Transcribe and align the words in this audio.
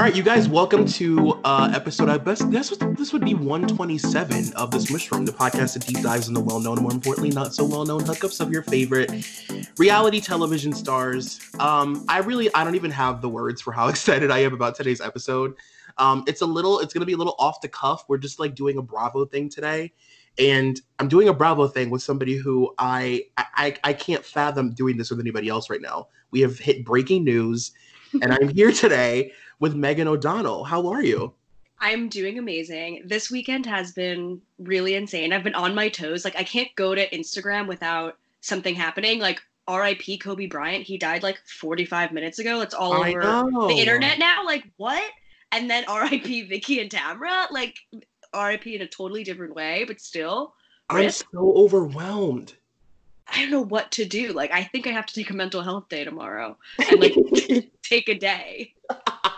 All 0.00 0.06
right, 0.06 0.16
you 0.16 0.22
guys, 0.22 0.48
welcome 0.48 0.86
to 0.86 1.38
uh, 1.44 1.70
episode. 1.74 2.08
I 2.08 2.16
best 2.16 2.50
this 2.50 2.70
was 2.70 2.78
this 2.96 3.12
would 3.12 3.22
be 3.22 3.34
127 3.34 4.54
of 4.54 4.70
this 4.70 4.84
Smush 4.84 5.12
Room, 5.12 5.26
the 5.26 5.32
podcast 5.32 5.74
that 5.74 5.86
deep 5.86 6.02
dives 6.02 6.26
into 6.26 6.40
well-known, 6.40 6.78
more 6.80 6.90
importantly, 6.90 7.28
not 7.28 7.52
so 7.52 7.66
well-known 7.66 8.00
hookups 8.00 8.40
of 8.40 8.50
your 8.50 8.62
favorite 8.62 9.12
reality 9.76 10.18
television 10.18 10.72
stars. 10.72 11.38
Um, 11.58 12.06
I 12.08 12.20
really, 12.20 12.48
I 12.54 12.64
don't 12.64 12.76
even 12.76 12.90
have 12.92 13.20
the 13.20 13.28
words 13.28 13.60
for 13.60 13.72
how 13.72 13.88
excited 13.90 14.30
I 14.30 14.38
am 14.38 14.54
about 14.54 14.74
today's 14.74 15.02
episode. 15.02 15.52
Um, 15.98 16.24
it's 16.26 16.40
a 16.40 16.46
little, 16.46 16.78
it's 16.78 16.94
gonna 16.94 17.04
be 17.04 17.12
a 17.12 17.18
little 17.18 17.36
off 17.38 17.60
the 17.60 17.68
cuff. 17.68 18.04
We're 18.08 18.16
just 18.16 18.40
like 18.40 18.54
doing 18.54 18.78
a 18.78 18.82
Bravo 18.82 19.26
thing 19.26 19.50
today, 19.50 19.92
and 20.38 20.80
I'm 20.98 21.08
doing 21.08 21.28
a 21.28 21.34
Bravo 21.34 21.68
thing 21.68 21.90
with 21.90 22.02
somebody 22.02 22.36
who 22.36 22.72
I, 22.78 23.24
I, 23.36 23.76
I 23.84 23.92
can't 23.92 24.24
fathom 24.24 24.72
doing 24.72 24.96
this 24.96 25.10
with 25.10 25.20
anybody 25.20 25.50
else 25.50 25.68
right 25.68 25.82
now. 25.82 26.08
We 26.30 26.40
have 26.40 26.58
hit 26.58 26.86
breaking 26.86 27.22
news, 27.22 27.72
and 28.22 28.32
I'm 28.32 28.48
here 28.48 28.72
today 28.72 29.32
with 29.60 29.76
Megan 29.76 30.08
O'Donnell. 30.08 30.64
How 30.64 30.88
are 30.88 31.04
you? 31.04 31.32
I'm 31.78 32.08
doing 32.08 32.38
amazing. 32.38 33.04
This 33.06 33.30
weekend 33.30 33.64
has 33.66 33.92
been 33.92 34.40
really 34.58 34.94
insane. 34.96 35.32
I've 35.32 35.44
been 35.44 35.54
on 35.54 35.74
my 35.74 35.88
toes. 35.88 36.24
Like 36.24 36.36
I 36.36 36.42
can't 36.42 36.74
go 36.74 36.94
to 36.94 37.08
Instagram 37.10 37.66
without 37.68 38.18
something 38.40 38.74
happening. 38.74 39.20
Like 39.20 39.40
R.I.P. 39.66 40.18
Kobe 40.18 40.46
Bryant. 40.46 40.84
He 40.84 40.98
died 40.98 41.22
like 41.22 41.38
45 41.46 42.12
minutes 42.12 42.38
ago. 42.38 42.60
It's 42.60 42.74
all 42.74 43.02
I 43.02 43.10
over 43.10 43.20
know. 43.20 43.68
the 43.68 43.74
internet 43.74 44.18
now. 44.18 44.44
Like 44.44 44.64
what? 44.76 45.10
And 45.52 45.70
then 45.70 45.84
R.I.P. 45.88 46.42
Vicki 46.48 46.80
and 46.80 46.90
Tamra. 46.90 47.50
Like 47.50 47.76
R.I.P. 48.34 48.74
in 48.74 48.82
a 48.82 48.86
totally 48.86 49.24
different 49.24 49.54
way, 49.54 49.84
but 49.86 50.00
still. 50.00 50.54
I'm 50.90 51.10
so 51.10 51.54
overwhelmed. 51.56 52.54
I 53.32 53.40
don't 53.40 53.50
know 53.50 53.60
what 53.60 53.92
to 53.92 54.04
do. 54.04 54.32
Like 54.32 54.50
I 54.52 54.64
think 54.64 54.86
I 54.86 54.90
have 54.90 55.06
to 55.06 55.14
take 55.14 55.30
a 55.30 55.34
mental 55.34 55.62
health 55.62 55.88
day 55.88 56.04
tomorrow 56.04 56.58
and 56.90 57.00
like 57.00 57.14
take 57.82 58.08
a 58.08 58.14
day. 58.14 58.74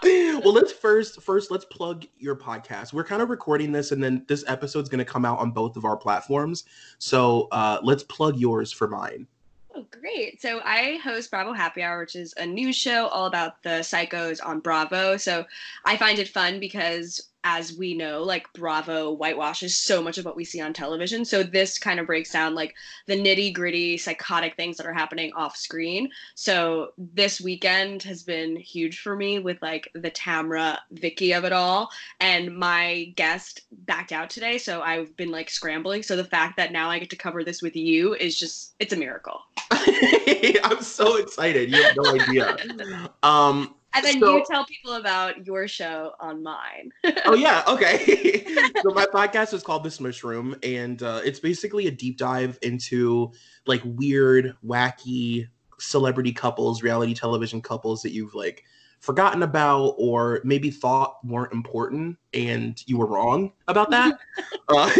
well, 0.44 0.52
let's 0.52 0.72
first 0.72 1.22
first 1.22 1.50
let's 1.50 1.64
plug 1.64 2.06
your 2.18 2.34
podcast. 2.34 2.92
We're 2.92 3.04
kind 3.04 3.22
of 3.22 3.30
recording 3.30 3.70
this, 3.70 3.92
and 3.92 4.02
then 4.02 4.24
this 4.26 4.44
episode's 4.48 4.88
going 4.88 4.98
to 4.98 5.04
come 5.04 5.24
out 5.24 5.38
on 5.38 5.52
both 5.52 5.76
of 5.76 5.84
our 5.84 5.96
platforms. 5.96 6.64
So 6.98 7.48
uh, 7.52 7.78
let's 7.82 8.02
plug 8.02 8.36
yours 8.36 8.72
for 8.72 8.88
mine. 8.88 9.26
Oh, 9.74 9.86
great. 9.90 10.42
So 10.42 10.60
I 10.64 10.98
host 11.02 11.30
Bravo 11.30 11.52
Happy 11.52 11.82
Hour, 11.82 12.00
which 12.00 12.16
is 12.16 12.34
a 12.36 12.44
news 12.44 12.76
show 12.76 13.06
all 13.08 13.26
about 13.26 13.62
the 13.62 13.80
psychos 13.80 14.44
on 14.44 14.60
Bravo. 14.60 15.16
So 15.16 15.44
I 15.84 15.96
find 15.96 16.18
it 16.18 16.28
fun 16.28 16.60
because, 16.60 17.31
as 17.44 17.76
we 17.76 17.94
know, 17.94 18.22
like 18.22 18.52
Bravo 18.52 19.14
whitewashes 19.16 19.76
so 19.76 20.02
much 20.02 20.18
of 20.18 20.24
what 20.24 20.36
we 20.36 20.44
see 20.44 20.60
on 20.60 20.72
television. 20.72 21.24
So 21.24 21.42
this 21.42 21.78
kind 21.78 21.98
of 21.98 22.06
breaks 22.06 22.30
down 22.30 22.54
like 22.54 22.74
the 23.06 23.16
nitty 23.20 23.52
gritty 23.52 23.98
psychotic 23.98 24.56
things 24.56 24.76
that 24.76 24.86
are 24.86 24.92
happening 24.92 25.32
off 25.34 25.56
screen. 25.56 26.10
So 26.34 26.92
this 26.96 27.40
weekend 27.40 28.02
has 28.04 28.22
been 28.22 28.56
huge 28.56 29.00
for 29.00 29.16
me 29.16 29.40
with 29.40 29.60
like 29.60 29.90
the 29.94 30.10
Tamra 30.10 30.78
Vicki 30.92 31.32
of 31.32 31.44
it 31.44 31.52
all. 31.52 31.90
And 32.20 32.56
my 32.56 33.12
guest 33.16 33.62
backed 33.72 34.12
out 34.12 34.30
today. 34.30 34.58
So 34.58 34.82
I've 34.82 35.16
been 35.16 35.30
like 35.30 35.50
scrambling. 35.50 36.02
So 36.02 36.16
the 36.16 36.24
fact 36.24 36.56
that 36.58 36.72
now 36.72 36.90
I 36.90 36.98
get 36.98 37.10
to 37.10 37.16
cover 37.16 37.42
this 37.42 37.60
with 37.60 37.74
you 37.74 38.14
is 38.14 38.38
just, 38.38 38.74
it's 38.78 38.92
a 38.92 38.96
miracle. 38.96 39.40
I'm 39.70 40.82
so 40.82 41.16
excited. 41.16 41.70
You 41.72 41.82
have 41.82 41.96
no 41.96 42.14
idea. 42.14 42.56
Um, 43.22 43.74
And 43.94 44.04
then 44.04 44.20
So- 44.20 44.36
you 44.36 44.44
tell 44.48 44.64
people 44.64 44.94
about 44.94 45.46
your 45.46 45.68
show 45.68 46.12
on 46.20 46.42
mine. 46.42 46.90
oh 47.26 47.34
yeah, 47.34 47.62
okay. 47.66 48.44
so 48.82 48.90
my 48.90 49.06
podcast 49.06 49.52
is 49.52 49.62
called 49.62 49.84
The 49.84 49.90
Smush 49.90 50.24
Room, 50.24 50.56
and 50.62 51.02
uh, 51.02 51.20
it's 51.24 51.40
basically 51.40 51.86
a 51.86 51.90
deep 51.90 52.16
dive 52.16 52.58
into 52.62 53.32
like 53.66 53.82
weird, 53.84 54.56
wacky 54.64 55.48
celebrity 55.78 56.32
couples, 56.32 56.82
reality 56.82 57.14
television 57.14 57.60
couples 57.60 58.02
that 58.02 58.12
you've 58.12 58.34
like 58.34 58.64
forgotten 59.02 59.42
about 59.42 59.96
or 59.98 60.40
maybe 60.44 60.70
thought 60.70 61.16
weren't 61.26 61.52
important, 61.52 62.16
and 62.32 62.82
you 62.86 62.96
were 62.96 63.06
wrong 63.06 63.52
about 63.66 63.90
that. 63.90 64.14
uh, 64.68 64.90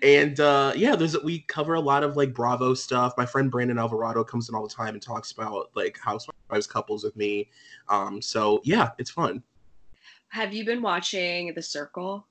and 0.02 0.38
uh, 0.38 0.72
yeah, 0.76 0.96
there's 0.96 1.20
we 1.22 1.40
cover 1.40 1.74
a 1.74 1.80
lot 1.80 2.04
of 2.04 2.16
like 2.16 2.32
Bravo 2.32 2.72
stuff. 2.72 3.12
My 3.18 3.26
friend 3.26 3.50
Brandon 3.50 3.78
Alvarado 3.78 4.22
comes 4.24 4.48
in 4.48 4.54
all 4.54 4.66
the 4.66 4.72
time 4.72 4.94
and 4.94 5.02
talks 5.02 5.32
about 5.32 5.70
like 5.74 5.98
housewives 5.98 6.68
couples 6.68 7.04
with 7.04 7.16
me. 7.16 7.50
Um, 7.88 8.22
so 8.22 8.60
yeah, 8.64 8.90
it's 8.98 9.10
fun. 9.10 9.42
Have 10.28 10.54
you 10.54 10.64
been 10.64 10.80
watching 10.80 11.52
The 11.54 11.62
Circle? 11.62 12.26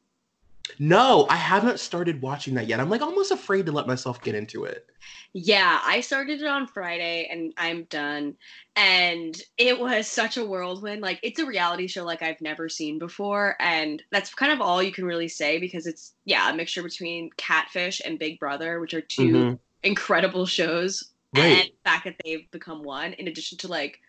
No, 0.80 1.26
I 1.30 1.36
haven't 1.36 1.80
started 1.80 2.22
watching 2.22 2.54
that 2.56 2.68
yet. 2.68 2.80
I'm 2.80 2.90
like 2.90 3.02
almost 3.02 3.32
afraid 3.32 3.66
to 3.66 3.72
let 3.72 3.88
myself 3.88 4.22
get 4.22 4.36
into 4.36 4.66
it. 4.66 4.88
Yeah, 5.34 5.82
I 5.84 6.02
started 6.02 6.42
it 6.42 6.48
on 6.48 6.68
Friday 6.68 7.28
and 7.32 7.54
I'm 7.58 7.86
done. 7.86 8.36
And 8.76 9.40
it 9.58 9.80
was 9.80 10.08
such 10.08 10.38
a 10.38 10.46
whirlwind. 10.46 11.02
Like, 11.02 11.20
it's 11.24 11.40
a 11.40 11.46
reality 11.46 11.88
show 11.88 12.04
like 12.04 12.22
I've 12.22 12.42
never 12.42 12.70
seen 12.70 13.00
before. 13.00 13.56
And 13.60 14.02
that's 14.12 14.34
kind 14.34 14.52
of 14.52 14.62
all 14.62 14.82
you 14.84 14.92
can 14.92 15.06
really 15.06 15.28
say 15.28 15.60
because 15.60 15.88
it's, 15.88 16.14
yeah, 16.26 16.50
a 16.50 16.56
mixture 16.56 16.84
between 16.84 17.30
Catfish 17.38 18.02
and 18.06 18.20
Big 18.20 18.40
Brother, 18.40 18.80
which 18.80 18.94
are 18.94 19.02
2 19.02 19.48
Mhm. 19.48 19.60
incredible 19.84 20.46
shows. 20.46 21.04
And 21.36 21.64
Right. 21.64 21.74
the 21.84 21.90
fact 21.90 22.06
that 22.06 22.16
they've 22.24 22.50
become 22.52 22.84
one, 22.84 23.14
in 23.14 23.28
addition 23.28 23.58
to 23.60 23.68
like 23.68 24.00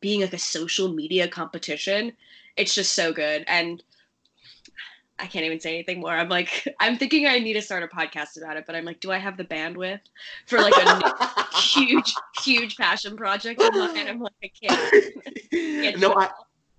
being 0.00 0.20
like 0.20 0.32
a 0.32 0.38
social 0.38 0.92
media 0.92 1.28
competition, 1.28 2.12
it's 2.56 2.74
just 2.74 2.94
so 2.94 3.12
good. 3.12 3.44
And 3.46 3.82
I 5.22 5.26
can't 5.26 5.44
even 5.44 5.60
say 5.60 5.74
anything 5.74 6.00
more. 6.00 6.10
I'm 6.10 6.28
like, 6.28 6.66
I'm 6.80 6.98
thinking 6.98 7.26
I 7.26 7.38
need 7.38 7.52
to 7.52 7.62
start 7.62 7.84
a 7.84 7.86
podcast 7.86 8.36
about 8.36 8.56
it, 8.56 8.64
but 8.66 8.74
I'm 8.74 8.84
like, 8.84 8.98
do 8.98 9.12
I 9.12 9.18
have 9.18 9.36
the 9.36 9.44
bandwidth 9.44 10.00
for 10.46 10.58
like 10.58 10.74
a 10.76 11.56
huge, 11.56 12.12
huge 12.42 12.76
passion 12.76 13.16
project 13.16 13.60
And? 13.62 14.08
I'm 14.08 14.20
like, 14.20 14.32
I 14.42 14.50
can't. 14.66 15.14
can't 15.52 15.98
no, 16.00 16.14
I. 16.14 16.30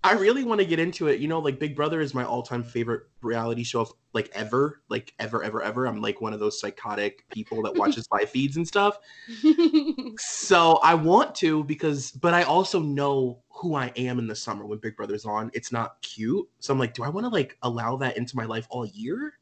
I 0.06 0.14
really 0.14 0.44
want 0.44 0.60
to 0.60 0.66
get 0.66 0.80
into 0.80 1.08
it. 1.08 1.22
You 1.22 1.30
know, 1.30 1.40
like 1.40 1.60
Big 1.60 1.76
Brother 1.76 2.02
is 2.02 2.14
my 2.14 2.26
all-time 2.26 2.62
favorite 2.62 3.04
reality 3.22 3.64
show 3.64 3.82
of 3.82 3.94
like 4.12 4.30
ever, 4.34 4.82
like 4.90 5.14
ever, 5.18 5.44
ever, 5.44 5.64
ever. 5.64 5.86
I'm 5.88 6.02
like 6.02 6.20
one 6.20 6.34
of 6.34 6.42
those 6.42 6.60
psychotic 6.60 7.24
people 7.30 7.62
that 7.64 7.76
watches 7.76 8.08
live 8.12 8.30
feeds 8.30 8.58
and 8.58 8.68
stuff. 8.68 9.00
So 10.20 10.80
I 10.84 10.94
want 10.94 11.36
to 11.36 11.64
because, 11.64 12.12
but 12.12 12.34
I 12.34 12.44
also 12.44 12.80
know 12.80 13.42
who 13.50 13.76
I 13.76 13.92
am 13.96 14.20
in 14.20 14.28
the 14.28 14.36
summer 14.36 14.66
when 14.66 14.80
Big 14.80 14.96
Brother's 14.96 15.26
on. 15.26 15.50
It's 15.54 15.72
not 15.72 16.02
cute. 16.02 16.48
So 16.60 16.74
I'm 16.74 16.80
like, 16.80 16.94
do 16.94 17.04
I 17.04 17.10
want 17.10 17.26
to 17.26 17.30
like 17.30 17.58
allow 17.62 17.96
that 17.98 18.18
into 18.18 18.36
my 18.36 18.46
life 18.46 18.68
all 18.70 18.86
year? 18.86 19.34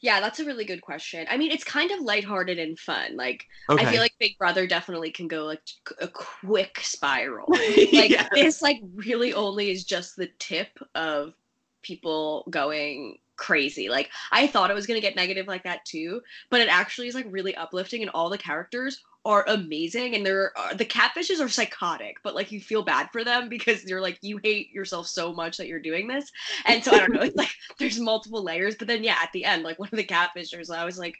Yeah, 0.00 0.20
that's 0.20 0.40
a 0.40 0.44
really 0.44 0.64
good 0.64 0.82
question. 0.82 1.26
I 1.30 1.36
mean, 1.36 1.50
it's 1.50 1.64
kind 1.64 1.90
of 1.90 2.00
lighthearted 2.00 2.58
and 2.58 2.78
fun. 2.78 3.16
Like, 3.16 3.46
Okay. 3.70 3.86
I 3.86 3.90
feel 3.90 4.00
like 4.00 4.14
Big 4.18 4.36
Brother 4.38 4.66
definitely 4.66 5.10
can 5.10 5.26
go 5.28 5.44
like 5.44 5.62
a 6.00 6.08
quick 6.08 6.78
spiral. 6.82 7.46
like 7.92 8.10
Yeah. 8.10 8.28
this 8.34 8.60
like 8.62 8.80
really 8.94 9.32
only 9.34 9.70
is 9.70 9.84
just 9.84 10.16
the 10.16 10.28
tip 10.38 10.78
of 10.94 11.34
people 11.82 12.46
going 12.50 13.18
crazy 13.36 13.88
like 13.90 14.10
i 14.32 14.46
thought 14.46 14.70
it 14.70 14.74
was 14.74 14.86
going 14.86 14.96
to 14.96 15.06
get 15.06 15.14
negative 15.14 15.46
like 15.46 15.62
that 15.64 15.84
too 15.84 16.22
but 16.48 16.58
it 16.60 16.68
actually 16.68 17.06
is 17.06 17.14
like 17.14 17.26
really 17.28 17.54
uplifting 17.54 18.00
and 18.00 18.10
all 18.12 18.30
the 18.30 18.38
characters 18.38 19.02
are 19.26 19.44
amazing 19.48 20.14
and 20.14 20.24
they're 20.24 20.52
uh, 20.56 20.72
the 20.72 20.84
catfishes 20.84 21.40
are 21.40 21.48
psychotic 21.48 22.16
but 22.22 22.34
like 22.34 22.52
you 22.52 22.60
feel 22.60 22.82
bad 22.82 23.08
for 23.10 23.24
them 23.24 23.48
because 23.48 23.84
you're 23.84 24.00
like 24.00 24.18
you 24.22 24.38
hate 24.38 24.70
yourself 24.70 25.08
so 25.08 25.32
much 25.32 25.56
that 25.56 25.66
you're 25.66 25.80
doing 25.80 26.06
this 26.06 26.30
and 26.64 26.82
so 26.82 26.92
i 26.92 26.98
don't 26.98 27.12
know 27.12 27.22
it's 27.22 27.36
like 27.36 27.50
there's 27.78 27.98
multiple 27.98 28.42
layers 28.42 28.76
but 28.76 28.86
then 28.86 29.02
yeah 29.02 29.16
at 29.20 29.32
the 29.32 29.44
end 29.44 29.64
like 29.64 29.80
one 29.80 29.88
of 29.92 29.96
the 29.96 30.04
catfishers 30.04 30.74
i 30.74 30.84
was 30.84 30.96
like 30.96 31.16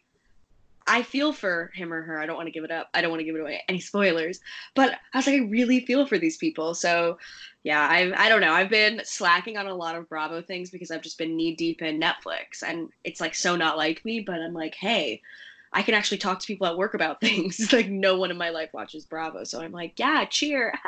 I 0.89 1.03
feel 1.03 1.33
for 1.33 1.73
him 1.75 1.93
or 1.93 2.03
her. 2.03 2.21
I 2.21 2.27
don't 2.27 2.37
want 2.37 2.47
to 2.47 2.53
give 2.53 2.63
it 2.63 2.71
up. 2.71 2.89
I 2.95 3.01
don't 3.01 3.11
want 3.11 3.19
to 3.19 3.25
give 3.25 3.35
it 3.35 3.41
away 3.41 3.61
any 3.69 3.81
spoilers. 3.81 4.39
But 4.77 4.93
I 5.13 5.19
was 5.19 5.27
like, 5.27 5.41
I 5.41 5.45
really 5.47 5.81
feel 5.81 6.07
for 6.07 6.17
these 6.17 6.37
people. 6.37 6.75
So 6.75 7.19
yeah, 7.65 7.89
I 7.91 8.13
I 8.17 8.29
don't 8.29 8.41
know. 8.41 8.53
I've 8.53 8.71
been 8.71 9.01
slacking 9.03 9.57
on 9.57 9.67
a 9.67 9.75
lot 9.75 9.97
of 9.97 10.09
Bravo 10.09 10.43
things 10.43 10.71
because 10.71 10.93
I've 10.93 11.03
just 11.03 11.19
been 11.19 11.37
knee 11.37 11.57
deep 11.57 11.83
in 11.83 12.01
Netflix, 12.01 12.63
and 12.65 12.89
it's 13.03 13.21
like 13.21 13.35
so 13.35 13.57
not 13.57 13.77
like 13.77 14.05
me. 14.05 14.21
But 14.21 14.37
I'm 14.37 14.55
like, 14.55 14.77
hey, 14.77 15.23
I 15.77 15.83
can 15.83 15.95
actually 15.95 16.19
talk 16.19 16.41
to 16.41 16.47
people 16.47 16.67
at 16.67 16.77
work 16.77 16.95
about 16.95 17.21
things. 17.21 17.73
like 17.73 17.89
no 17.89 18.19
one 18.19 18.31
in 18.31 18.39
my 18.39 18.51
life 18.51 18.71
watches 18.73 19.05
Bravo, 19.05 19.45
so 19.45 19.61
I'm 19.61 19.73
like, 19.73 19.99
yeah, 19.99 20.25
cheer. 20.25 20.73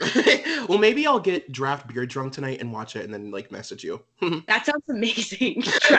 well, 0.68 0.78
maybe 0.78 1.06
I'll 1.06 1.20
get 1.20 1.52
draft 1.52 1.86
beer 1.86 2.06
drunk 2.06 2.32
tonight 2.32 2.60
and 2.60 2.72
watch 2.72 2.96
it 2.96 3.04
and 3.04 3.14
then 3.14 3.30
like 3.30 3.52
message 3.52 3.84
you. 3.84 4.02
that 4.48 4.66
sounds 4.66 4.82
amazing. 4.88 5.62
so 5.62 5.96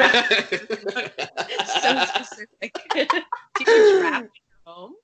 specific. 2.06 2.76
Do 2.94 3.06
you 3.72 4.00
draft 4.02 4.28
home? 4.66 4.96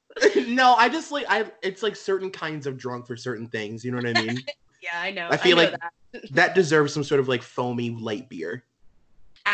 no, 0.48 0.74
I 0.75 0.90
just 0.90 1.12
like 1.14 1.25
I 1.30 1.50
it's 1.62 1.82
like 1.84 1.96
certain 1.96 2.30
kinds 2.30 2.68
of 2.68 2.78
drunk 2.78 3.08
for 3.08 3.16
certain 3.16 3.48
things, 3.48 3.86
you 3.86 3.92
know 3.92 3.98
what 3.98 4.18
I 4.18 4.22
mean? 4.22 4.40
Yeah, 4.82 5.00
I 5.00 5.12
know. 5.12 5.28
I 5.30 5.38
feel 5.38 5.56
know 5.56 5.64
like- 5.64 5.75
that. 6.14 6.32
that 6.32 6.56
deserves 6.56 6.94
some 6.94 7.04
sort 7.04 7.20
of 7.22 7.28
like 7.28 7.44
foamy 7.44 7.92
light 7.92 8.28
beer. 8.30 8.64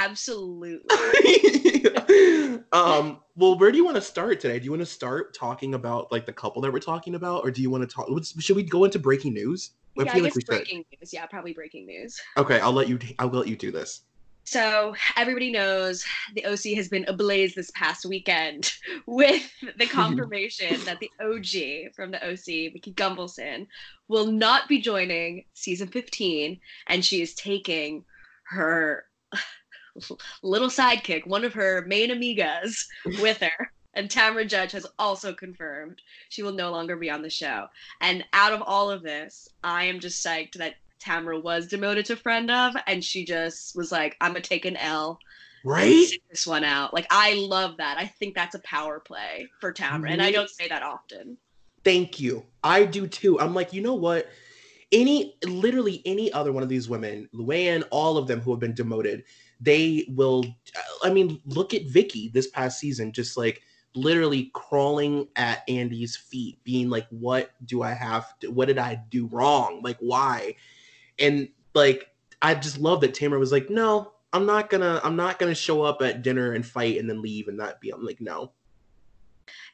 Absolutely. 0.06 0.82
um 2.72 3.20
well 3.36 3.58
where 3.58 3.72
do 3.72 3.78
you 3.78 3.86
want 3.86 3.96
to 3.96 4.02
start 4.02 4.40
today? 4.40 4.60
Do 4.60 4.66
you 4.66 4.72
want 4.72 4.82
to 4.82 4.86
start 4.86 5.36
talking 5.36 5.74
about 5.74 6.12
like 6.12 6.26
the 6.26 6.34
couple 6.34 6.62
that 6.62 6.72
we're 6.72 6.80
talking 6.80 7.16
about 7.16 7.44
or 7.44 7.52
do 7.52 7.62
you 7.62 7.70
want 7.70 7.88
to 7.88 7.94
talk 7.94 8.08
should 8.40 8.56
we 8.56 8.64
go 8.64 8.84
into 8.84 9.00
breaking 9.00 9.34
news? 9.34 9.72
yeah, 9.96 10.12
I 10.14 10.20
guess 10.20 10.36
we 10.36 10.42
should. 10.42 10.48
breaking 10.48 10.86
news. 10.92 11.14
Yeah, 11.14 11.26
probably 11.26 11.54
breaking 11.54 11.86
news. 11.86 12.20
Okay, 12.38 12.60
I'll 12.60 12.74
let 12.74 12.88
you 12.88 13.00
I'll 13.20 13.30
let 13.30 13.48
you 13.48 13.56
do 13.56 13.72
this. 13.72 14.02
So 14.48 14.94
everybody 15.18 15.52
knows 15.52 16.06
the 16.36 16.46
OC 16.46 16.76
has 16.76 16.88
been 16.88 17.06
ablaze 17.08 17.56
this 17.56 17.72
past 17.72 18.06
weekend 18.06 18.72
with 19.08 19.52
the 19.78 19.88
confirmation 19.88 20.80
that 20.86 21.00
the 21.00 21.10
OG 21.20 21.96
from 21.96 22.12
the 22.12 22.24
OC, 22.24 22.74
Vicki 22.74 22.94
Gunvalson, 22.94 23.66
will 24.08 24.28
not 24.28 24.70
be 24.70 24.80
joining 24.80 25.46
season 25.54 25.88
15, 25.88 26.60
and 26.88 27.04
she 27.04 27.24
is 27.24 27.34
taking 27.34 28.06
her 28.44 29.06
little 30.44 30.70
sidekick, 30.70 31.26
one 31.28 31.46
of 31.46 31.54
her 31.54 31.86
main 31.88 32.10
amigas, 32.10 32.86
with 33.22 33.40
her. 33.40 33.72
And 33.94 34.10
Tamra 34.10 34.46
Judge 34.46 34.74
has 34.74 34.86
also 35.00 35.34
confirmed 35.34 36.02
she 36.30 36.44
will 36.44 36.52
no 36.52 36.70
longer 36.70 36.98
be 36.98 37.10
on 37.10 37.22
the 37.22 37.30
show. 37.30 37.68
And 38.02 38.26
out 38.34 38.52
of 38.52 38.62
all 38.62 38.92
of 38.92 39.04
this, 39.04 39.48
I 39.64 39.86
am 39.86 40.02
just 40.02 40.26
psyched 40.26 40.56
that 40.56 40.76
Tamra 41.02 41.42
was 41.42 41.68
demoted 41.68 42.06
to 42.06 42.16
friend 42.16 42.52
of, 42.52 42.76
and 42.88 43.04
she 43.04 43.26
just 43.26 43.76
was 43.76 43.92
like, 43.92 44.18
"I'm 44.20 44.32
gonna 44.32 44.42
take 44.42 44.66
an 44.66 44.76
L." 44.78 45.20
Right? 45.64 46.08
This 46.30 46.46
one 46.46 46.64
out. 46.64 46.94
Like 46.94 47.08
I 47.10 47.34
love 47.36 47.78
that. 47.78 47.98
I 47.98 48.06
think 48.06 48.36
that's 48.36 48.56
a 48.56 48.60
power 48.60 49.00
play 49.00 49.48
for 49.60 49.74
Tamra, 49.74 50.12
and 50.12 50.22
I 50.22 50.32
don't 50.32 50.50
say 50.50 50.68
that 50.68 50.84
often. 50.84 51.38
Thank 51.84 52.20
you. 52.20 52.46
I 52.64 52.86
do 52.86 53.08
too. 53.08 53.40
I'm 53.40 53.54
like, 53.54 53.72
you 53.72 53.82
know 53.82 53.94
what? 53.94 54.28
Any 54.92 55.36
literally 55.44 56.02
any 56.06 56.32
other 56.34 56.52
one 56.52 56.64
of 56.64 56.70
these 56.70 56.90
women, 56.90 57.30
Luann, 57.34 57.84
all 57.92 58.18
of 58.18 58.28
them 58.28 58.42
who 58.42 58.52
have 58.52 58.60
been 58.60 58.74
demoted, 58.74 59.24
they 59.62 60.06
will. 60.10 60.46
I 61.04 61.10
mean, 61.12 61.42
look 61.46 61.74
at 61.74 61.86
vicki 61.86 62.30
this 62.30 62.48
past 62.48 62.80
season, 62.80 63.12
just 63.12 63.38
like 63.38 63.62
literally 63.96 64.52
crawling 64.54 65.28
at 65.36 65.64
Andy's 65.70 66.16
feet, 66.16 66.64
being 66.64 66.90
like, 66.90 67.08
"What 67.10 67.52
do 67.66 67.82
I 67.82 67.92
have? 67.92 68.38
To, 68.40 68.52
what 68.52 68.68
did 68.68 68.78
I 68.78 69.02
do 69.10 69.28
wrong? 69.28 69.82
Like, 69.84 69.98
why?" 70.00 70.56
and 71.20 71.50
like 71.74 72.10
I 72.42 72.56
just 72.56 72.78
love 72.78 73.02
that 73.02 73.14
Tamra 73.14 73.40
was 73.40 73.52
like, 73.52 73.70
no, 73.70 74.14
I'm 74.34 74.46
not 74.46 74.70
gonna, 74.70 75.00
I'm 75.04 75.16
not 75.16 75.40
gonna 75.40 75.56
show 75.56 75.82
up 75.82 76.02
at 76.02 76.22
dinner 76.22 76.54
and 76.54 76.66
fight 76.66 77.00
and 77.00 77.10
then 77.10 77.22
leave 77.22 77.48
and 77.48 77.58
not 77.58 77.82
be. 77.82 77.92
I'm 77.92 78.06
like, 78.06 78.22
no. 78.22 78.52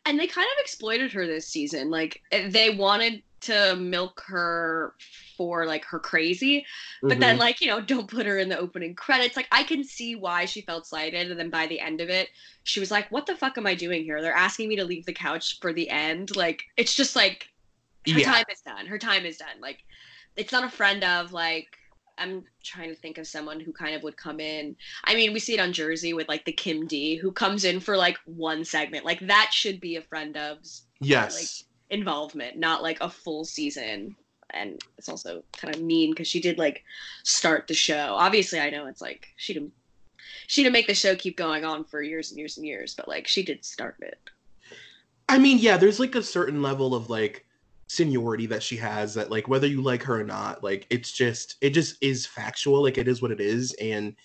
And 0.06 0.20
they 0.20 0.28
kind 0.28 0.48
of 0.48 0.62
exploited 0.62 1.12
her 1.14 1.26
this 1.26 1.48
season. 1.48 1.90
Like 1.90 2.22
eh, 2.32 2.50
they 2.50 2.72
wanted 2.72 3.24
to 3.42 3.76
milk 3.76 4.24
her 4.28 4.94
for 5.38 5.66
like 5.66 5.86
her 5.86 6.00
crazy, 6.00 6.66
but 7.02 7.12
mm-hmm. 7.12 7.20
then 7.20 7.38
like 7.38 7.62
you 7.62 7.68
know 7.68 7.82
don't 7.82 8.10
put 8.10 8.26
her 8.26 8.38
in 8.38 8.50
the 8.50 8.58
opening 8.58 8.96
credits. 8.96 9.36
Like 9.36 9.48
I 9.52 9.64
can 9.64 9.84
see 9.84 10.16
why 10.16 10.46
she 10.46 10.62
felt 10.62 10.88
slighted, 10.88 11.32
and 11.32 11.40
then 11.40 11.50
by 11.50 11.68
the 11.68 11.80
end 11.80 12.02
of 12.02 12.10
it, 12.10 12.30
she 12.64 12.80
was 12.80 12.92
like, 12.92 13.12
"What 13.12 13.26
the 13.26 13.36
fuck 13.36 13.58
am 13.58 13.68
I 13.68 13.76
doing 13.76 14.04
here? 14.04 14.22
They're 14.22 14.34
asking 14.34 14.70
me 14.70 14.76
to 14.78 14.86
leave 14.86 15.06
the 15.06 15.14
couch 15.14 15.60
for 15.60 15.74
the 15.74 15.90
end. 15.90 16.36
Like 16.36 16.64
it's 16.78 16.96
just 16.96 17.16
like 17.16 17.48
her 18.08 18.20
yeah. 18.20 18.32
time 18.32 18.46
is 18.52 18.62
done. 18.62 18.86
Her 18.86 18.98
time 18.98 19.26
is 19.26 19.38
done. 19.38 19.60
Like 19.62 19.80
it's 20.36 20.52
not 20.52 20.64
a 20.64 20.70
friend 20.70 21.04
of 21.04 21.34
like 21.34 21.78
I'm 22.18 22.44
trying 22.64 22.90
to 22.90 22.96
think 22.96 23.18
of 23.18 23.28
someone 23.28 23.60
who 23.60 23.72
kind 23.72 23.96
of 23.96 24.04
would 24.04 24.16
come 24.18 24.40
in. 24.40 24.76
I 25.06 25.16
mean, 25.16 25.34
we 25.34 25.40
see 25.40 25.56
it 25.56 25.60
on 25.60 25.74
Jersey 25.74 26.14
with 26.14 26.30
like 26.30 26.46
the 26.46 26.52
Kim 26.52 26.86
D 26.86 27.16
who 27.16 27.32
comes 27.32 27.66
in 27.66 27.80
for 27.80 27.98
like 27.98 28.18
one 28.26 28.64
segment. 28.64 29.06
Like 29.06 29.20
that 29.28 29.50
should 29.52 29.80
be 29.80 29.96
a 29.96 30.02
friend 30.02 30.38
of's 30.38 30.84
yes 31.00 31.66
like 31.66 31.71
involvement, 31.92 32.58
not 32.58 32.82
like 32.82 33.00
a 33.02 33.10
full 33.10 33.46
season. 33.46 34.16
And 34.50 34.82
it's 34.98 35.08
also 35.08 35.44
kind 35.56 35.74
of 35.74 35.82
mean 35.82 36.12
because 36.12 36.28
she 36.28 36.42
did 36.42 36.58
like 36.58 36.84
start 37.24 37.68
the 37.68 37.74
show. 37.74 38.16
Obviously, 38.18 38.60
I 38.60 38.70
know 38.70 38.88
it's 38.88 39.02
like 39.02 39.28
she 39.38 39.54
didn't 39.54 39.74
she 40.48 40.64
didn't 40.64 40.74
make 40.74 40.88
the 40.88 40.94
show 40.94 41.16
keep 41.16 41.38
going 41.38 41.64
on 41.64 41.84
for 41.84 42.02
years 42.02 42.32
and 42.32 42.40
years 42.40 42.58
and 42.58 42.66
years, 42.66 42.94
but 42.96 43.08
like 43.08 43.28
she 43.28 43.44
did 43.44 43.64
start 43.64 43.96
it. 44.02 44.20
I 45.30 45.38
mean, 45.38 45.60
yeah, 45.60 45.78
there's 45.78 46.00
like 46.00 46.16
a 46.16 46.24
certain 46.24 46.62
level 46.62 46.94
of 46.94 47.10
like 47.10 47.46
seniority 47.88 48.46
that 48.46 48.64
she 48.64 48.78
has 48.78 49.14
that 49.14 49.30
like 49.30 49.50
whether 49.50 49.68
you 49.68 49.82
like 49.82 50.02
her 50.02 50.22
or 50.22 50.24
not 50.24 50.64
like 50.64 50.88
it's 50.90 51.12
just 51.12 51.58
it 51.60 51.72
just 51.72 52.02
is 52.02 52.26
factual 52.26 52.82
like 52.82 52.98
it 52.98 53.06
is 53.06 53.22
what 53.22 53.32
it 53.32 53.42
is 53.42 53.74
and 53.82 54.16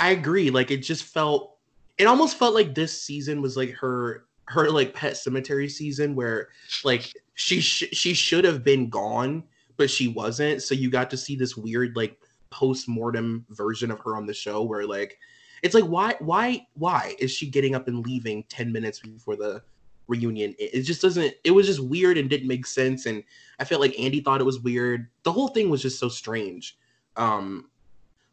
i 0.00 0.10
agree 0.10 0.50
like 0.50 0.72
it 0.72 0.78
just 0.78 1.04
felt 1.04 1.56
it 1.98 2.06
almost 2.06 2.36
felt 2.36 2.52
like 2.52 2.74
this 2.74 3.00
season 3.00 3.40
was 3.40 3.56
like 3.56 3.70
her 3.70 4.25
her 4.48 4.70
like 4.70 4.94
pet 4.94 5.16
cemetery 5.16 5.68
season 5.68 6.14
where 6.14 6.48
like 6.84 7.12
she 7.34 7.60
sh- 7.60 7.92
she 7.92 8.14
should 8.14 8.44
have 8.44 8.62
been 8.62 8.88
gone 8.88 9.42
but 9.76 9.90
she 9.90 10.08
wasn't 10.08 10.62
so 10.62 10.74
you 10.74 10.90
got 10.90 11.10
to 11.10 11.16
see 11.16 11.36
this 11.36 11.56
weird 11.56 11.96
like 11.96 12.18
post-mortem 12.50 13.44
version 13.50 13.90
of 13.90 13.98
her 14.00 14.16
on 14.16 14.26
the 14.26 14.32
show 14.32 14.62
where 14.62 14.86
like 14.86 15.18
it's 15.62 15.74
like 15.74 15.84
why 15.84 16.14
why 16.20 16.64
why 16.74 17.14
is 17.18 17.30
she 17.30 17.50
getting 17.50 17.74
up 17.74 17.88
and 17.88 18.06
leaving 18.06 18.44
10 18.44 18.72
minutes 18.72 19.00
before 19.00 19.36
the 19.36 19.62
reunion. 20.08 20.54
It, 20.58 20.82
just 20.82 21.02
doesn't. 21.02 21.34
It 21.44 21.50
was 21.50 21.66
just 21.66 21.80
weird 21.80 22.18
and 22.18 22.30
didn't 22.30 22.48
make 22.48 22.66
sense. 22.66 23.06
And 23.06 23.22
I 23.58 23.64
felt 23.64 23.80
like 23.80 23.98
Andy 23.98 24.20
thought 24.20 24.40
it 24.40 24.44
was 24.44 24.60
weird. 24.60 25.08
The 25.22 25.32
whole 25.32 25.48
thing 25.48 25.70
was 25.70 25.82
just 25.82 25.98
so 25.98 26.08
strange. 26.08 26.78
Um, 27.16 27.70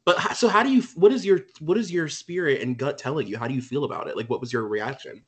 but 0.05 0.35
so 0.35 0.47
how 0.47 0.63
do 0.63 0.71
you? 0.71 0.83
What 0.95 1.11
is 1.11 1.25
your 1.25 1.41
what 1.59 1.77
is 1.77 1.91
your 1.91 2.07
spirit 2.09 2.61
and 2.61 2.77
gut 2.77 2.97
telling 2.97 3.27
you? 3.27 3.37
How 3.37 3.47
do 3.47 3.53
you 3.53 3.61
feel 3.61 3.85
about 3.85 4.07
it? 4.07 4.17
Like, 4.17 4.29
what 4.29 4.41
was 4.41 4.51
your 4.51 4.67
reaction? 4.67 5.23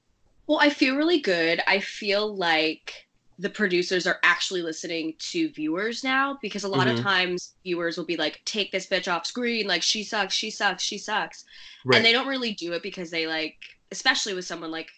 Well, 0.48 0.60
I 0.60 0.70
feel 0.70 0.96
really 0.96 1.20
good. 1.20 1.62
I 1.68 1.80
feel 1.80 2.36
like 2.36 3.08
the 3.38 3.50
producers 3.50 4.08
are 4.08 4.20
actually 4.24 4.62
listening 4.62 5.14
to 5.20 5.50
viewers 5.50 6.04
now 6.04 6.38
because 6.42 6.64
a 6.64 6.68
lot 6.68 6.88
mm-hmm. 6.88 6.98
of 6.98 7.04
times 7.04 7.54
viewers 7.64 7.98
will 7.98 8.06
be 8.06 8.16
like 8.16 8.42
take 8.46 8.72
this 8.72 8.88
bitch 8.88 9.12
off 9.12 9.26
screen 9.26 9.68
like 9.68 9.82
she 9.82 10.06
sucks 10.06 10.34
she 10.34 10.50
sucks 10.50 10.82
she 10.82 10.98
sucks 10.98 11.44
right. 11.84 11.98
and 11.98 12.06
they 12.06 12.14
don't 12.14 12.28
really 12.28 12.54
do 12.54 12.72
it 12.72 12.82
because 12.82 13.12
they 13.12 13.28
like 13.28 13.58
especially 13.92 14.34
with 14.34 14.46
someone 14.46 14.72
like 14.72 14.90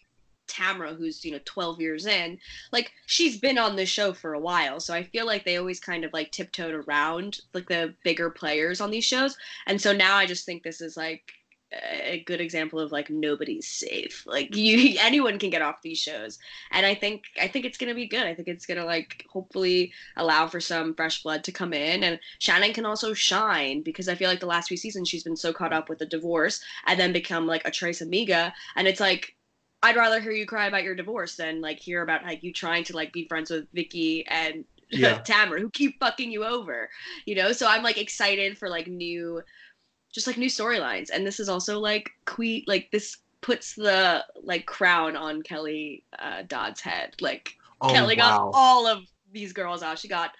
Tamra, 0.47 0.95
who's 0.95 1.23
you 1.23 1.31
know 1.31 1.39
12 1.45 1.81
years 1.81 2.05
in, 2.05 2.39
like 2.71 2.91
she's 3.05 3.37
been 3.37 3.57
on 3.57 3.75
the 3.75 3.85
show 3.85 4.13
for 4.13 4.33
a 4.33 4.39
while, 4.39 4.79
so 4.79 4.93
I 4.93 5.03
feel 5.03 5.25
like 5.25 5.43
they 5.43 5.57
always 5.57 5.79
kind 5.79 6.03
of 6.03 6.13
like 6.13 6.31
tiptoed 6.31 6.73
around 6.73 7.41
like 7.53 7.67
the 7.67 7.93
bigger 8.03 8.29
players 8.29 8.79
on 8.81 8.89
these 8.89 9.03
shows, 9.03 9.37
and 9.67 9.79
so 9.79 9.91
now 9.91 10.15
I 10.15 10.25
just 10.25 10.45
think 10.45 10.63
this 10.63 10.81
is 10.81 10.95
like 10.95 11.33
a 11.71 12.23
good 12.25 12.39
example 12.39 12.79
of 12.79 12.91
like 12.91 13.09
nobody's 13.09 13.67
safe. 13.67 14.23
Like 14.25 14.55
you, 14.55 14.97
anyone 15.01 15.39
can 15.39 15.49
get 15.49 15.61
off 15.61 15.81
these 15.81 15.99
shows, 15.99 16.39
and 16.71 16.85
I 16.85 16.95
think 16.95 17.23
I 17.41 17.47
think 17.47 17.65
it's 17.65 17.77
gonna 17.77 17.95
be 17.95 18.07
good. 18.07 18.25
I 18.25 18.33
think 18.33 18.47
it's 18.47 18.65
gonna 18.65 18.85
like 18.85 19.25
hopefully 19.29 19.91
allow 20.15 20.47
for 20.47 20.59
some 20.59 20.95
fresh 20.95 21.23
blood 21.23 21.43
to 21.45 21.51
come 21.51 21.73
in, 21.73 22.03
and 22.03 22.19
Shannon 22.39 22.73
can 22.73 22.85
also 22.85 23.13
shine 23.13 23.81
because 23.81 24.07
I 24.07 24.15
feel 24.15 24.29
like 24.29 24.39
the 24.39 24.45
last 24.45 24.67
few 24.67 24.77
seasons 24.77 25.09
she's 25.09 25.23
been 25.23 25.35
so 25.35 25.53
caught 25.53 25.73
up 25.73 25.89
with 25.89 25.99
the 25.99 26.05
divorce 26.05 26.61
and 26.85 26.99
then 26.99 27.13
become 27.13 27.47
like 27.47 27.67
a 27.67 27.71
Tres 27.71 28.01
Amiga, 28.01 28.53
and 28.75 28.87
it's 28.87 28.99
like 28.99 29.35
I'd 29.83 29.95
rather 29.95 30.19
hear 30.19 30.31
you 30.31 30.45
cry 30.45 30.67
about 30.67 30.83
your 30.83 30.95
divorce 30.95 31.35
than 31.35 31.61
like 31.61 31.79
hear 31.79 32.01
about 32.01 32.23
like 32.23 32.43
you 32.43 32.53
trying 32.53 32.83
to 32.85 32.95
like 32.95 33.13
be 33.13 33.27
friends 33.27 33.51
with 33.51 33.67
Vicki 33.73 34.25
and 34.27 34.65
yeah. 34.89 35.17
Tamara 35.19 35.59
who 35.59 35.69
keep 35.69 35.99
fucking 35.99 36.31
you 36.31 36.45
over. 36.45 36.89
You 37.25 37.35
know, 37.35 37.51
so 37.51 37.67
I'm 37.67 37.83
like 37.83 37.97
excited 37.97 38.57
for 38.57 38.69
like 38.69 38.87
new 38.87 39.41
just 40.17 40.25
like 40.25 40.37
new 40.37 40.49
storylines. 40.49 41.11
And 41.13 41.27
this 41.27 41.39
is 41.39 41.47
also 41.47 41.79
like 41.79 42.09
que 42.25 42.63
like 42.65 42.89
this 42.91 43.17
puts 43.41 43.75
the 43.75 44.25
like 44.41 44.65
crown 44.65 45.15
on 45.15 45.43
Kelly 45.43 46.03
uh, 46.17 46.41
Dodd's 46.47 46.81
head. 46.81 47.13
Like 47.21 47.55
oh, 47.81 47.93
Kelly 47.93 48.15
wow. 48.17 48.49
got 48.49 48.51
all 48.55 48.87
of 48.87 49.03
these 49.31 49.53
girls 49.53 49.83
out. 49.83 49.99
She 49.99 50.07
got 50.07 50.31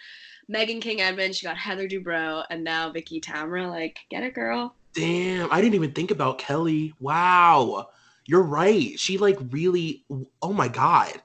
Meghan 0.52 0.82
King 0.82 1.02
Edmond, 1.02 1.36
she 1.36 1.46
got 1.46 1.58
Heather 1.58 1.88
Dubrow, 1.88 2.44
and 2.50 2.64
now 2.64 2.90
Vicki 2.90 3.22
Tamra. 3.22 3.70
Like, 3.70 4.00
get 4.10 4.24
it, 4.24 4.34
girl. 4.34 4.74
Damn, 4.94 5.52
I 5.52 5.62
didn't 5.62 5.76
even 5.76 5.92
think 5.92 6.10
about 6.10 6.40
Kelly. 6.40 6.96
Wow. 7.00 7.90
You're 8.26 8.42
right. 8.42 9.00
She 9.00 9.20
like 9.20 9.38
really 9.52 10.04
oh 10.42 10.54
my 10.54 10.68
god. 10.68 11.22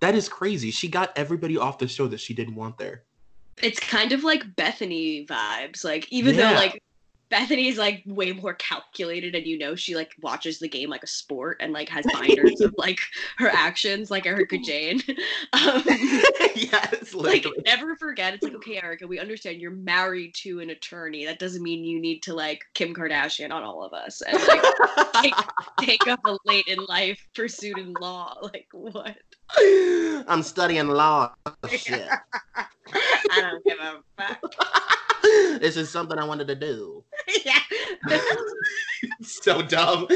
That 0.00 0.14
is 0.14 0.26
crazy. 0.26 0.70
She 0.70 0.88
got 0.88 1.12
everybody 1.16 1.58
off 1.58 1.78
the 1.78 1.86
show 1.86 2.06
that 2.06 2.20
she 2.20 2.32
didn't 2.32 2.54
want 2.54 2.78
there. 2.78 3.02
It's 3.62 3.78
kind 3.78 4.12
of 4.12 4.24
like 4.24 4.56
Bethany 4.56 5.26
vibes. 5.26 5.84
Like 5.84 6.10
even 6.10 6.34
yeah. 6.34 6.48
though 6.48 6.56
like 6.56 6.82
Bethany 7.34 7.66
is 7.66 7.78
like 7.78 8.00
way 8.06 8.30
more 8.30 8.54
calculated, 8.54 9.34
and 9.34 9.44
you 9.44 9.58
know 9.58 9.74
she 9.74 9.96
like 9.96 10.14
watches 10.22 10.60
the 10.60 10.68
game 10.68 10.88
like 10.88 11.02
a 11.02 11.08
sport 11.08 11.56
and 11.58 11.72
like 11.72 11.88
has 11.88 12.06
binders 12.12 12.60
of 12.60 12.72
like 12.78 13.00
her 13.38 13.48
actions, 13.48 14.08
like 14.08 14.24
Erika 14.24 14.56
Jayne. 14.58 15.02
Um, 15.52 15.82
yes, 16.54 17.14
like 17.14 17.46
never 17.64 17.96
forget. 17.96 18.34
It's 18.34 18.42
like 18.42 18.54
okay, 18.54 18.80
Erika, 18.82 19.06
we 19.06 19.18
understand 19.18 19.60
you're 19.60 19.70
married 19.70 20.34
to 20.36 20.60
an 20.60 20.70
attorney. 20.70 21.24
That 21.24 21.38
doesn't 21.38 21.62
mean 21.62 21.84
you 21.84 22.00
need 22.00 22.22
to 22.24 22.34
like 22.34 22.64
Kim 22.74 22.94
Kardashian 22.94 23.52
on 23.52 23.62
all 23.62 23.82
of 23.82 23.92
us 23.92 24.20
and 24.20 24.36
like 24.48 24.64
take, 25.22 25.34
take 25.80 26.06
up 26.08 26.20
a 26.26 26.36
late 26.44 26.66
in 26.66 26.84
life 26.86 27.20
pursuit 27.34 27.78
in 27.78 27.94
law. 28.00 28.36
Like 28.42 28.68
what? 28.72 29.16
I'm 30.28 30.42
studying 30.42 30.88
law. 30.88 31.34
Shit. 31.68 32.08
I 32.56 33.40
don't 33.40 33.64
give 33.64 33.78
a 33.78 34.00
fuck. 34.16 34.54
this 35.60 35.76
is 35.76 35.90
something 35.90 36.18
I 36.18 36.24
wanted 36.24 36.48
to 36.48 36.54
do. 36.54 37.03
Yeah. 37.44 37.58
so 39.22 39.62
dumb. 39.62 40.06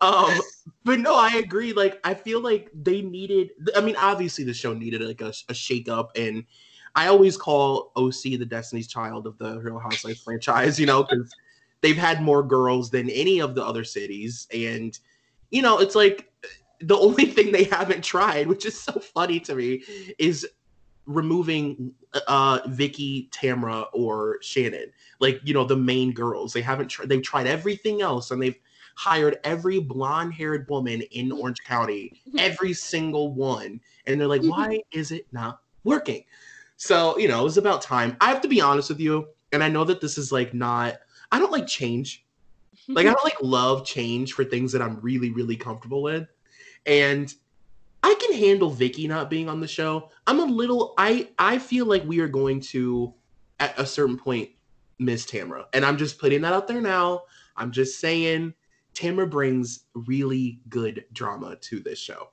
Um, 0.00 0.38
but 0.84 0.98
no, 0.98 1.14
I 1.14 1.36
agree. 1.36 1.72
Like, 1.72 2.00
I 2.04 2.14
feel 2.14 2.40
like 2.40 2.70
they 2.74 3.02
needed. 3.02 3.50
I 3.76 3.80
mean, 3.80 3.96
obviously, 3.96 4.44
the 4.44 4.54
show 4.54 4.72
needed 4.74 5.02
like 5.02 5.20
a, 5.20 5.32
a 5.48 5.54
shake 5.54 5.88
up, 5.88 6.12
and 6.16 6.44
I 6.94 7.08
always 7.08 7.36
call 7.36 7.92
OC 7.96 8.22
the 8.22 8.46
Destiny's 8.46 8.88
Child 8.88 9.26
of 9.26 9.38
the 9.38 9.60
Real 9.60 9.78
Housewives 9.78 10.22
franchise. 10.22 10.78
You 10.78 10.86
know, 10.86 11.02
because 11.02 11.30
they've 11.80 11.96
had 11.96 12.22
more 12.22 12.42
girls 12.42 12.90
than 12.90 13.10
any 13.10 13.40
of 13.40 13.54
the 13.54 13.64
other 13.64 13.84
cities, 13.84 14.46
and 14.52 14.98
you 15.50 15.62
know, 15.62 15.78
it's 15.78 15.94
like 15.94 16.32
the 16.80 16.96
only 16.96 17.26
thing 17.26 17.52
they 17.52 17.64
haven't 17.64 18.02
tried, 18.02 18.46
which 18.46 18.64
is 18.66 18.78
so 18.80 18.92
funny 18.92 19.40
to 19.40 19.54
me, 19.54 19.82
is 20.18 20.46
removing 21.06 21.92
uh 22.28 22.60
Vicki, 22.66 23.28
Tamra, 23.32 23.86
or 23.92 24.38
Shannon. 24.42 24.92
Like, 25.20 25.40
you 25.44 25.54
know, 25.54 25.64
the 25.64 25.76
main 25.76 26.12
girls. 26.12 26.52
They 26.52 26.62
haven't 26.62 26.88
tried 26.88 27.08
they've 27.08 27.22
tried 27.22 27.46
everything 27.46 28.02
else 28.02 28.30
and 28.30 28.42
they've 28.42 28.58
hired 28.96 29.38
every 29.44 29.78
blonde-haired 29.78 30.68
woman 30.68 31.02
in 31.12 31.28
mm-hmm. 31.28 31.38
Orange 31.38 31.62
County, 31.64 32.20
mm-hmm. 32.28 32.38
every 32.38 32.72
single 32.72 33.32
one. 33.32 33.80
And 34.06 34.20
they're 34.20 34.28
like, 34.28 34.42
mm-hmm. 34.42 34.50
why 34.50 34.80
is 34.92 35.12
it 35.12 35.26
not 35.32 35.60
working? 35.84 36.24
So, 36.76 37.18
you 37.18 37.28
know, 37.28 37.40
it 37.40 37.44
was 37.44 37.58
about 37.58 37.82
time. 37.82 38.16
I 38.20 38.28
have 38.28 38.40
to 38.40 38.48
be 38.48 38.60
honest 38.60 38.88
with 38.88 39.00
you, 39.00 39.28
and 39.52 39.62
I 39.62 39.68
know 39.68 39.84
that 39.84 40.00
this 40.00 40.18
is 40.18 40.32
like 40.32 40.54
not 40.54 40.98
I 41.32 41.38
don't 41.38 41.52
like 41.52 41.66
change. 41.66 42.24
Like 42.88 43.06
I 43.06 43.10
don't 43.14 43.24
like 43.24 43.40
love 43.42 43.84
change 43.84 44.32
for 44.32 44.44
things 44.44 44.72
that 44.72 44.82
I'm 44.82 45.00
really, 45.00 45.30
really 45.30 45.56
comfortable 45.56 46.02
with. 46.02 46.26
And 46.86 47.32
I 48.02 48.14
can 48.20 48.34
handle 48.34 48.70
Vicki 48.70 49.06
not 49.06 49.30
being 49.30 49.48
on 49.48 49.60
the 49.60 49.68
show. 49.68 50.10
I'm 50.26 50.40
a 50.40 50.44
little 50.44 50.94
I 50.96 51.28
I 51.38 51.58
feel 51.58 51.86
like 51.86 52.04
we 52.04 52.20
are 52.20 52.28
going 52.28 52.60
to 52.60 53.12
at 53.58 53.78
a 53.78 53.84
certain 53.84 54.16
point 54.16 54.50
miss 55.00 55.26
Tamra. 55.26 55.64
And 55.72 55.84
I'm 55.84 55.96
just 55.96 56.18
putting 56.18 56.42
that 56.42 56.52
out 56.52 56.68
there 56.68 56.80
now. 56.80 57.22
I'm 57.56 57.72
just 57.72 57.98
saying 57.98 58.54
Tamra 58.94 59.28
brings 59.28 59.84
really 59.94 60.60
good 60.68 61.04
drama 61.12 61.56
to 61.56 61.80
this 61.80 61.98
show. 61.98 62.28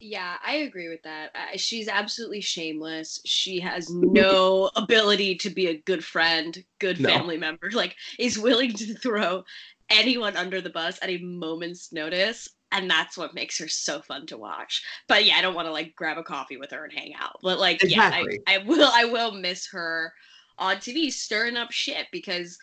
Yeah, 0.00 0.36
I 0.44 0.54
agree 0.56 0.88
with 0.88 1.02
that. 1.04 1.30
Uh, 1.34 1.56
she's 1.56 1.86
absolutely 1.86 2.40
shameless. 2.40 3.20
She 3.24 3.60
has 3.60 3.88
no 3.88 4.68
ability 4.76 5.36
to 5.36 5.50
be 5.50 5.68
a 5.68 5.78
good 5.78 6.04
friend, 6.04 6.62
good 6.80 6.98
No. 7.00 7.08
family 7.08 7.38
member. 7.38 7.70
Like, 7.72 7.94
is 8.18 8.36
willing 8.36 8.72
to 8.74 8.94
throw 8.94 9.44
anyone 9.90 10.36
under 10.36 10.60
the 10.60 10.70
bus 10.70 10.98
at 11.02 11.10
a 11.10 11.18
moment's 11.18 11.92
notice. 11.92 12.48
And 12.72 12.90
that's 12.90 13.16
what 13.16 13.34
makes 13.34 13.58
her 13.60 13.68
so 13.68 14.00
fun 14.00 14.26
to 14.26 14.38
watch. 14.38 14.82
But 15.06 15.24
yeah, 15.24 15.36
I 15.36 15.42
don't 15.42 15.54
want 15.54 15.66
to 15.66 15.72
like 15.72 15.94
grab 15.94 16.18
a 16.18 16.24
coffee 16.24 16.56
with 16.56 16.72
her 16.72 16.82
and 16.84 16.92
hang 16.92 17.14
out. 17.14 17.38
But 17.42 17.60
like, 17.60 17.84
Exactly. 17.84 18.40
yeah, 18.46 18.52
I, 18.52 18.54
I 18.56 18.58
will. 18.64 18.90
I 18.92 19.04
will 19.04 19.32
miss 19.32 19.68
her 19.70 20.12
on 20.62 20.76
TV 20.76 21.10
stirring 21.12 21.56
up 21.56 21.72
shit 21.72 22.06
because 22.12 22.58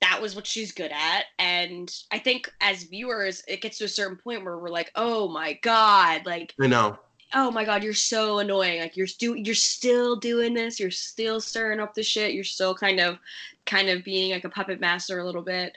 that 0.00 0.20
was 0.20 0.36
what 0.36 0.46
she's 0.46 0.72
good 0.72 0.92
at. 0.92 1.24
And 1.38 1.92
I 2.10 2.18
think 2.18 2.52
as 2.60 2.84
viewers, 2.84 3.42
it 3.48 3.60
gets 3.62 3.78
to 3.78 3.84
a 3.84 3.88
certain 3.88 4.16
point 4.16 4.44
where 4.44 4.58
we're 4.58 4.68
like, 4.68 4.92
oh 4.94 5.28
my 5.28 5.54
god, 5.62 6.26
like 6.26 6.54
I 6.60 6.66
know. 6.66 6.98
oh 7.34 7.50
my 7.50 7.64
god 7.64 7.82
you're 7.82 7.94
so 7.94 8.38
annoying. 8.38 8.80
Like 8.80 8.96
you're 8.96 9.06
stu- 9.06 9.34
you're 9.42 9.54
still 9.54 10.16
doing 10.16 10.54
this. 10.54 10.78
You're 10.78 10.90
still 10.90 11.40
stirring 11.40 11.80
up 11.80 11.94
the 11.94 12.02
shit. 12.02 12.34
You're 12.34 12.44
still 12.44 12.74
kind 12.74 13.00
of 13.00 13.18
kind 13.64 13.88
of 13.88 14.04
being 14.04 14.32
like 14.32 14.44
a 14.44 14.50
puppet 14.50 14.80
master 14.80 15.18
a 15.18 15.24
little 15.24 15.42
bit. 15.42 15.76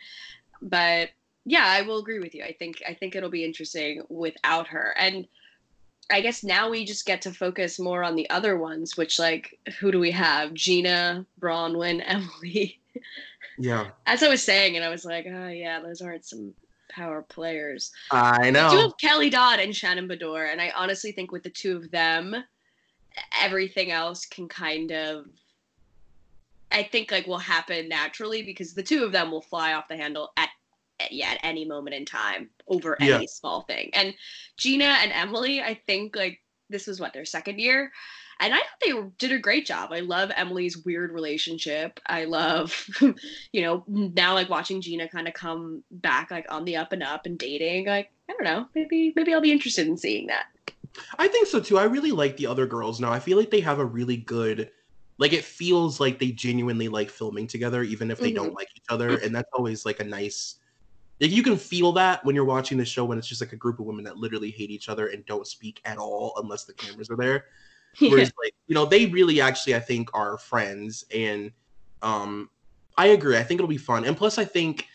But 0.61 1.09
yeah 1.45 1.65
i 1.65 1.81
will 1.81 1.99
agree 1.99 2.19
with 2.19 2.35
you. 2.35 2.43
I 2.43 2.51
think 2.51 2.83
i 2.87 2.93
think 2.93 3.15
it'll 3.15 3.29
be 3.29 3.45
interesting 3.45 4.03
without 4.09 4.67
her. 4.67 4.93
And 4.99 5.27
i 6.11 6.21
guess 6.21 6.43
now 6.43 6.69
we 6.69 6.85
just 6.85 7.05
get 7.05 7.21
to 7.21 7.31
focus 7.31 7.79
more 7.79 8.03
on 8.03 8.15
the 8.15 8.29
other 8.29 8.57
ones 8.57 8.97
which 8.97 9.19
like 9.19 9.57
who 9.79 9.91
do 9.91 9.99
we 9.99 10.11
have 10.11 10.53
gina 10.53 11.25
braunwyn 11.39 12.01
emily 12.05 12.79
Yeah. 13.57 13.89
as 14.05 14.23
i 14.23 14.27
was 14.29 14.43
saying 14.43 14.75
and 14.75 14.85
i 14.85 14.89
was 14.89 15.05
like 15.05 15.25
oh 15.27 15.47
yeah 15.49 15.79
those 15.79 16.01
aren't 16.01 16.25
some 16.25 16.53
power 16.89 17.21
players 17.21 17.91
I 18.11 18.49
know. 18.49 18.69
do 18.71 18.75
know. 18.77 18.81
have 18.81 18.97
Kelly 18.97 19.29
Dodd 19.29 19.59
and 19.59 19.75
Shannon 19.75 20.07
Beador, 20.07 20.51
and 20.51 20.59
I 20.59 20.71
honestly 20.75 21.11
think 21.11 21.31
with 21.31 21.43
the 21.43 21.49
two 21.49 21.77
of 21.77 21.91
them, 21.91 22.35
everything 23.39 23.91
else 23.91 24.25
can 24.25 24.47
kind 24.47 24.91
of, 24.91 25.25
I 26.71 26.83
think 26.83 27.11
like 27.11 27.27
will 27.27 27.37
happen 27.37 27.87
naturally 27.89 28.41
because 28.43 28.73
the 28.73 28.83
two 28.83 29.03
of 29.03 29.11
them 29.11 29.31
will 29.31 29.41
fly 29.41 29.73
off 29.73 29.87
the 29.87 29.97
handle 29.97 30.31
at 30.37 30.49
yeah 31.11 31.31
at 31.31 31.39
any 31.43 31.65
moment 31.65 31.95
in 31.95 32.05
time 32.05 32.49
over 32.67 32.97
any 33.01 33.09
Yeah. 33.09 33.21
small 33.27 33.61
thing. 33.61 33.89
And 33.93 34.13
Gina 34.57 34.85
and 34.85 35.11
Emily, 35.11 35.61
I 35.61 35.79
think 35.87 36.15
like 36.15 36.41
this 36.69 36.87
was 36.87 36.99
what 36.99 37.13
their 37.13 37.25
second 37.25 37.59
year. 37.59 37.91
And 38.41 38.53
I 38.53 38.57
thought 38.57 38.67
they 38.81 38.93
did 39.17 39.33
a 39.33 39.39
great 39.39 39.65
job. 39.65 39.91
I 39.91 39.99
love 39.99 40.31
Emily's 40.33 40.77
weird 40.77 41.11
relationship. 41.11 41.99
I 42.05 42.23
love, 42.23 42.87
you 43.51 43.61
know, 43.61 43.83
now 43.87 44.33
like 44.33 44.49
watching 44.49 44.79
Gina 44.79 45.09
kind 45.09 45.27
of 45.27 45.33
come 45.33 45.83
back 45.91 46.31
like 46.31 46.45
on 46.49 46.63
the 46.63 46.77
up 46.77 46.93
and 46.93 47.03
up 47.03 47.25
and 47.25 47.37
dating. 47.37 47.87
Like, 47.87 48.11
I 48.29 48.33
don't 48.33 48.43
know, 48.43 48.67
maybe 48.75 49.11
maybe 49.15 49.33
I'll 49.33 49.41
be 49.41 49.51
interested 49.51 49.87
in 49.87 49.97
seeing 49.97 50.27
that. 50.27 50.45
I 51.17 51.27
think 51.27 51.47
so 51.47 51.59
too. 51.59 51.77
I 51.77 51.83
really 51.83 52.11
like 52.11 52.37
the 52.37 52.47
other 52.47 52.65
girls 52.65 52.99
now. 52.99 53.11
I 53.11 53.19
feel 53.19 53.37
like 53.37 53.51
they 53.51 53.59
have 53.61 53.79
a 53.79 53.85
really 53.85 54.17
good 54.17 54.71
like 55.19 55.33
it 55.33 55.43
feels 55.43 55.99
like 55.99 56.17
they 56.17 56.31
genuinely 56.31 56.87
like 56.87 57.09
filming 57.09 57.45
together 57.45 57.83
even 57.83 58.09
if 58.09 58.19
they 58.19 58.31
don't 58.31 58.47
mm-hmm. 58.47 58.55
like 58.55 58.69
each 58.75 58.85
other 58.89 59.17
and 59.17 59.35
that's 59.35 59.49
always 59.53 59.85
like 59.85 59.99
a 59.99 60.03
nice 60.03 60.55
like 61.19 61.31
you 61.31 61.43
can 61.43 61.57
feel 61.57 61.91
that 61.93 62.23
when 62.23 62.35
you're 62.35 62.45
watching 62.45 62.77
the 62.77 62.85
show 62.85 63.05
when 63.05 63.17
it's 63.17 63.27
just 63.27 63.41
like 63.41 63.53
a 63.53 63.57
group 63.57 63.79
of 63.79 63.85
women 63.85 64.05
that 64.05 64.17
literally 64.17 64.51
hate 64.51 64.69
each 64.69 64.89
other 64.89 65.07
and 65.07 65.25
don't 65.25 65.47
speak 65.47 65.81
at 65.85 65.97
all 65.97 66.33
unless 66.41 66.63
the 66.63 66.73
cameras 66.73 67.09
are 67.09 67.17
there. 67.17 67.45
Whereas 67.99 68.31
like, 68.41 68.53
you 68.67 68.75
know, 68.75 68.85
they 68.85 69.07
really 69.07 69.41
actually 69.41 69.75
I 69.75 69.79
think 69.79 70.09
are 70.13 70.37
friends 70.37 71.03
and 71.13 71.51
um 72.01 72.49
I 72.97 73.07
agree. 73.07 73.37
I 73.37 73.43
think 73.43 73.59
it'll 73.59 73.67
be 73.67 73.77
fun. 73.77 74.05
And 74.05 74.15
plus 74.15 74.37
I 74.37 74.45
think 74.45 74.85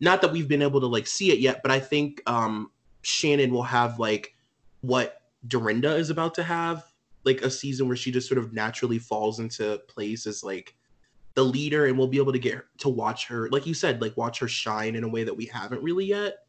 not 0.00 0.22
that 0.22 0.32
we've 0.32 0.48
been 0.48 0.62
able 0.62 0.80
to 0.80 0.86
like 0.86 1.06
see 1.06 1.32
it 1.32 1.38
yet, 1.38 1.60
but 1.62 1.70
I 1.70 1.80
think 1.80 2.22
um 2.26 2.70
Shannon 3.02 3.52
will 3.52 3.62
have 3.62 3.98
like 3.98 4.34
what 4.80 5.20
Dorinda 5.46 5.94
is 5.96 6.08
about 6.10 6.34
to 6.36 6.42
have, 6.42 6.84
like 7.24 7.42
a 7.42 7.50
season 7.50 7.86
where 7.88 7.96
she 7.96 8.10
just 8.10 8.28
sort 8.28 8.38
of 8.38 8.54
naturally 8.54 8.98
falls 8.98 9.40
into 9.40 9.78
place 9.88 10.26
as 10.26 10.42
like 10.42 10.74
the 11.34 11.44
leader 11.44 11.86
and 11.86 11.98
we'll 11.98 12.08
be 12.08 12.18
able 12.18 12.32
to 12.32 12.38
get 12.38 12.54
her, 12.54 12.66
to 12.78 12.88
watch 12.88 13.26
her 13.26 13.48
like 13.50 13.66
you 13.66 13.74
said 13.74 14.00
like 14.00 14.16
watch 14.16 14.38
her 14.38 14.48
shine 14.48 14.94
in 14.94 15.04
a 15.04 15.08
way 15.08 15.24
that 15.24 15.36
we 15.36 15.46
haven't 15.46 15.82
really 15.82 16.06
yet 16.06 16.44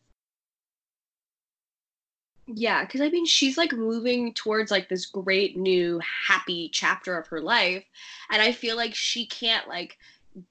Yeah, 2.48 2.86
because 2.86 3.02
I 3.02 3.10
mean, 3.10 3.26
she's 3.26 3.58
like 3.58 3.74
moving 3.74 4.34
towards 4.34 4.70
like 4.70 4.88
this 4.88 5.08
great 5.08 5.58
new 5.58 6.00
happy 6.28 6.70
chapter 6.72 7.18
of 7.18 7.28
her 7.28 7.42
life. 7.42 7.84
And 8.30 8.42
I 8.42 8.52
feel 8.52 8.76
like 8.76 8.94
she 8.94 9.26
can't 9.26 9.68
like 9.68 9.98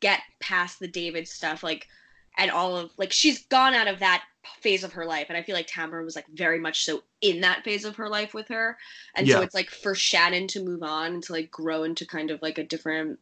get 0.01 0.21
past 0.41 0.81
the 0.81 0.89
David 0.89 1.29
stuff, 1.29 1.63
like, 1.63 1.89
and 2.37 2.51
all 2.51 2.77
of 2.77 2.91
like, 2.97 3.13
she's 3.13 3.47
gone 3.47 3.75
out 3.75 3.87
of 3.87 4.01
that 4.01 4.25
phase 4.61 4.83
of 4.83 4.93
her 4.93 5.07
life. 5.07 5.27
And 5.29 5.39
I 5.39 5.43
feel 5.43 5.55
like 5.55 5.69
Tamara 5.69 6.05
was 6.05 6.17
like 6.17 6.27
very 6.35 6.59
much 6.59 6.85
so 6.85 7.05
in 7.21 7.41
that 7.43 7.63
phase 7.63 7.85
of 7.85 7.95
her 7.97 8.09
life 8.09 8.35
with 8.35 8.49
her. 8.49 8.77
And 9.15 9.29
so 9.29 9.41
it's 9.43 9.55
like 9.55 9.71
for 9.71 9.95
Shannon 9.95 10.49
to 10.49 10.65
move 10.65 10.83
on 10.83 11.15
and 11.15 11.23
to 11.23 11.33
like 11.33 11.51
grow 11.53 11.85
into 11.85 12.05
kind 12.05 12.33
of 12.33 12.43
like 12.43 12.59
a 12.59 12.65
different 12.65 13.21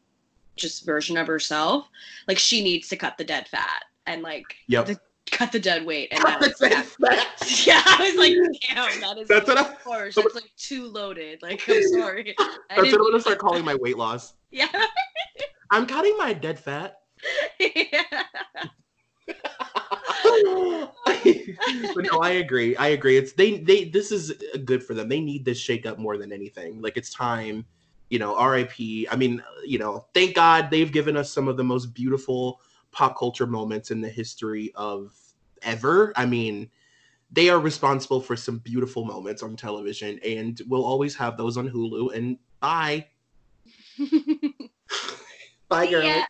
just 0.56 0.84
version 0.86 1.16
of 1.16 1.26
herself. 1.26 1.88
Like, 2.28 2.38
she 2.38 2.62
needs 2.62 2.88
to 2.88 2.96
cut 2.96 3.16
the 3.18 3.24
dead 3.24 3.48
fat 3.48 3.84
and 4.06 4.22
like 4.22 4.44
Yep. 4.68 4.86
the, 4.86 5.00
cut 5.30 5.52
the 5.52 5.58
dead 5.60 5.86
weight. 5.86 6.08
And 6.12 6.22
that 6.24 6.42
is, 6.42 6.56
yeah, 7.66 7.82
I 7.86 8.10
was 8.10 8.16
like, 8.16 8.34
damn, 8.68 9.00
that 9.00 9.18
is 9.18 9.28
That's 9.28 9.46
what 9.48 9.58
I- 9.58 9.74
harsh. 9.84 10.14
That's 10.14 10.34
like 10.34 10.50
too 10.56 10.86
loaded. 10.88 11.40
Like, 11.42 11.62
I'm 11.68 11.82
sorry. 11.88 12.34
I 12.38 12.44
that's 12.76 12.92
what 12.92 13.00
i'm 13.00 13.10
gonna 13.10 13.20
start 13.20 13.38
calling 13.38 13.64
my 13.64 13.74
weight 13.76 13.96
loss 13.98 14.34
Yeah. 14.50 14.68
i'm 15.70 15.86
cutting 15.86 16.16
my 16.18 16.32
dead 16.32 16.58
fat 16.58 17.00
yeah. 17.60 18.02
but 21.94 22.04
no 22.10 22.18
i 22.20 22.30
agree 22.42 22.74
i 22.76 22.88
agree 22.88 23.16
it's 23.16 23.32
they 23.32 23.58
they 23.58 23.84
this 23.84 24.10
is 24.10 24.32
good 24.64 24.82
for 24.82 24.94
them 24.94 25.08
they 25.08 25.20
need 25.20 25.44
this 25.44 25.58
shake 25.58 25.86
up 25.86 25.98
more 25.98 26.16
than 26.16 26.32
anything 26.32 26.80
like 26.80 26.96
it's 26.96 27.10
time 27.12 27.64
you 28.12 28.18
know 28.18 28.36
rip 28.46 28.72
i 29.10 29.16
mean 29.16 29.42
you 29.64 29.78
know 29.78 30.04
thank 30.12 30.34
god 30.34 30.70
they've 30.70 30.92
given 30.92 31.16
us 31.16 31.32
some 31.32 31.48
of 31.48 31.56
the 31.56 31.64
most 31.64 31.94
beautiful 31.94 32.60
pop 32.90 33.18
culture 33.18 33.46
moments 33.46 33.90
in 33.90 34.02
the 34.02 34.08
history 34.08 34.70
of 34.74 35.16
ever 35.62 36.12
i 36.14 36.26
mean 36.26 36.70
they 37.30 37.48
are 37.48 37.58
responsible 37.58 38.20
for 38.20 38.36
some 38.36 38.58
beautiful 38.58 39.06
moments 39.06 39.42
on 39.42 39.56
television 39.56 40.20
and 40.26 40.60
we'll 40.68 40.84
always 40.84 41.14
have 41.14 41.38
those 41.38 41.56
on 41.56 41.66
hulu 41.70 42.14
and 42.14 42.36
bye 42.60 43.06
bye 45.70 45.86
girl 45.86 46.02
Yeah. 46.02 46.26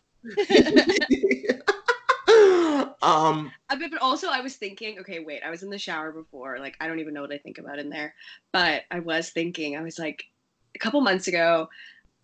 um 3.03 3.51
Uh, 3.69 3.77
but, 3.77 3.91
but 3.91 4.01
also, 4.03 4.29
I 4.29 4.41
was 4.43 4.55
thinking, 4.57 4.99
okay, 5.01 5.19
wait, 5.19 5.43
I 5.43 5.51
was 5.51 5.63
in 5.63 5.71
the 5.71 5.79
shower 5.79 6.13
before. 6.13 6.59
Like, 6.59 6.77
I 6.79 6.87
don't 6.87 7.01
even 7.01 7.15
know 7.15 7.23
what 7.23 7.33
I 7.33 7.39
think 7.39 7.57
about 7.59 7.79
in 7.79 7.89
there. 7.89 8.15
But 8.53 8.83
I 8.91 9.01
was 9.01 9.31
thinking, 9.31 9.77
I 9.77 9.83
was 9.83 9.99
like, 9.99 10.27
a 10.75 10.79
couple 10.79 11.01
months 11.01 11.29
ago, 11.29 11.69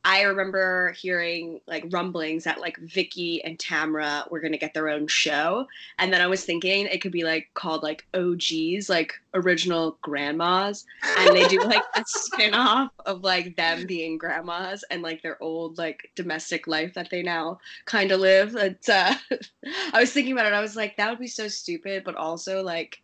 I 0.04 0.22
remember 0.22 0.92
hearing 0.92 1.60
like 1.66 1.84
rumblings 1.90 2.44
that 2.44 2.60
like 2.60 2.78
Vicki 2.78 3.42
and 3.44 3.58
Tamra 3.58 4.30
were 4.30 4.40
gonna 4.40 4.56
get 4.56 4.72
their 4.72 4.88
own 4.88 5.06
show, 5.06 5.66
and 5.98 6.12
then 6.12 6.20
I 6.20 6.26
was 6.28 6.44
thinking 6.44 6.86
it 6.86 7.02
could 7.02 7.12
be 7.12 7.24
like 7.24 7.50
called 7.54 7.82
like 7.82 8.06
OGs, 8.14 8.88
like 8.88 9.12
original 9.34 9.98
grandmas, 10.00 10.86
and 11.18 11.36
they 11.36 11.46
do 11.48 11.58
like 11.64 11.82
a 11.96 12.04
spin-off 12.06 12.90
of 13.06 13.22
like 13.22 13.56
them 13.56 13.86
being 13.86 14.18
grandmas 14.18 14.84
and 14.90 15.02
like 15.02 15.20
their 15.22 15.42
old 15.42 15.78
like 15.78 16.10
domestic 16.14 16.66
life 16.66 16.94
that 16.94 17.10
they 17.10 17.22
now 17.22 17.58
kind 17.84 18.12
of 18.12 18.20
live. 18.20 18.54
It's, 18.56 18.88
uh, 18.88 19.14
I 19.92 20.00
was 20.00 20.12
thinking 20.12 20.32
about 20.32 20.46
it. 20.46 20.54
I 20.54 20.60
was 20.60 20.76
like, 20.76 20.96
that 20.96 21.10
would 21.10 21.18
be 21.18 21.26
so 21.26 21.48
stupid, 21.48 22.04
but 22.04 22.14
also 22.14 22.62
like 22.62 23.02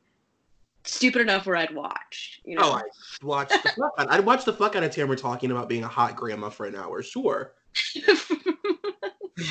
stupid 0.84 1.22
enough 1.22 1.46
where 1.46 1.56
I'd 1.56 1.74
watch. 1.74 2.40
You 2.44 2.56
know? 2.56 2.62
Oh, 2.64 2.72
I 2.72 2.82
watched 3.22 3.62
the 3.62 3.70
fuck 3.70 3.92
out. 3.98 4.12
I'd 4.12 4.24
watch 4.24 4.44
the 4.44 4.52
fuck 4.52 4.76
out 4.76 4.84
of 4.84 4.90
Tamara 4.90 5.16
talking 5.16 5.50
about 5.50 5.68
being 5.68 5.84
a 5.84 5.88
hot 5.88 6.16
grandma 6.16 6.50
for 6.50 6.66
an 6.66 6.76
hour. 6.76 7.02
Sure. 7.02 7.52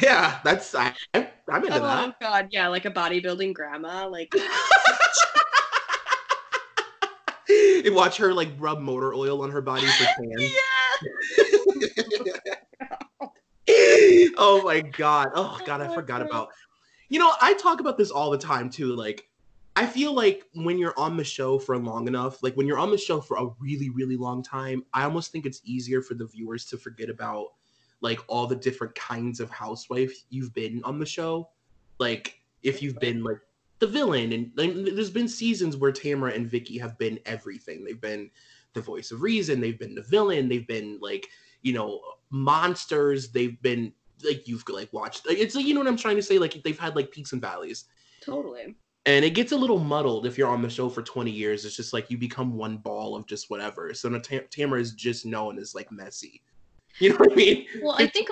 Yeah, 0.01 0.39
that's 0.43 0.75
I, 0.75 0.93
I'm 1.13 1.27
I'm 1.49 1.63
into 1.63 1.77
oh 1.77 1.81
that. 1.81 2.19
god, 2.19 2.49
yeah, 2.51 2.67
like 2.67 2.83
a 2.85 2.91
bodybuilding 2.91 3.53
grandma. 3.53 4.07
Like, 4.07 4.33
and 7.85 7.93
watch 7.93 8.17
her 8.17 8.33
like 8.33 8.49
rub 8.57 8.79
motor 8.79 9.13
oil 9.13 9.43
on 9.43 9.51
her 9.51 9.61
body 9.61 9.85
for 9.85 10.05
tan. 10.05 10.39
yeah. 13.67 14.29
oh 14.37 14.61
my 14.63 14.79
god. 14.81 15.29
Oh 15.35 15.59
god, 15.65 15.81
I 15.81 15.87
oh, 15.87 15.93
forgot 15.93 16.21
about. 16.21 16.47
You 17.09 17.19
know, 17.19 17.33
I 17.41 17.53
talk 17.53 17.81
about 17.81 17.97
this 17.97 18.09
all 18.09 18.31
the 18.31 18.37
time 18.37 18.69
too. 18.69 18.95
Like, 18.95 19.27
I 19.75 19.87
feel 19.87 20.13
like 20.13 20.43
when 20.53 20.77
you're 20.77 20.97
on 20.97 21.17
the 21.17 21.23
show 21.23 21.57
for 21.57 21.77
long 21.77 22.07
enough, 22.07 22.43
like 22.43 22.55
when 22.55 22.67
you're 22.67 22.79
on 22.79 22.91
the 22.91 22.97
show 22.97 23.19
for 23.19 23.37
a 23.37 23.49
really, 23.59 23.89
really 23.89 24.17
long 24.17 24.43
time, 24.43 24.83
I 24.93 25.03
almost 25.03 25.31
think 25.31 25.45
it's 25.45 25.61
easier 25.63 26.01
for 26.01 26.13
the 26.13 26.27
viewers 26.27 26.65
to 26.65 26.77
forget 26.77 27.09
about 27.09 27.47
like 28.01 28.19
all 28.27 28.45
the 28.45 28.55
different 28.55 28.93
kinds 28.93 29.39
of 29.39 29.49
housewife 29.49 30.13
you've 30.29 30.53
been 30.53 30.81
on 30.83 30.99
the 30.99 31.05
show. 31.05 31.49
Like, 31.99 32.39
if 32.61 32.83
you've 32.83 32.99
been 32.99 33.23
like 33.23 33.39
the 33.79 33.87
villain, 33.87 34.31
and 34.33 34.51
like, 34.55 34.73
there's 34.73 35.09
been 35.09 35.27
seasons 35.27 35.77
where 35.77 35.91
Tamara 35.91 36.33
and 36.33 36.49
Vicki 36.49 36.77
have 36.77 36.97
been 36.97 37.19
everything. 37.25 37.83
They've 37.83 37.99
been 37.99 38.29
the 38.73 38.81
voice 38.81 39.11
of 39.11 39.21
reason. 39.21 39.59
They've 39.59 39.79
been 39.79 39.95
the 39.95 40.01
villain. 40.03 40.49
They've 40.49 40.67
been 40.67 40.99
like 41.01 41.27
you 41.61 41.73
know 41.73 42.01
monsters. 42.29 43.31
They've 43.31 43.59
been 43.61 43.93
like 44.23 44.47
you've 44.47 44.67
like 44.67 44.91
watched. 44.93 45.25
It's 45.29 45.55
like 45.55 45.65
you 45.65 45.73
know 45.73 45.79
what 45.79 45.87
I'm 45.87 45.97
trying 45.97 46.17
to 46.17 46.21
say. 46.21 46.37
Like 46.37 46.61
they've 46.63 46.79
had 46.79 46.95
like 46.95 47.11
peaks 47.11 47.33
and 47.33 47.41
valleys. 47.41 47.85
Totally. 48.21 48.75
And 49.05 49.25
it 49.25 49.31
gets 49.31 49.51
a 49.51 49.57
little 49.57 49.79
muddled 49.79 50.25
if 50.25 50.37
you're 50.37 50.49
on 50.49 50.61
the 50.61 50.69
show 50.69 50.89
for 50.89 51.01
20 51.01 51.29
years. 51.29 51.65
It's 51.65 51.75
just 51.75 51.91
like 51.91 52.09
you 52.09 52.17
become 52.17 52.55
one 52.55 52.77
ball 52.77 53.15
of 53.15 53.25
just 53.27 53.49
whatever. 53.49 53.93
So 53.93 54.09
Tam- 54.19 54.45
Tamara 54.49 54.79
is 54.79 54.93
just 54.93 55.25
known 55.25 55.59
as 55.59 55.75
like 55.75 55.91
messy. 55.91 56.41
You 56.99 57.09
know 57.09 57.15
what 57.15 57.31
I 57.31 57.35
mean? 57.35 57.65
Well, 57.81 57.95
I 57.97 58.05
think 58.05 58.29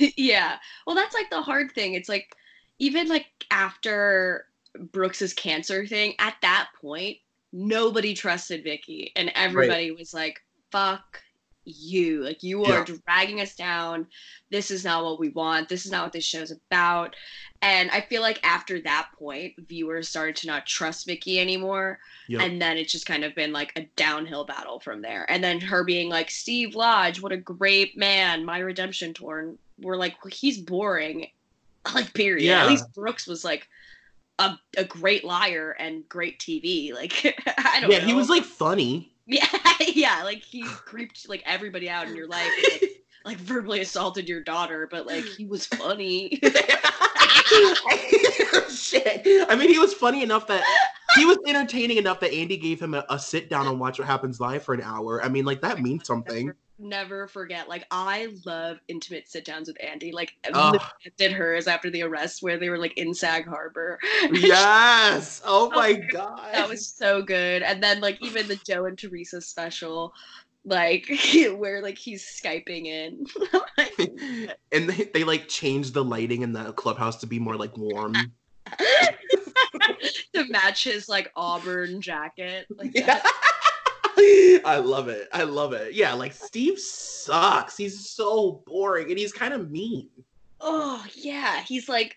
yeah. 0.16 0.56
Well, 0.84 0.96
that's 0.96 1.14
like 1.14 1.30
the 1.30 1.40
hard 1.40 1.70
thing. 1.70 1.94
It's 1.94 2.08
like 2.08 2.34
even 2.80 3.06
like 3.06 3.26
after 3.52 4.46
Brooks's 4.90 5.32
cancer 5.32 5.86
thing, 5.86 6.14
at 6.18 6.34
that 6.42 6.70
point, 6.80 7.18
nobody 7.52 8.12
trusted 8.12 8.64
Vicki, 8.64 9.12
and 9.14 9.30
everybody 9.36 9.92
was 9.92 10.12
like, 10.12 10.42
"Fuck 10.72 11.22
you! 11.64 12.22
Like 12.22 12.42
you 12.42 12.64
are 12.64 12.84
dragging 12.84 13.40
us 13.40 13.54
down. 13.54 14.06
This 14.50 14.70
is 14.70 14.84
not 14.84 15.04
what 15.04 15.18
we 15.18 15.30
want. 15.30 15.68
This 15.68 15.86
is 15.86 15.92
not 15.92 16.04
what 16.04 16.12
this 16.12 16.24
show's 16.24 16.50
about." 16.50 17.16
And 17.64 17.90
I 17.92 18.02
feel 18.02 18.20
like 18.20 18.46
after 18.46 18.78
that 18.82 19.08
point, 19.18 19.54
viewers 19.68 20.06
started 20.06 20.36
to 20.36 20.46
not 20.46 20.66
trust 20.66 21.06
Vicki 21.06 21.40
anymore. 21.40 21.98
Yep. 22.28 22.42
And 22.42 22.60
then 22.60 22.76
it's 22.76 22.92
just 22.92 23.06
kind 23.06 23.24
of 23.24 23.34
been 23.34 23.54
like 23.54 23.72
a 23.76 23.88
downhill 23.96 24.44
battle 24.44 24.80
from 24.80 25.00
there. 25.00 25.24
And 25.30 25.42
then 25.42 25.60
her 25.62 25.82
being 25.82 26.10
like, 26.10 26.30
Steve 26.30 26.74
Lodge, 26.74 27.22
what 27.22 27.32
a 27.32 27.38
great 27.38 27.96
man, 27.96 28.44
my 28.44 28.58
redemption 28.58 29.14
torn. 29.14 29.56
We're 29.80 29.96
like, 29.96 30.22
well, 30.22 30.32
he's 30.32 30.58
boring. 30.58 31.28
Like, 31.94 32.14
period. 32.14 32.46
Yeah. 32.46 32.62
At 32.62 32.70
least 32.70 32.94
Brooks 32.94 33.26
was 33.26 33.44
like 33.44 33.68
a, 34.38 34.56
a 34.78 34.84
great 34.84 35.22
liar 35.22 35.76
and 35.78 36.08
great 36.08 36.38
TV. 36.38 36.94
Like, 36.94 37.38
I 37.58 37.78
don't 37.82 37.90
yeah, 37.90 37.98
know. 37.98 38.06
he 38.06 38.14
was 38.14 38.30
like 38.30 38.42
funny. 38.42 39.13
Yeah, 39.26 39.46
yeah. 39.80 40.22
Like, 40.22 40.42
he 40.42 40.62
creeped 40.62 41.28
like 41.28 41.42
everybody 41.46 41.88
out 41.88 42.06
in 42.08 42.16
your 42.16 42.28
life. 42.28 42.50
and, 42.72 42.80
Like, 42.82 42.90
like 43.24 43.36
verbally 43.38 43.80
assaulted 43.80 44.28
your 44.28 44.42
daughter, 44.42 44.86
but 44.90 45.06
like 45.06 45.24
he 45.24 45.46
was 45.46 45.66
funny. 45.66 46.40
Oh, 47.56 48.66
shit. 48.70 49.22
I 49.48 49.54
mean, 49.54 49.68
he 49.68 49.78
was 49.78 49.92
funny 49.92 50.22
enough 50.22 50.46
that 50.46 50.64
he 51.16 51.26
was 51.26 51.38
entertaining 51.46 51.98
enough 51.98 52.18
that 52.20 52.32
Andy 52.32 52.56
gave 52.56 52.80
him 52.80 52.94
a, 52.94 53.04
a 53.10 53.18
sit 53.18 53.50
down 53.50 53.66
and 53.66 53.78
watch 53.78 53.98
what 53.98 54.08
happens 54.08 54.40
live 54.40 54.62
for 54.62 54.72
an 54.74 54.80
hour. 54.80 55.22
I 55.22 55.28
mean, 55.28 55.44
like 55.44 55.60
that 55.60 55.80
means 55.80 56.06
something. 56.06 56.52
Never, 56.78 57.28
forget. 57.28 57.68
Like 57.68 57.86
I 57.90 58.28
love 58.44 58.78
intimate 58.88 59.28
sit 59.28 59.44
downs 59.44 59.68
with 59.68 59.76
Andy. 59.82 60.10
Like. 60.12 60.32
I 60.52 60.78
did 61.16 61.32
hers 61.32 61.68
after 61.68 61.88
the 61.90 62.02
arrest 62.02 62.42
where 62.42 62.58
they 62.58 62.68
were 62.68 62.78
like 62.78 62.96
in 62.98 63.14
Sag 63.14 63.46
Harbor. 63.46 63.98
Yes. 64.32 65.40
Oh, 65.44 65.70
oh 65.72 65.76
my 65.76 65.92
god. 65.94 66.50
that 66.52 66.68
was 66.68 66.86
so 66.86 67.22
good. 67.22 67.62
And 67.62 67.82
then 67.82 68.00
like 68.00 68.18
even 68.22 68.48
the 68.48 68.56
Joe 68.56 68.86
and 68.86 68.98
Teresa 68.98 69.40
special, 69.40 70.12
like 70.64 71.08
where 71.56 71.80
like 71.82 71.98
he's 71.98 72.24
skyping 72.24 72.86
in. 72.86 73.26
and 74.72 74.88
they, 74.90 75.04
they 75.14 75.24
like 75.24 75.48
changed 75.48 75.94
the 75.94 76.04
lighting 76.04 76.42
in 76.42 76.52
the 76.52 76.72
clubhouse 76.72 77.16
to 77.16 77.26
be 77.26 77.38
more 77.38 77.56
like 77.56 77.76
warm. 77.76 78.14
to 80.34 80.44
match 80.48 80.84
his 80.84 81.08
like 81.08 81.30
auburn 81.36 82.00
jacket. 82.00 82.66
Like 82.76 82.90
Yeah. 82.94 83.06
that. 83.06 83.32
I 84.64 84.78
love 84.82 85.08
it. 85.08 85.28
I 85.32 85.42
love 85.44 85.72
it. 85.72 85.94
Yeah, 85.94 86.14
like 86.14 86.32
Steve 86.32 86.78
sucks. 86.78 87.76
He's 87.76 88.08
so 88.10 88.62
boring 88.66 89.10
and 89.10 89.18
he's 89.18 89.32
kind 89.32 89.52
of 89.54 89.70
mean. 89.70 90.08
Oh 90.60 91.04
yeah, 91.14 91.62
he's 91.62 91.88
like 91.88 92.16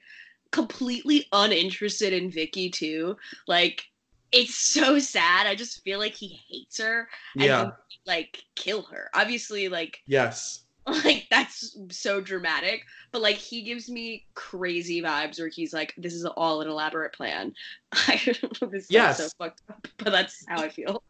completely 0.51 1.25
uninterested 1.31 2.13
in 2.13 2.31
Vicki 2.31 2.69
too. 2.69 3.17
Like 3.47 3.83
it's 4.31 4.55
so 4.55 4.99
sad. 4.99 5.47
I 5.47 5.55
just 5.55 5.83
feel 5.83 5.99
like 5.99 6.13
he 6.13 6.39
hates 6.49 6.77
her 6.79 7.07
and 7.35 7.43
Yeah. 7.45 7.71
he, 7.89 7.99
like 8.05 8.43
kill 8.55 8.83
her. 8.83 9.09
Obviously, 9.13 9.67
like 9.69 9.99
Yes. 10.07 10.61
like 11.03 11.27
that's 11.29 11.77
so 11.89 12.21
dramatic, 12.21 12.83
but 13.11 13.21
like 13.21 13.35
he 13.35 13.61
gives 13.61 13.89
me 13.89 14.25
crazy 14.35 15.01
vibes 15.01 15.37
where 15.39 15.49
he's 15.49 15.73
like, 15.73 15.93
"This 15.97 16.13
is 16.13 16.25
all 16.25 16.61
an 16.61 16.69
elaborate 16.69 17.13
plan." 17.13 17.53
I 17.91 18.21
don't 18.25 18.43
know. 18.61 18.67
If 18.67 18.71
this 18.71 18.87
Yes. 18.89 19.17
so 19.17 19.29
fucked 19.37 19.61
up, 19.69 19.85
but 19.97 20.11
that's 20.11 20.45
how 20.47 20.61
I 20.61 20.69
feel. 20.69 21.03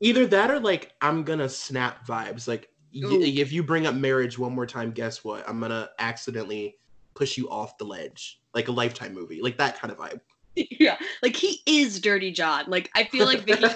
Either 0.00 0.26
that 0.28 0.50
or 0.50 0.60
like 0.60 0.92
I'm 1.00 1.24
gonna 1.24 1.48
snap 1.48 2.06
vibes. 2.06 2.46
Like 2.46 2.70
y- 2.94 3.00
if 3.22 3.50
you 3.52 3.62
bring 3.64 3.86
up 3.86 3.94
marriage 3.96 4.38
one 4.38 4.54
more 4.54 4.66
time, 4.66 4.92
guess 4.92 5.24
what? 5.24 5.48
I'm 5.48 5.58
gonna 5.60 5.90
accidentally 5.98 6.76
push 7.14 7.36
you 7.36 7.50
off 7.50 7.76
the 7.78 7.84
ledge. 7.84 8.40
Like 8.54 8.68
a 8.68 8.72
lifetime 8.72 9.14
movie. 9.14 9.42
Like 9.42 9.58
that 9.58 9.80
kind 9.80 9.90
of 9.90 9.98
vibe. 9.98 10.20
yeah, 10.54 10.96
like 11.22 11.34
he 11.34 11.60
is 11.66 12.00
Dirty 12.00 12.30
John. 12.30 12.66
Like 12.68 12.88
I 12.94 13.02
feel 13.04 13.26
like 13.26 13.40
Vicki 13.40 13.66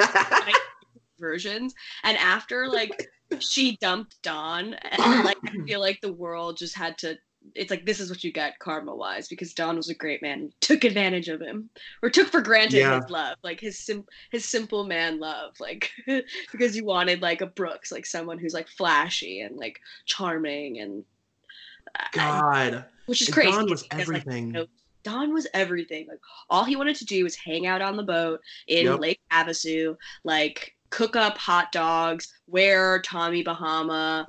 versions, 1.19 1.75
and 2.05 2.17
after 2.17 2.69
like 2.69 3.09
she 3.41 3.77
dumped 3.81 4.21
Don, 4.23 4.75
and, 4.75 5.25
like 5.25 5.37
I 5.47 5.65
feel 5.67 5.81
like 5.81 6.01
the 6.01 6.13
world 6.13 6.57
just 6.57 6.77
had 6.77 6.97
to. 6.99 7.17
It's 7.55 7.71
like 7.71 7.87
this 7.87 8.01
is 8.01 8.11
what 8.11 8.25
you 8.25 8.33
get 8.33 8.59
karma 8.59 8.95
wise 8.95 9.29
because 9.29 9.55
Don 9.55 9.77
was 9.77 9.89
a 9.89 9.95
great 9.95 10.21
man, 10.23 10.41
and 10.41 10.53
took 10.61 10.85
advantage 10.85 11.29
of 11.29 11.41
him 11.41 11.71
or 12.03 12.11
took 12.11 12.29
for 12.29 12.41
granted 12.41 12.79
Yeah. 12.79 13.01
his 13.01 13.09
love, 13.11 13.37
like 13.43 13.61
his 13.61 13.79
sim 13.79 14.05
his 14.31 14.45
simple 14.45 14.85
man 14.85 15.19
love, 15.21 15.55
like 15.61 15.91
because 16.53 16.77
you 16.77 16.85
wanted 16.85 17.23
like 17.23 17.41
a 17.41 17.47
Brooks, 17.47 17.91
like 17.93 18.07
someone 18.07 18.39
who's 18.39 18.55
like 18.55 18.69
flashy 18.69 19.41
and 19.41 19.57
like 19.57 19.79
charming 20.05 20.81
and. 20.81 20.93
and- 20.93 22.13
God. 22.13 22.85
which 23.07 23.23
is 23.23 23.29
And 23.29 23.35
crazy. 23.35 23.53
Don 23.53 23.71
was 23.71 23.83
because, 23.85 23.99
like, 24.09 24.19
everything. 24.19 24.47
you 24.49 24.53
know, 24.53 24.67
Don 25.05 25.33
was 25.33 25.47
everything. 25.55 26.07
Like 26.09 26.19
all 26.51 26.65
he 26.65 26.77
wanted 26.77 26.97
to 26.97 27.05
do 27.07 27.23
was 27.25 27.35
hang 27.37 27.67
out 27.67 27.81
on 27.81 27.97
the 27.97 28.03
boat 28.03 28.41
in 28.67 28.85
Yep. 28.87 29.01
Lake 29.01 29.21
Havasu, 29.31 29.97
like 30.25 30.75
cook 30.91 31.17
up 31.17 31.39
hot 31.39 31.73
dogs, 31.73 32.33
wear 32.47 33.01
Tommy 33.03 33.43
Bahama. 33.43 34.27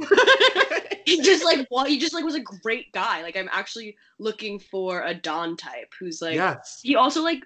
he 1.06 1.22
just 1.22 1.43
like 1.43 1.67
wa- 1.72 1.86
he 1.86 1.98
just 1.98 2.13
like 2.13 2.24
was 2.24 2.36
a 2.36 2.41
great 2.41 2.91
guy. 2.91 3.22
Like 3.22 3.38
I'm 3.38 3.50
actually 3.52 3.95
looking 4.17 4.60
for 4.60 5.04
a 5.04 5.13
Don 5.13 5.58
type 5.58 5.93
who's 6.00 6.22
like 6.22 6.36
yes. 6.36 6.80
he 6.84 6.95
also 6.95 7.24
like 7.24 7.43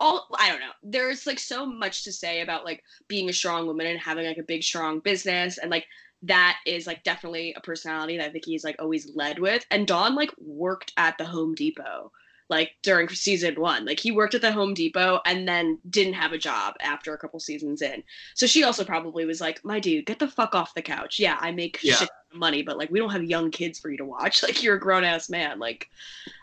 all 0.00 0.28
I 0.38 0.48
don't 0.48 0.60
know. 0.60 0.72
There's 0.82 1.26
like 1.26 1.38
so 1.38 1.66
much 1.66 2.04
to 2.04 2.12
say 2.12 2.40
about 2.40 2.64
like 2.64 2.82
being 3.08 3.28
a 3.28 3.32
strong 3.32 3.66
woman 3.66 3.86
and 3.86 3.98
having 3.98 4.26
like 4.26 4.38
a 4.38 4.42
big 4.42 4.62
strong 4.62 5.00
business 5.00 5.58
and 5.58 5.70
like 5.70 5.86
that 6.22 6.58
is 6.66 6.86
like 6.86 7.04
definitely 7.04 7.54
a 7.54 7.60
personality 7.60 8.16
that 8.18 8.32
Vicki's 8.32 8.64
like 8.64 8.76
always 8.78 9.14
led 9.14 9.38
with. 9.38 9.64
And 9.70 9.86
Don 9.86 10.14
like 10.14 10.30
worked 10.38 10.92
at 10.96 11.16
the 11.18 11.24
Home 11.24 11.54
Depot 11.54 12.10
like 12.48 12.72
during 12.82 13.08
season 13.08 13.54
one. 13.60 13.84
Like 13.84 14.00
he 14.00 14.10
worked 14.10 14.34
at 14.34 14.40
the 14.40 14.52
Home 14.52 14.72
Depot 14.74 15.20
and 15.26 15.46
then 15.46 15.78
didn't 15.90 16.14
have 16.14 16.32
a 16.32 16.38
job 16.38 16.74
after 16.80 17.12
a 17.12 17.18
couple 17.18 17.38
seasons 17.40 17.82
in. 17.82 18.02
So 18.34 18.46
she 18.46 18.64
also 18.64 18.84
probably 18.84 19.24
was 19.24 19.40
like, 19.40 19.64
My 19.64 19.78
dude, 19.80 20.06
get 20.06 20.18
the 20.18 20.28
fuck 20.28 20.54
off 20.54 20.74
the 20.74 20.82
couch. 20.82 21.18
Yeah, 21.20 21.36
I 21.40 21.52
make 21.52 21.78
Yeah. 21.82 21.96
shit 21.96 22.08
money, 22.32 22.62
but 22.62 22.78
like 22.78 22.90
we 22.90 22.98
don't 22.98 23.10
have 23.10 23.24
young 23.24 23.50
kids 23.50 23.78
for 23.78 23.90
you 23.90 23.98
to 23.98 24.04
watch. 24.04 24.42
Like 24.48 24.62
you're 24.62 24.76
a 24.76 24.80
grown 24.80 25.04
ass 25.04 25.28
man. 25.28 25.58
Like 25.58 25.88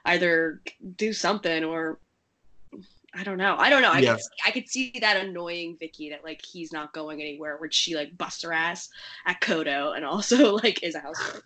either 0.05 0.61
do 0.95 1.11
something 1.13 1.63
or 1.63 1.99
I 3.17 3.23
don't 3.23 3.37
know. 3.37 3.55
I 3.57 3.69
don't 3.69 3.81
know. 3.81 3.91
I 3.91 3.99
Yeah. 3.99 4.11
could 4.15 4.21
see, 4.21 4.29
I 4.45 4.51
could 4.51 4.69
see 4.69 4.93
that 4.99 5.17
annoying 5.25 5.77
Vicki 5.79 6.09
that 6.09 6.23
like 6.23 6.41
he's 6.45 6.71
not 6.73 6.93
going 6.93 7.21
anywhere. 7.21 7.57
Where 7.57 7.71
she 7.71 7.95
like 7.95 8.15
busts 8.17 8.43
her 8.43 8.51
ass 8.53 8.89
at 9.25 9.39
Coto 9.41 9.95
and 9.95 10.05
also 10.05 10.55
like 10.63 10.83
is 10.83 10.95
a 10.95 10.99
housewife. 10.99 11.41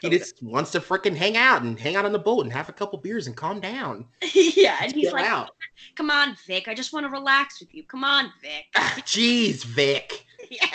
He 0.00 0.10
just 0.10 0.42
wants 0.42 0.70
to 0.72 0.80
freaking 0.80 1.16
hang 1.16 1.36
out 1.36 1.62
and 1.62 1.78
hang 1.78 1.96
out 1.96 2.04
on 2.04 2.12
the 2.12 2.18
boat 2.18 2.44
and 2.44 2.52
have 2.52 2.68
a 2.68 2.72
couple 2.72 2.98
beers 2.98 3.26
and 3.26 3.36
calm 3.36 3.60
down. 3.60 4.06
yeah, 4.34 4.78
and 4.82 4.92
he's 4.92 5.12
like, 5.12 5.26
out. 5.26 5.50
"Come 5.96 6.10
on, 6.10 6.36
Vic. 6.46 6.68
I 6.68 6.74
just 6.74 6.92
want 6.92 7.04
to 7.04 7.10
relax 7.10 7.60
with 7.60 7.74
you. 7.74 7.84
Come 7.84 8.04
on, 8.04 8.32
Vic." 8.40 8.66
Ah, 8.76 8.94
Jeez, 9.00 9.64
Vic. 9.64 10.24
yeah. 10.50 10.66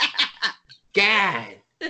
God. 0.94 1.56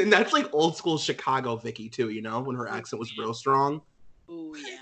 and 0.00 0.12
that's 0.12 0.32
like 0.32 0.52
old 0.52 0.76
school 0.76 0.98
Chicago 0.98 1.56
Vicki 1.56 1.88
too, 1.88 2.10
you 2.10 2.22
know, 2.22 2.40
when 2.40 2.56
her 2.56 2.68
accent 2.68 2.98
was 2.98 3.16
real 3.18 3.34
strong. 3.34 3.80
Oh 4.28 4.54
yeah. 4.56 4.78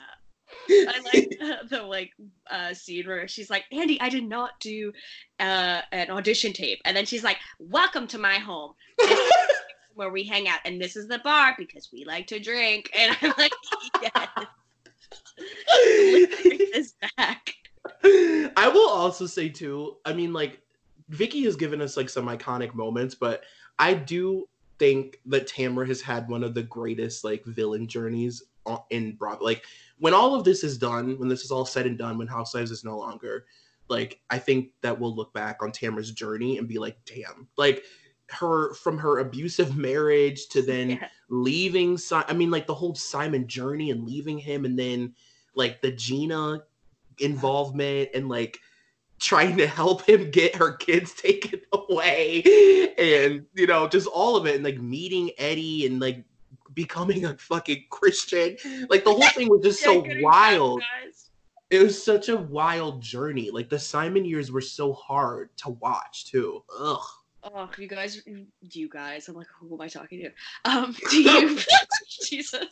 I 0.69 1.01
like 1.13 1.69
the 1.69 1.83
like 1.83 2.13
uh, 2.51 2.75
scene 2.75 3.07
where 3.07 3.29
she's 3.29 3.51
like, 3.51 3.65
Andy, 3.73 4.01
I 4.01 4.09
did 4.09 4.29
not 4.29 4.59
do 4.61 4.93
uh, 5.41 5.83
an 5.93 6.11
audition 6.11 6.53
tape, 6.53 6.81
and 6.85 6.97
then 6.97 7.07
she's 7.07 7.25
like, 7.25 7.39
"Welcome 7.59 8.07
to 8.09 8.19
my 8.19 8.35
home, 8.35 8.73
where 9.95 10.11
we 10.11 10.25
hang 10.25 10.49
out, 10.49 10.61
and 10.65 10.81
this 10.81 10.97
is 10.97 11.09
the 11.09 11.19
bar 11.19 11.55
because 11.59 11.91
we 11.93 12.05
like 12.05 12.27
to 12.29 12.39
drink." 12.39 12.91
And 12.97 13.17
I'm 13.23 13.35
like, 13.39 13.53
"Yes, 14.03 14.29
bring 16.43 16.85
back." 17.17 17.55
I 18.57 18.71
will 18.73 18.89
also 18.89 19.27
say 19.27 19.49
too, 19.49 19.97
I 20.05 20.13
mean, 20.13 20.33
like 20.33 20.61
Vicki 21.09 21.45
has 21.45 21.57
given 21.57 21.81
us 21.81 21.97
like 21.97 22.09
some 22.09 22.27
iconic 22.27 22.75
moments, 22.75 23.15
but 23.15 23.43
I 23.79 23.95
do 23.95 24.49
think 24.79 25.21
that 25.27 25.49
Tamra 25.49 25.87
has 25.87 26.01
had 26.01 26.29
one 26.29 26.43
of 26.43 26.55
the 26.55 26.63
greatest 26.63 27.25
like 27.25 27.45
villain 27.45 27.87
journeys 27.87 28.43
in 28.91 29.17
Bravo. 29.17 29.45
Like 29.45 29.65
when 29.99 30.15
all 30.15 30.35
of 30.35 30.45
this 30.45 30.65
is 30.65 30.79
done, 30.79 31.19
when 31.19 31.29
this 31.29 31.45
is 31.45 31.51
all 31.51 31.65
said 31.65 31.87
and 31.87 31.99
done, 31.99 32.19
when 32.19 32.27
Housewives 32.27 32.71
is 32.71 32.85
no 32.85 32.99
longer, 32.99 33.45
like 33.89 34.21
I 34.31 34.39
think 34.39 34.71
that 34.83 34.99
we'll 34.99 35.15
look 35.15 35.33
back 35.35 35.63
on 35.63 35.71
Tamra's 35.71 36.11
journey 36.11 36.59
and 36.59 36.67
be 36.69 36.79
like, 36.79 36.97
damn, 37.05 37.49
like 37.57 37.85
her 38.31 38.75
from 38.75 38.99
her 38.99 39.19
abusive 39.19 39.77
marriage 39.89 40.49
to 40.49 40.63
then 40.63 40.91
Yeah. 40.91 41.09
leaving. 41.29 41.99
Si- 41.99 42.15
I 42.17 42.33
mean, 42.33 42.51
like 42.51 42.67
the 42.67 42.75
whole 42.75 42.95
Simon 42.95 43.47
journey 43.47 43.91
and 43.91 44.05
leaving 44.05 44.39
him, 44.39 44.65
and 44.65 44.79
then 44.79 45.15
like 45.55 45.81
the 45.83 45.93
Gina 45.93 46.63
involvement 47.21 48.11
and 48.15 48.29
like 48.29 48.59
trying 49.21 49.57
to 49.57 49.67
help 49.67 50.09
him 50.09 50.31
get 50.31 50.57
her 50.57 50.73
kids 50.73 51.15
taken 51.15 51.61
away 51.73 52.43
and 52.99 53.47
you 53.55 53.67
know 53.67 53.87
just 53.89 54.09
all 54.09 54.37
of 54.37 54.47
it 54.47 54.57
and 54.57 54.65
like 54.65 54.79
meeting 54.81 55.31
eddie 55.39 55.87
and 55.87 56.01
like 56.01 56.25
becoming 56.75 57.25
a 57.25 57.37
fucking 57.37 57.85
christian 57.91 58.57
like 58.91 59.05
the 59.05 59.11
whole 59.13 59.23
thing 59.29 59.49
was 59.49 59.63
just 59.63 59.81
Yeah, 59.87 59.87
so 59.87 60.07
wild 60.21 60.81
baptized. 60.81 61.31
it 61.71 61.83
was 61.83 62.03
such 62.03 62.29
a 62.29 62.37
wild 62.37 63.01
journey 63.03 63.51
like 63.51 63.69
the 63.69 63.79
simon 63.79 64.25
years 64.25 64.51
were 64.53 64.61
so 64.61 64.93
hard 64.93 65.57
to 65.59 65.71
watch 65.71 66.27
too 66.27 66.63
ugh 66.79 67.05
Oh, 67.47 67.69
you 67.77 67.87
guys, 67.87 68.23
you 68.63 68.89
guys. 68.89 69.29
I'm 69.29 69.35
like, 69.35 69.49
who 69.61 69.75
am 69.75 69.81
I 69.83 69.87
talking 69.89 70.19
to? 70.23 70.31
Um, 70.65 70.97
do 71.11 71.23
you, 71.23 71.59
Jesus? 72.25 72.69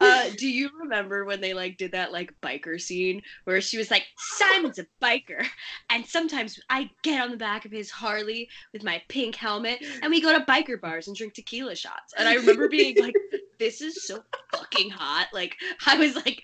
Uh, 0.00 0.30
do 0.36 0.48
you 0.48 0.70
remember 0.80 1.24
when 1.24 1.40
they 1.40 1.52
like 1.52 1.76
did 1.76 1.92
that 1.92 2.12
like 2.12 2.32
biker 2.42 2.80
scene 2.80 3.20
where 3.44 3.60
she 3.60 3.76
was 3.76 3.90
like, 3.90 4.04
Simon's 4.16 4.78
a 4.78 4.86
biker, 5.02 5.46
and 5.90 6.06
sometimes 6.06 6.58
I 6.70 6.90
get 7.02 7.22
on 7.22 7.30
the 7.30 7.36
back 7.36 7.64
of 7.64 7.70
his 7.72 7.90
Harley 7.90 8.48
with 8.72 8.82
my 8.82 9.02
pink 9.08 9.34
helmet, 9.34 9.82
and 10.02 10.10
we 10.10 10.20
go 10.20 10.32
to 10.36 10.44
biker 10.44 10.80
bars 10.80 11.06
and 11.08 11.16
drink 11.16 11.34
tequila 11.34 11.74
shots. 11.76 12.14
And 12.16 12.28
I 12.28 12.34
remember 12.34 12.68
being 12.68 12.96
like, 12.98 13.14
this 13.58 13.80
is 13.80 14.06
so 14.06 14.22
fucking 14.54 14.90
hot. 14.90 15.28
Like 15.32 15.56
I 15.86 15.96
was 15.98 16.16
like, 16.16 16.42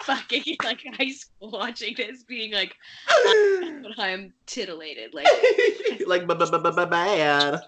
fucking 0.00 0.56
like 0.64 0.82
high 0.98 1.10
school 1.10 1.52
watching 1.52 1.94
this, 1.96 2.24
being 2.24 2.52
like, 2.52 2.74
I'm 3.98 4.32
titillated. 4.46 5.14
Like 5.14 5.26
like 6.06 6.26
ba- 6.26 6.34
ba- 6.34 6.50
ba- 6.50 6.58
ba- 6.58 6.72
ba- 6.72 6.86
bad 6.86 7.60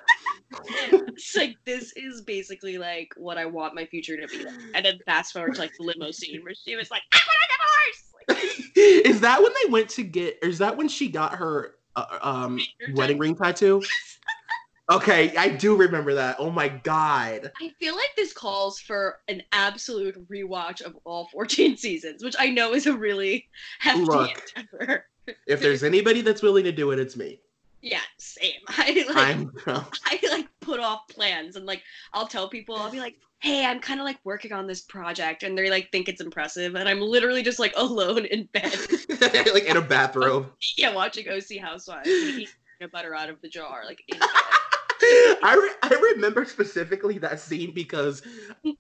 it's 0.70 1.36
like 1.36 1.56
this 1.64 1.92
is 1.96 2.22
basically 2.22 2.78
like 2.78 3.12
what 3.16 3.38
I 3.38 3.46
want 3.46 3.74
my 3.74 3.84
future 3.86 4.16
to 4.16 4.26
be 4.26 4.44
like. 4.44 4.54
And 4.74 4.84
then 4.84 4.98
fast 5.04 5.32
forward 5.32 5.54
to 5.54 5.60
like 5.60 5.72
the 5.78 5.84
limo 5.84 6.10
scene 6.10 6.42
where 6.42 6.54
she 6.54 6.76
was 6.76 6.90
like, 6.90 7.02
I 7.12 7.20
want 7.26 7.38
a 7.42 8.36
divorce. 8.38 8.66
Like, 8.76 8.76
is 9.06 9.20
that 9.20 9.42
when 9.42 9.52
they 9.62 9.70
went 9.70 9.88
to 9.90 10.02
get 10.02 10.38
or 10.42 10.48
is 10.48 10.58
that 10.58 10.76
when 10.76 10.88
she 10.88 11.08
got 11.08 11.34
her 11.34 11.74
uh, 11.96 12.18
um 12.22 12.60
wedding 12.92 13.18
ring 13.18 13.34
tattoo 13.34 13.82
okay 14.90 15.34
i 15.36 15.48
do 15.48 15.74
remember 15.74 16.14
that 16.14 16.36
oh 16.38 16.50
my 16.50 16.68
god 16.68 17.50
I 17.60 17.70
feel 17.80 17.94
like 17.94 18.10
this 18.16 18.32
calls 18.32 18.78
for 18.78 19.18
an 19.28 19.42
absolute 19.52 20.28
rewatch 20.28 20.80
of 20.80 20.96
all 21.04 21.28
14 21.32 21.76
seasons, 21.76 22.22
which 22.22 22.36
I 22.38 22.48
know 22.50 22.74
is 22.74 22.86
a 22.86 22.96
really 22.96 23.48
hefty 23.80 24.02
Look. 24.02 24.42
endeavor. 24.56 25.06
if 25.46 25.60
there's 25.60 25.82
anybody 25.82 26.20
that's 26.20 26.42
willing 26.42 26.64
to 26.64 26.72
do 26.72 26.90
it 26.90 26.98
it's 26.98 27.16
me 27.16 27.40
Yeah, 27.80 28.00
same. 28.18 28.60
I 28.68 29.04
like 29.08 29.16
i'm 29.16 29.52
I 30.04 30.18
like 30.30 30.48
put 30.60 30.80
off 30.80 31.08
plans 31.08 31.56
and 31.56 31.66
like 31.66 31.82
I'll 32.12 32.26
tell 32.26 32.48
people 32.48 32.76
I'll 32.76 32.90
be 32.90 33.00
like, 33.00 33.16
"Hey, 33.40 33.64
I'm 33.64 33.80
kind 33.80 34.00
of 34.00 34.04
like 34.04 34.18
working 34.24 34.52
on 34.52 34.66
this 34.66 34.80
project," 34.82 35.42
and 35.42 35.56
they 35.56 35.70
like 35.70 35.90
think 35.92 36.08
it's 36.08 36.20
impressive, 36.20 36.74
and 36.74 36.88
I'm 36.88 37.00
literally 37.00 37.42
just 37.42 37.58
like 37.58 37.72
alone 37.76 38.24
in 38.26 38.48
bed, 38.52 38.76
like 39.20 39.64
in 39.64 39.76
a 39.76 39.80
bathrobe 39.80 40.50
yeah, 40.76 40.94
watching 40.94 41.28
OC 41.28 41.58
Housewives, 41.60 42.08
peanut 42.08 42.92
butter 42.92 43.14
out 43.14 43.30
of 43.30 43.40
the 43.42 43.48
jar, 43.48 43.84
like 43.86 44.02
in 44.08 44.18
bed. 44.18 44.28
I, 45.00 45.54
re- 45.54 45.90
I 45.90 46.12
remember 46.14 46.44
specifically 46.44 47.18
that 47.18 47.40
scene 47.40 47.72
because 47.72 48.22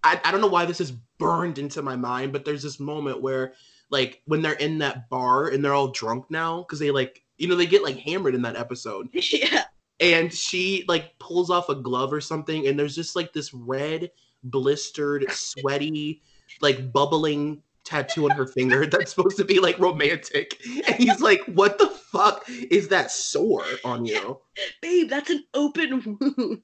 I, 0.02 0.20
I 0.24 0.32
don't 0.32 0.40
know 0.40 0.48
why 0.48 0.64
this 0.64 0.80
is 0.80 0.92
burned 1.18 1.58
into 1.58 1.80
my 1.80 1.96
mind, 1.96 2.32
but 2.32 2.44
there's 2.44 2.62
this 2.62 2.80
moment 2.80 3.22
where, 3.22 3.54
like, 3.90 4.20
when 4.26 4.42
they're 4.42 4.52
in 4.54 4.78
that 4.78 5.08
bar 5.08 5.48
and 5.48 5.64
they're 5.64 5.74
all 5.74 5.88
drunk 5.88 6.26
now, 6.28 6.62
because 6.62 6.80
they, 6.80 6.90
like, 6.90 7.22
you 7.38 7.48
know, 7.48 7.56
they 7.56 7.66
get, 7.66 7.82
like, 7.82 7.98
hammered 7.98 8.34
in 8.34 8.42
that 8.42 8.56
episode. 8.56 9.08
yeah, 9.12 9.64
And 10.00 10.32
she, 10.32 10.84
like, 10.88 11.18
pulls 11.18 11.50
off 11.50 11.68
a 11.68 11.74
glove 11.74 12.12
or 12.12 12.20
something, 12.20 12.66
and 12.66 12.78
there's 12.78 12.94
just, 12.94 13.16
like, 13.16 13.32
this 13.32 13.54
red, 13.54 14.10
blistered, 14.44 15.24
sweaty, 15.30 16.22
like, 16.60 16.92
bubbling 16.92 17.62
tattoo 17.84 18.24
on 18.30 18.36
her 18.36 18.46
finger 18.46 18.84
that's 18.90 19.14
supposed 19.14 19.36
to 19.38 19.44
be, 19.44 19.60
like, 19.60 19.78
romantic. 19.78 20.60
And 20.86 20.96
he's 20.96 21.20
like, 21.20 21.40
what 21.46 21.78
the 21.78 21.86
fuck 21.88 22.44
is 22.48 22.88
that 22.88 23.10
sore 23.10 23.64
on 23.84 24.04
you? 24.04 24.40
babe, 24.82 25.08
that's 25.08 25.30
an 25.30 25.44
open 25.54 26.18
wound. 26.20 26.62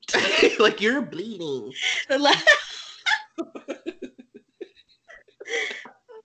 like, 0.58 0.80
you're 0.80 1.02
bleeding. 1.02 1.72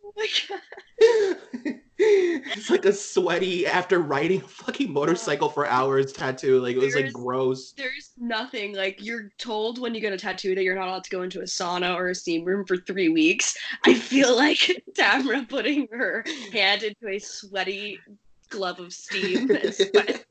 Oh 0.03 0.13
my 0.15 0.27
god. 0.49 1.79
it's 2.01 2.69
like 2.69 2.85
a 2.85 2.93
sweaty 2.93 3.67
after 3.67 3.99
riding 3.99 4.39
a 4.41 4.47
fucking 4.47 4.91
motorcycle 4.91 5.49
for 5.49 5.67
hours 5.67 6.13
tattoo. 6.13 6.61
Like 6.61 6.77
it 6.77 6.79
was 6.79 6.95
like 6.95 7.11
gross. 7.11 7.73
There's 7.73 8.11
nothing 8.17 8.73
like 8.73 9.03
you're 9.03 9.31
told 9.37 9.79
when 9.79 9.93
you 9.93 9.99
get 9.99 10.13
a 10.13 10.17
tattoo 10.17 10.55
that 10.55 10.63
you're 10.63 10.75
not 10.75 10.87
allowed 10.87 11.03
to 11.03 11.09
go 11.09 11.23
into 11.23 11.41
a 11.41 11.43
sauna 11.43 11.93
or 11.95 12.07
a 12.07 12.15
steam 12.15 12.45
room 12.45 12.65
for 12.65 12.77
three 12.77 13.09
weeks. 13.09 13.57
I 13.83 13.93
feel 13.93 14.33
like 14.33 14.59
Tamra 14.97 15.47
putting 15.49 15.89
her 15.91 16.23
hand 16.53 16.83
into 16.83 17.09
a 17.09 17.19
sweaty 17.19 17.99
glove 18.47 18.79
of 18.79 18.93
steam 18.93 19.51
and 19.51 19.73
sweat 19.73 20.23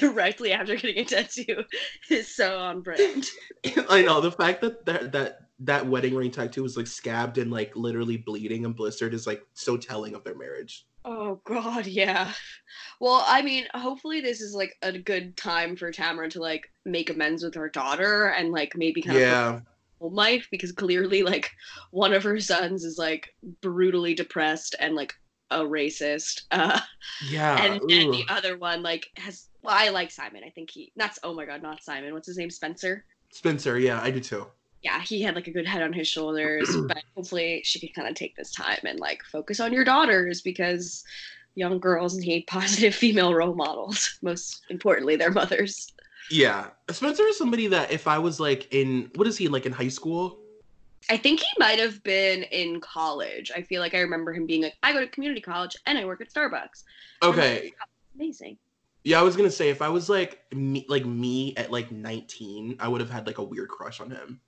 directly 0.00 0.52
after 0.52 0.74
getting 0.74 0.98
a 0.98 1.04
tattoo 1.04 1.62
is 2.10 2.34
so 2.34 2.58
on 2.58 2.80
brand. 2.80 3.24
I 3.88 4.02
know 4.02 4.20
the 4.20 4.32
fact 4.32 4.62
that 4.62 4.84
that 4.86 5.12
that 5.12 5.42
that 5.60 5.86
wedding 5.86 6.16
ring 6.16 6.32
tattoo 6.32 6.64
was 6.64 6.76
like 6.76 6.86
scabbed 6.86 7.38
and 7.38 7.52
like 7.52 7.76
literally 7.76 8.16
bleeding 8.16 8.64
and 8.64 8.74
blistered 8.74 9.14
is 9.14 9.28
like 9.28 9.46
so 9.54 9.76
telling 9.76 10.14
of 10.14 10.24
their 10.24 10.36
marriage. 10.36 10.86
Oh 11.04 11.40
god, 11.44 11.86
yeah. 11.86 12.32
Well, 13.00 13.24
I 13.26 13.42
mean, 13.42 13.66
hopefully 13.74 14.20
this 14.20 14.40
is 14.40 14.54
like 14.54 14.74
a 14.82 14.98
good 14.98 15.36
time 15.36 15.76
for 15.76 15.90
Tamara 15.92 16.28
to 16.30 16.40
like 16.40 16.64
make 16.84 17.10
amends 17.10 17.42
with 17.42 17.54
her 17.54 17.68
daughter 17.70 18.26
and 18.28 18.50
like 18.52 18.76
maybe 18.76 19.02
kind 19.02 19.28
of 19.28 19.28
Yeah. 19.30 19.60
home 20.00 20.14
life 20.14 20.48
because 20.50 20.72
clearly 20.72 21.22
like 21.22 21.50
one 21.92 22.12
of 22.14 22.24
her 22.24 22.40
sons 22.40 22.84
is 22.84 22.98
like 22.98 23.28
brutally 23.62 24.14
depressed 24.14 24.76
and 24.80 24.94
like 24.96 25.14
a 25.50 25.60
racist. 25.60 26.42
Uh 26.50 26.80
Yeah. 27.20 27.64
and, 27.64 27.82
and 27.90 28.12
the 28.12 28.26
other 28.28 28.58
one 28.58 28.82
like 28.82 29.06
has 29.16 29.48
well, 29.62 29.76
I 29.78 29.90
like 29.90 30.10
Simon. 30.12 30.44
I 30.46 30.50
think 30.50 30.70
he 30.72 30.92
that's 30.96 31.18
oh 31.24 31.34
my 31.34 31.46
god, 31.46 31.62
not 31.62 31.82
Simon. 31.84 32.14
What's 32.14 32.28
his 32.28 32.38
name? 32.38 32.50
Spencer? 32.50 33.04
Spencer, 33.30 33.78
yeah, 33.78 34.02
I 34.02 34.10
do 34.10 34.20
too. 34.20 34.46
Yeah, 34.82 35.00
he 35.00 35.22
had 35.22 35.34
like 35.34 35.46
a 35.46 35.52
good 35.52 35.66
head 35.66 35.82
on 35.82 35.92
his 35.92 36.08
shoulders, 36.08 36.74
but 36.88 37.02
hopefully 37.14 37.62
she 37.64 37.80
could 37.80 37.94
kind 37.94 38.08
of 38.08 38.14
take 38.14 38.36
this 38.36 38.52
time 38.52 38.78
and 38.84 39.00
like 39.00 39.22
focus 39.24 39.60
on 39.60 39.72
your 39.72 39.84
daughters 39.84 40.40
because 40.40 41.04
young 41.54 41.78
girls 41.78 42.16
need 42.16 42.46
positive 42.46 42.94
female 42.94 43.34
role 43.34 43.54
models. 43.54 44.18
Most 44.22 44.62
importantly, 44.70 45.16
their 45.16 45.30
mothers. 45.30 45.92
Yeah. 46.30 46.68
Spencer 46.90 47.24
is 47.24 47.38
somebody 47.38 47.66
that 47.68 47.90
if 47.90 48.06
I 48.06 48.18
was 48.18 48.38
like 48.38 48.68
in 48.72 49.10
what 49.14 49.26
is 49.26 49.36
he 49.36 49.48
like 49.48 49.66
in 49.66 49.72
high 49.72 49.88
school? 49.88 50.38
I 51.10 51.16
think 51.16 51.40
he 51.40 51.46
might 51.58 51.78
have 51.78 52.02
been 52.02 52.42
in 52.44 52.80
college. 52.80 53.50
I 53.54 53.62
feel 53.62 53.80
like 53.80 53.94
I 53.94 54.00
remember 54.00 54.32
him 54.32 54.46
being 54.46 54.62
like, 54.62 54.76
I 54.82 54.92
go 54.92 55.00
to 55.00 55.06
community 55.06 55.40
college 55.40 55.76
and 55.86 55.96
I 55.96 56.04
work 56.04 56.20
at 56.20 56.28
Starbucks. 56.28 56.84
Okay. 57.22 57.72
Amazing. 58.14 58.58
Yeah, 59.04 59.20
I 59.20 59.22
was 59.22 59.36
gonna 59.36 59.50
say 59.50 59.70
if 59.70 59.80
I 59.80 59.88
was 59.88 60.10
like 60.10 60.42
me, 60.52 60.84
like 60.88 61.06
me 61.06 61.56
at 61.56 61.70
like 61.70 61.90
19, 61.90 62.76
I 62.78 62.88
would 62.88 63.00
have 63.00 63.08
had 63.08 63.26
like 63.26 63.38
a 63.38 63.42
weird 63.42 63.68
crush 63.68 64.00
on 64.00 64.10
him, 64.10 64.40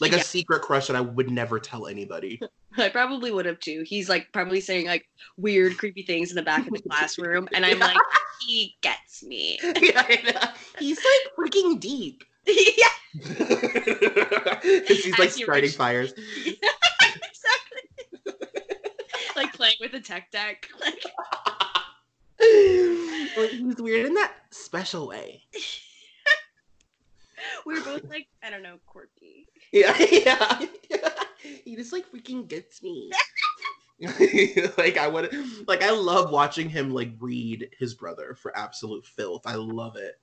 like 0.00 0.12
a 0.12 0.22
secret 0.22 0.62
crush 0.62 0.86
that 0.86 0.96
I 0.96 1.00
would 1.00 1.30
never 1.30 1.58
tell 1.58 1.86
anybody. 1.86 2.40
I 2.76 2.88
probably 2.88 3.30
would 3.30 3.46
have 3.46 3.60
too. 3.60 3.82
He's 3.86 4.08
like 4.08 4.32
probably 4.32 4.60
saying 4.60 4.86
like 4.86 5.08
weird, 5.36 5.78
creepy 5.78 6.02
things 6.02 6.30
in 6.30 6.36
the 6.36 6.42
back 6.42 6.66
of 6.66 6.72
the 6.72 6.82
classroom, 6.88 7.48
and 7.52 7.64
I'm 7.64 7.78
like, 7.78 7.96
he 8.46 8.76
gets 8.80 9.22
me. 9.22 9.58
yeah, 9.62 10.52
he's 10.78 10.98
like 10.98 11.36
freaking 11.36 11.80
deep. 11.80 12.24
yeah, 12.46 12.88
he's 14.62 15.18
like 15.18 15.30
starting 15.30 15.70
fires. 15.70 16.12
exactly. 16.46 16.62
like 19.36 19.52
playing 19.52 19.76
with 19.80 19.94
a 19.94 20.00
tech 20.00 20.30
deck. 20.30 20.68
Like, 20.80 21.02
he's 23.50 23.76
weird 23.76 24.06
in 24.06 24.14
that 24.14 24.32
special 24.50 25.08
way. 25.08 25.42
we're 27.66 27.82
both 27.84 28.04
like, 28.08 28.28
I 28.42 28.50
don't 28.50 28.62
know, 28.62 28.76
quirky. 28.86 29.17
Yeah, 29.72 29.96
yeah, 30.10 30.66
He 31.64 31.76
just 31.76 31.92
like 31.92 32.10
freaking 32.10 32.48
gets 32.48 32.82
me. 32.82 33.10
like 34.78 34.96
I 34.96 35.08
would 35.08 35.34
like 35.66 35.82
I 35.82 35.90
love 35.90 36.30
watching 36.30 36.68
him 36.68 36.90
like 36.90 37.10
read 37.18 37.68
his 37.78 37.94
brother 37.94 38.36
for 38.40 38.56
absolute 38.56 39.04
filth. 39.04 39.42
I 39.44 39.56
love 39.56 39.96
it. 39.96 40.20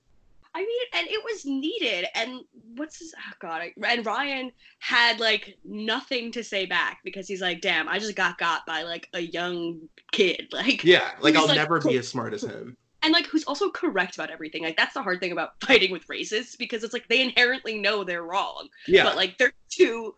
I 0.54 0.60
mean, 0.60 0.82
and 0.94 1.06
it 1.08 1.22
was 1.22 1.44
needed. 1.44 2.06
And 2.14 2.40
what's 2.76 2.98
his? 2.98 3.14
Oh 3.18 3.32
God! 3.40 3.60
I, 3.60 3.74
and 3.86 4.06
Ryan 4.06 4.50
had 4.78 5.20
like 5.20 5.58
nothing 5.64 6.32
to 6.32 6.42
say 6.42 6.64
back 6.64 7.00
because 7.04 7.28
he's 7.28 7.42
like, 7.42 7.60
"Damn, 7.60 7.88
I 7.88 7.98
just 7.98 8.16
got 8.16 8.38
got 8.38 8.64
by 8.64 8.82
like 8.82 9.10
a 9.12 9.20
young 9.20 9.86
kid." 10.12 10.48
Like, 10.52 10.82
Yeah, 10.82 11.10
like 11.20 11.36
I'll 11.36 11.46
like, 11.46 11.56
never 11.56 11.78
be 11.78 11.98
as 11.98 12.08
smart 12.08 12.32
as 12.32 12.42
him. 12.42 12.78
And 13.02 13.12
like 13.12 13.26
who's 13.26 13.44
also 13.44 13.70
correct 13.70 14.14
about 14.16 14.30
everything. 14.30 14.62
Like 14.62 14.76
that's 14.76 14.94
the 14.94 15.02
hard 15.02 15.20
thing 15.20 15.32
about 15.32 15.50
fighting 15.64 15.90
with 15.92 16.06
racists 16.08 16.56
because 16.58 16.82
it's 16.84 16.92
like 16.92 17.08
they 17.08 17.22
inherently 17.22 17.78
know 17.78 18.04
they're 18.04 18.22
wrong, 18.24 18.68
Yeah. 18.86 19.04
but 19.04 19.16
like 19.16 19.38
they're 19.38 19.52
too 19.70 20.14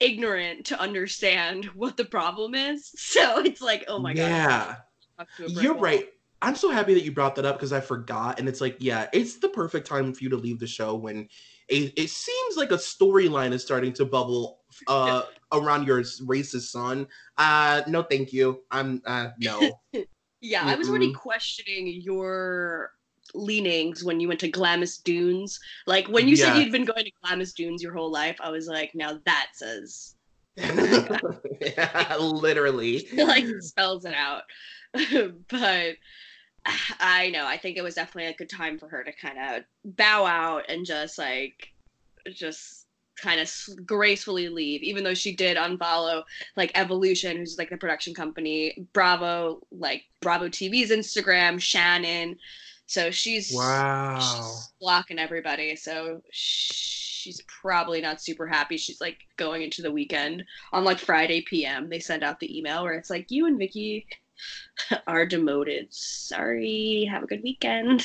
ignorant 0.00 0.66
to 0.66 0.78
understand 0.80 1.64
what 1.74 1.96
the 1.96 2.04
problem 2.04 2.54
is. 2.54 2.90
So 2.98 3.40
it's 3.40 3.62
like, 3.62 3.84
oh 3.88 3.98
my 3.98 4.12
yeah. 4.12 4.46
god, 4.48 4.76
talk 5.18 5.28
to 5.38 5.44
a 5.46 5.48
brick 5.48 5.62
You're 5.64 5.74
wall. 5.74 5.82
right. 5.82 6.08
I'm 6.42 6.54
so 6.54 6.70
happy 6.70 6.92
that 6.92 7.02
you 7.02 7.12
brought 7.12 7.34
that 7.36 7.46
up 7.46 7.56
because 7.56 7.72
I 7.72 7.80
forgot. 7.80 8.38
And 8.38 8.46
it's 8.46 8.60
like, 8.60 8.76
yeah, 8.78 9.06
it's 9.14 9.38
the 9.38 9.48
perfect 9.48 9.86
time 9.86 10.12
for 10.12 10.22
you 10.22 10.28
to 10.30 10.36
leave 10.36 10.58
the 10.58 10.66
show 10.66 10.94
when 10.94 11.28
a, 11.70 11.76
it 12.00 12.10
seems 12.10 12.56
like 12.58 12.70
a 12.72 12.76
storyline 12.76 13.52
is 13.52 13.62
starting 13.62 13.92
to 13.94 14.04
bubble 14.04 14.58
uh, 14.86 15.22
around 15.52 15.86
your 15.86 16.02
racist 16.02 16.68
son. 16.68 17.06
Uh, 17.38 17.82
no, 17.88 18.02
thank 18.02 18.34
you. 18.34 18.62
I'm 18.70 19.00
uh, 19.06 19.28
no. 19.38 19.80
Yeah, 20.40 20.64
I 20.64 20.74
was 20.76 20.88
already 20.88 21.12
questioning 21.12 21.86
your 21.86 22.92
leanings 23.34 24.04
when 24.04 24.20
you 24.20 24.28
went 24.28 24.40
to 24.40 24.48
Glamis 24.48 24.98
Dunes. 24.98 25.58
Like 25.86 26.06
when 26.08 26.28
you 26.28 26.36
said 26.36 26.58
you'd 26.58 26.72
been 26.72 26.84
going 26.84 27.04
to 27.04 27.12
Glamis 27.22 27.52
Dunes 27.52 27.82
your 27.82 27.94
whole 27.94 28.10
life, 28.10 28.36
I 28.40 28.50
was 28.50 28.66
like, 28.68 28.94
now 28.94 29.18
that 29.24 29.48
says 29.54 30.16
yeah, 30.56 32.16
literally. 32.18 33.06
like 33.14 33.46
spells 33.60 34.04
it 34.04 34.14
out. 34.14 34.42
but 35.48 35.96
I 36.98 37.30
know, 37.30 37.46
I 37.46 37.58
think 37.58 37.76
it 37.76 37.82
was 37.82 37.94
definitely 37.94 38.30
a 38.30 38.36
good 38.36 38.48
time 38.48 38.78
for 38.78 38.88
her 38.88 39.04
to 39.04 39.12
kind 39.12 39.38
of 39.38 39.64
bow 39.96 40.24
out 40.24 40.64
and 40.68 40.86
just 40.86 41.18
like 41.18 41.72
just 42.32 42.85
kind 43.20 43.40
of 43.40 43.50
gracefully 43.86 44.48
leave 44.48 44.82
even 44.82 45.02
though 45.02 45.14
she 45.14 45.34
did 45.34 45.56
unfollow 45.56 46.22
like 46.56 46.70
evolution 46.74 47.36
who's 47.36 47.56
like 47.58 47.70
the 47.70 47.76
production 47.76 48.14
company. 48.14 48.86
Bravo 48.92 49.60
like 49.70 50.04
bravo 50.20 50.48
tv's 50.48 50.90
instagram 50.90 51.60
shannon. 51.60 52.36
So 52.86 53.10
she's 53.10 53.52
Wow. 53.54 54.18
she's 54.20 54.72
blocking 54.80 55.18
everybody. 55.18 55.76
So 55.76 56.22
she's 56.30 57.40
probably 57.48 58.00
not 58.00 58.20
super 58.22 58.46
happy. 58.46 58.76
She's 58.76 59.00
like 59.00 59.18
going 59.36 59.62
into 59.62 59.82
the 59.82 59.90
weekend. 59.90 60.44
On 60.72 60.84
like 60.84 60.98
friday 60.98 61.40
pm 61.42 61.88
they 61.88 61.98
send 61.98 62.22
out 62.22 62.38
the 62.40 62.56
email 62.58 62.82
where 62.84 62.94
it's 62.94 63.10
like 63.10 63.30
you 63.30 63.46
and 63.46 63.58
vicki 63.58 64.06
are 65.06 65.24
demoted. 65.26 65.88
Sorry. 65.90 67.08
Have 67.10 67.22
a 67.22 67.26
good 67.26 67.42
weekend. 67.42 68.04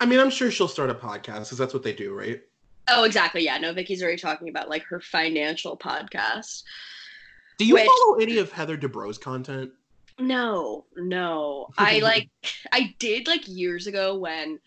I 0.00 0.06
mean, 0.06 0.18
I'm 0.18 0.30
sure 0.30 0.50
she'll 0.50 0.68
start 0.68 0.90
a 0.90 0.94
podcast 0.94 1.44
because 1.44 1.58
that's 1.58 1.74
what 1.74 1.82
they 1.82 1.92
do, 1.92 2.14
right? 2.14 2.40
Oh 2.88 3.04
exactly. 3.04 3.44
Yeah. 3.44 3.58
No 3.58 3.72
vicki's 3.72 4.02
already 4.02 4.18
talking 4.18 4.48
about 4.48 4.68
like 4.68 4.82
her 4.84 5.00
financial 5.00 5.76
podcast. 5.76 6.62
Do 7.58 7.64
you 7.66 7.74
Which- 7.74 7.86
follow 7.86 8.16
any 8.18 8.38
of 8.38 8.52
Heather 8.52 8.76
Dubrow's 8.76 9.18
content? 9.18 9.72
no 10.18 10.84
no. 10.96 11.68
I 11.78 12.00
like 12.00 12.28
i 12.72 12.94
did 12.98 13.26
like 13.26 13.48
years 13.48 13.86
ago 13.86 14.18
when 14.18 14.58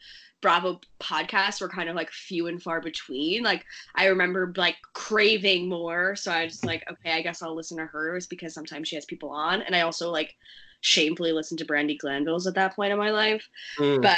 bravo 0.42 0.82
podcasts 1.00 1.62
were 1.62 1.70
kind 1.70 1.90
of 1.90 1.96
like 1.96 2.10
few 2.12 2.48
and 2.48 2.62
far 2.62 2.82
between. 2.82 3.44
Like 3.44 3.64
i 3.96 4.08
remember 4.08 4.52
like 4.58 4.78
craving 4.94 5.70
more. 5.70 6.16
So 6.16 6.32
i 6.32 6.48
just 6.48 6.66
like 6.66 6.84
okay 6.92 7.12
i 7.14 7.22
guess 7.22 7.42
i'll 7.44 7.56
listen 7.56 7.78
to 7.78 7.86
hers 7.86 8.26
because 8.26 8.54
sometimes 8.54 8.88
she 8.88 8.96
has 8.96 9.06
people 9.06 9.30
on. 9.30 9.62
And 9.62 9.76
i 9.76 9.82
also 9.82 10.10
like 10.10 10.36
shamefully 10.82 11.32
listened 11.34 11.60
to 11.60 11.66
brandi 11.66 11.98
glanville's 12.00 12.48
at 12.48 12.56
that 12.56 12.76
point 12.76 12.92
in 12.92 12.98
my 12.98 13.12
life. 13.12 13.48
Mm. 13.78 14.02
But- 14.02 14.18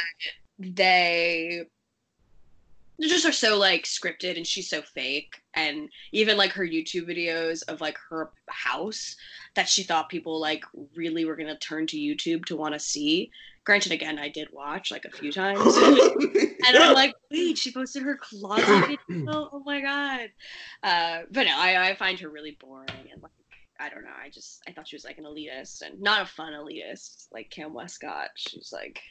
they 0.58 1.66
just 3.02 3.26
are 3.26 3.32
so 3.32 3.58
like 3.58 3.84
scripted 3.84 4.38
and 4.38 4.48
she's 4.48 4.70
so 4.70 4.82
fake 4.82 5.36
and 5.54 5.90
even 6.12 6.38
like 6.38 6.52
her 6.52 6.66
youtube 6.66 7.08
videos 7.10 7.62
of 7.68 7.82
like 7.82 7.98
her 8.10 8.32
house 8.50 9.16
that 9.56 9.68
she 9.68 9.84
thought 9.84 10.10
people 10.10 10.40
like 10.40 10.64
really 10.96 11.26
were 11.26 11.36
going 11.36 11.48
to 11.48 11.58
turn 11.58 11.86
to 11.88 11.98
youtube 11.98 12.46
to 12.46 12.56
want 12.56 12.74
to 12.74 12.80
see. 12.80 13.30
Granted 13.66 13.92
again 13.92 14.20
i 14.20 14.30
did 14.30 14.48
watch 14.52 14.92
like 14.92 15.06
a 15.06 15.12
few 15.12 15.32
times. 15.32 15.76
And 16.68 16.78
i'm 16.78 16.96
like 16.96 17.14
wait 17.32 17.58
she 17.60 17.72
posted 17.72 18.02
her 18.04 18.18
closet 18.18 18.98
video? 19.08 19.26
Oh 19.54 19.62
my 19.66 19.82
god. 19.82 20.30
Uh 20.82 21.22
but 21.32 21.44
no 21.44 21.54
I, 21.56 21.90
I 21.90 21.96
find 21.96 22.20
her 22.20 22.30
really 22.30 22.58
boring 22.60 22.88
and 23.12 23.22
like 23.22 23.32
i 23.80 23.90
don't 23.90 24.04
know 24.04 24.10
i 24.24 24.30
just 24.30 24.64
i 24.68 24.72
thought 24.72 24.88
she 24.88 24.96
was 24.96 25.04
like 25.04 25.18
an 25.18 25.26
elitist 25.26 25.82
and 25.82 26.02
not 26.02 26.22
a 26.22 26.26
fun 26.26 26.54
elitist 26.54 27.28
like 27.32 27.50
cam 27.50 27.74
westcott. 27.74 28.30
She's 28.36 28.72
like 28.74 29.02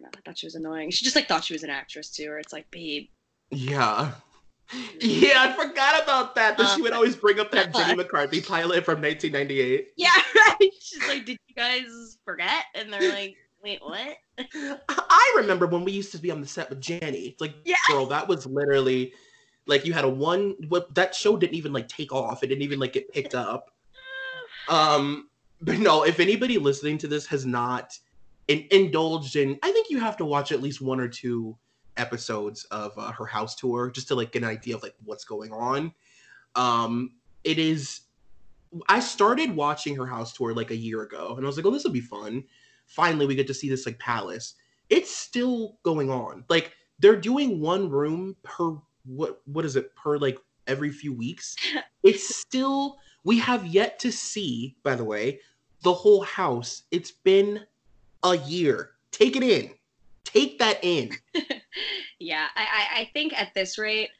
don't 0.00 0.12
know 0.12 0.18
i 0.18 0.20
thought 0.24 0.38
she 0.38 0.46
was 0.46 0.54
annoying 0.54 0.90
she 0.90 1.04
just 1.04 1.16
like 1.16 1.26
thought 1.28 1.44
she 1.44 1.52
was 1.52 1.62
an 1.62 1.70
actress 1.70 2.10
too 2.10 2.28
or 2.28 2.38
it's 2.38 2.52
like 2.52 2.70
babe 2.70 3.08
Yeah. 3.50 4.12
Yeah, 5.00 5.44
I 5.44 5.52
forgot 5.52 6.02
about 6.02 6.34
that. 6.34 6.58
That 6.58 6.74
she 6.74 6.82
would 6.82 6.92
always 6.92 7.16
bring 7.16 7.40
up 7.40 7.50
that 7.52 7.74
Jenny 7.74 7.94
McCarthy 7.94 8.42
pilot 8.42 8.84
from 8.84 9.00
1998. 9.00 9.88
yeah 9.96 10.10
right 10.36 10.70
she's 10.80 11.08
like 11.08 11.24
did 11.24 11.38
you 11.48 11.54
guys 11.54 12.18
forget 12.24 12.64
and 12.74 12.92
they're 12.92 13.08
like 13.12 13.34
wait 13.64 13.80
what 13.82 14.18
I 14.88 15.34
remember 15.36 15.66
when 15.66 15.84
we 15.84 15.92
used 15.92 16.12
to 16.12 16.18
be 16.18 16.30
on 16.30 16.40
the 16.40 16.46
set 16.46 16.70
with 16.70 16.80
Jenny. 16.80 17.28
It's 17.28 17.40
like, 17.40 17.54
Yeah. 17.64 17.76
girl, 17.88 18.06
that 18.06 18.28
was 18.28 18.46
literally 18.46 19.12
like 19.66 19.84
you 19.84 19.92
had 19.92 20.04
a 20.04 20.08
one. 20.08 20.54
What 20.68 20.94
that 20.94 21.14
show 21.14 21.36
didn't 21.36 21.54
even 21.54 21.72
like 21.72 21.88
take 21.88 22.12
off. 22.12 22.42
It 22.42 22.48
didn't 22.48 22.62
even 22.62 22.78
like 22.78 22.92
get 22.92 23.12
picked 23.12 23.34
up. 23.34 23.70
Um, 24.68 25.30
but 25.62 25.78
no, 25.78 26.02
if 26.02 26.20
anybody 26.20 26.58
listening 26.58 26.98
to 26.98 27.08
this 27.08 27.26
has 27.28 27.46
not 27.46 27.98
in, 28.48 28.66
indulged 28.70 29.36
in, 29.36 29.58
I 29.62 29.70
think 29.70 29.90
you 29.90 30.00
have 30.00 30.16
to 30.16 30.24
watch 30.24 30.52
at 30.52 30.62
least 30.62 30.80
one 30.80 31.00
or 31.00 31.08
two 31.08 31.56
episodes 31.96 32.64
of 32.64 32.96
uh, 32.96 33.12
her 33.12 33.26
house 33.26 33.54
tour 33.54 33.90
just 33.90 34.08
to 34.08 34.14
like 34.14 34.32
get 34.32 34.42
an 34.42 34.48
idea 34.48 34.74
of 34.76 34.82
like 34.82 34.94
what's 35.04 35.24
going 35.24 35.52
on. 35.52 35.92
Um, 36.54 37.12
it 37.44 37.58
is. 37.58 38.00
I 38.88 39.00
started 39.00 39.54
watching 39.54 39.96
her 39.96 40.06
house 40.06 40.32
tour 40.32 40.54
like 40.54 40.70
a 40.70 40.76
year 40.76 41.02
ago, 41.02 41.34
and 41.36 41.44
I 41.44 41.46
was 41.46 41.56
like, 41.56 41.66
"Oh, 41.66 41.70
this 41.70 41.84
will 41.84 41.90
be 41.90 42.00
fun." 42.00 42.44
Finally, 42.86 43.26
we 43.26 43.34
get 43.34 43.46
to 43.48 43.54
see 43.54 43.68
this 43.68 43.86
like 43.86 43.98
palace. 43.98 44.54
It's 44.88 45.14
still 45.14 45.78
going 45.82 46.10
on. 46.10 46.44
Like 46.48 46.72
they're 46.98 47.16
doing 47.16 47.60
one 47.60 47.90
room 47.90 48.36
per 48.42 48.78
what? 49.04 49.42
What 49.44 49.64
is 49.64 49.76
it 49.76 49.94
per 49.94 50.18
like 50.18 50.38
every 50.66 50.90
few 50.90 51.12
weeks? 51.12 51.54
It's 52.04 52.36
still. 52.36 52.98
We 53.24 53.40
have 53.40 53.66
yet 53.66 53.98
to 53.98 54.12
see, 54.12 54.76
by 54.84 54.94
the 54.94 55.04
way, 55.04 55.40
the 55.82 55.92
whole 55.92 56.22
house. 56.22 56.84
It's 56.90 57.10
been 57.10 57.66
a 58.22 58.36
year. 58.36 58.90
Take 59.10 59.36
it 59.36 59.42
in. 59.42 59.70
Take 60.24 60.58
that 60.58 60.78
in. 60.82 61.10
yeah 62.18 62.46
I, 62.56 62.86
I 63.00 63.10
think 63.12 63.38
at 63.38 63.54
this 63.54 63.78
rate 63.78 64.10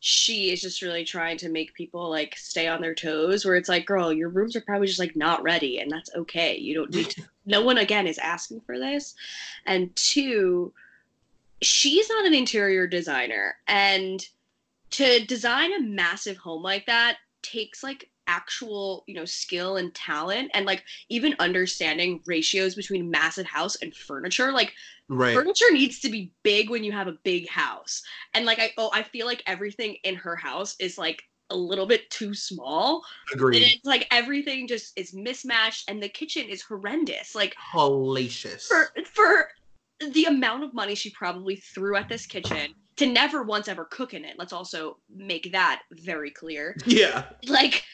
she 0.00 0.50
is 0.50 0.60
just 0.60 0.82
really 0.82 1.04
trying 1.04 1.38
to 1.38 1.48
make 1.48 1.74
people 1.74 2.10
like 2.10 2.36
stay 2.36 2.68
on 2.68 2.80
their 2.80 2.94
toes 2.94 3.44
where 3.44 3.56
it's 3.56 3.68
like 3.68 3.86
girl 3.86 4.12
your 4.12 4.28
rooms 4.28 4.54
are 4.56 4.60
probably 4.60 4.86
just 4.86 4.98
like 4.98 5.16
not 5.16 5.42
ready 5.42 5.78
and 5.78 5.90
that's 5.90 6.10
okay 6.14 6.56
you 6.56 6.74
don't 6.74 6.94
need 6.94 7.10
to 7.10 7.22
no 7.46 7.62
one 7.62 7.78
again 7.78 8.06
is 8.06 8.18
asking 8.18 8.60
for 8.60 8.78
this 8.78 9.14
and 9.66 9.94
two 9.96 10.72
she's 11.62 12.08
not 12.08 12.26
an 12.26 12.34
interior 12.34 12.86
designer 12.86 13.56
and 13.66 14.28
to 14.90 15.24
design 15.26 15.72
a 15.72 15.80
massive 15.80 16.36
home 16.36 16.62
like 16.62 16.86
that 16.86 17.16
takes 17.42 17.82
like 17.82 18.10
actual 18.26 19.04
you 19.06 19.14
know 19.14 19.24
skill 19.24 19.76
and 19.76 19.94
talent 19.94 20.50
and 20.54 20.66
like 20.66 20.82
even 21.08 21.34
understanding 21.38 22.20
ratios 22.26 22.74
between 22.74 23.10
massive 23.10 23.46
house 23.46 23.76
and 23.76 23.94
furniture 23.94 24.52
like 24.52 24.72
Right. 25.10 25.34
furniture 25.34 25.70
needs 25.70 26.00
to 26.00 26.08
be 26.08 26.32
big 26.42 26.70
when 26.70 26.82
you 26.82 26.90
have 26.92 27.08
a 27.08 27.18
big 27.24 27.46
house 27.48 28.02
and 28.32 28.46
like 28.46 28.58
i 28.58 28.70
oh 28.78 28.90
i 28.94 29.02
feel 29.02 29.26
like 29.26 29.42
everything 29.46 29.96
in 30.02 30.14
her 30.14 30.34
house 30.34 30.76
is 30.80 30.96
like 30.96 31.22
a 31.50 31.56
little 31.56 31.84
bit 31.84 32.08
too 32.08 32.32
small 32.32 33.04
and 33.32 33.54
it's 33.54 33.84
like 33.84 34.06
everything 34.10 34.66
just 34.66 34.98
is 34.98 35.12
mismatched 35.12 35.88
and 35.90 36.02
the 36.02 36.08
kitchen 36.08 36.48
is 36.48 36.62
horrendous 36.62 37.34
like 37.34 37.54
Hellacious. 37.74 38.62
for 38.62 38.88
for 39.04 39.48
the 40.12 40.24
amount 40.24 40.64
of 40.64 40.72
money 40.72 40.94
she 40.94 41.10
probably 41.10 41.56
threw 41.56 41.96
at 41.96 42.08
this 42.08 42.24
kitchen 42.26 42.74
to 42.96 43.06
never 43.06 43.42
once 43.42 43.68
ever 43.68 43.84
cook 43.84 44.14
in 44.14 44.24
it 44.24 44.36
let's 44.38 44.52
also 44.52 44.96
make 45.14 45.52
that 45.52 45.82
very 45.92 46.30
clear 46.30 46.74
yeah. 46.86 47.24
like 47.46 47.84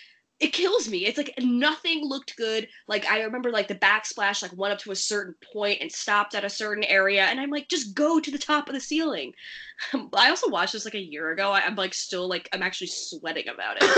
it 0.41 0.55
kills 0.55 0.89
me. 0.89 1.05
It's 1.05 1.19
like 1.19 1.35
nothing 1.39 2.03
looked 2.03 2.35
good. 2.37 2.67
Like 2.89 3.07
I 3.07 3.23
remember 3.23 3.51
like 3.51 3.69
the 3.69 3.75
backsplash 3.75 4.43
like 4.43 4.57
went 4.57 4.73
up 4.73 4.79
to 4.81 4.91
a 4.91 4.97
certain 4.97 5.35
point 5.53 5.83
and 5.83 5.93
stopped 5.93 6.35
at 6.35 6.45
a 6.45 6.51
certain 6.51 6.83
area 6.85 7.25
and 7.25 7.39
I'm 7.39 7.51
like 7.51 7.69
just 7.69 7.95
go 7.95 8.19
to 8.19 8.31
the 8.31 8.39
top 8.39 8.69
of 8.69 8.75
the 8.75 8.81
ceiling. 8.81 9.35
I 10.15 10.31
also 10.31 10.49
watched 10.49 10.73
this 10.73 10.87
like 10.87 10.95
a 10.95 11.01
year 11.01 11.31
ago. 11.33 11.51
I, 11.51 11.61
am 11.61 11.77
like 11.77 11.93
still 11.93 12.27
like 12.27 12.49
I'm 12.55 12.63
actually 12.63 12.87
sweating 12.87 13.49
about 13.49 13.77
it. 13.81 13.85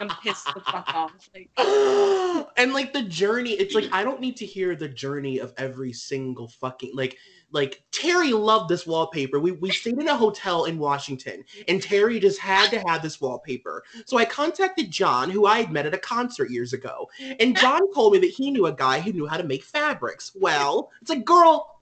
I'm 0.00 0.08
pissed 0.22 0.46
the 0.54 0.60
fuck 0.60 0.88
off. 0.94 1.28
Like 1.34 1.50
and 2.56 2.72
like 2.72 2.92
the 2.92 3.02
journey, 3.02 3.52
it's 3.52 3.74
like 3.74 3.88
I 3.92 4.04
don't 4.04 4.20
need 4.20 4.36
to 4.36 4.46
hear 4.46 4.76
the 4.76 4.88
journey 4.88 5.38
of 5.38 5.52
every 5.56 5.92
single 5.92 6.46
fucking 6.46 6.92
like 6.94 7.16
like 7.52 7.82
Terry 7.92 8.32
loved 8.32 8.68
this 8.68 8.86
wallpaper. 8.86 9.40
We 9.40 9.52
we 9.52 9.70
stayed 9.70 9.98
in 9.98 10.08
a 10.08 10.16
hotel 10.16 10.66
in 10.66 10.78
Washington, 10.78 11.44
and 11.66 11.82
Terry 11.82 12.20
just 12.20 12.38
had 12.38 12.70
to 12.70 12.82
have 12.86 13.02
this 13.02 13.20
wallpaper. 13.20 13.82
So 14.06 14.18
I 14.18 14.24
contacted 14.24 14.90
John, 14.90 15.30
who 15.30 15.46
I 15.46 15.60
had 15.60 15.72
met 15.72 15.86
at 15.86 15.94
a 15.94 15.98
concert 15.98 16.50
years 16.50 16.72
ago, 16.72 17.08
and 17.40 17.56
John 17.56 17.92
told 17.94 18.12
me 18.12 18.18
that 18.20 18.30
he 18.30 18.50
knew 18.50 18.66
a 18.66 18.72
guy 18.72 19.00
who 19.00 19.12
knew 19.12 19.26
how 19.26 19.36
to 19.36 19.44
make 19.44 19.62
fabrics. 19.62 20.32
Well, 20.34 20.90
it's 21.00 21.10
like, 21.10 21.24
girl, 21.24 21.80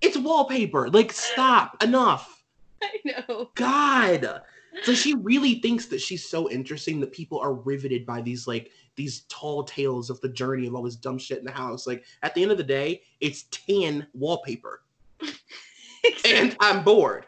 it's 0.00 0.16
wallpaper. 0.16 0.88
Like, 0.88 1.12
stop, 1.12 1.82
enough. 1.82 2.42
I 2.82 2.98
know. 3.04 3.50
God. 3.54 4.42
So 4.84 4.94
she 4.94 5.14
really 5.14 5.56
thinks 5.56 5.86
that 5.86 6.00
she's 6.00 6.28
so 6.28 6.48
interesting 6.50 7.00
that 7.00 7.12
people 7.12 7.40
are 7.40 7.54
riveted 7.54 8.06
by 8.06 8.20
these 8.20 8.46
like 8.46 8.70
these 8.94 9.22
tall 9.28 9.64
tales 9.64 10.10
of 10.10 10.20
the 10.20 10.28
journey 10.28 10.66
of 10.66 10.74
all 10.74 10.82
this 10.82 10.96
dumb 10.96 11.18
shit 11.18 11.38
in 11.38 11.44
the 11.44 11.50
house. 11.50 11.86
Like 11.86 12.04
at 12.22 12.34
the 12.34 12.42
end 12.42 12.52
of 12.52 12.58
the 12.58 12.64
day, 12.64 13.02
it's 13.20 13.44
tan 13.44 14.06
wallpaper. 14.12 14.82
and 16.24 16.56
I'm 16.60 16.84
bored. 16.84 17.26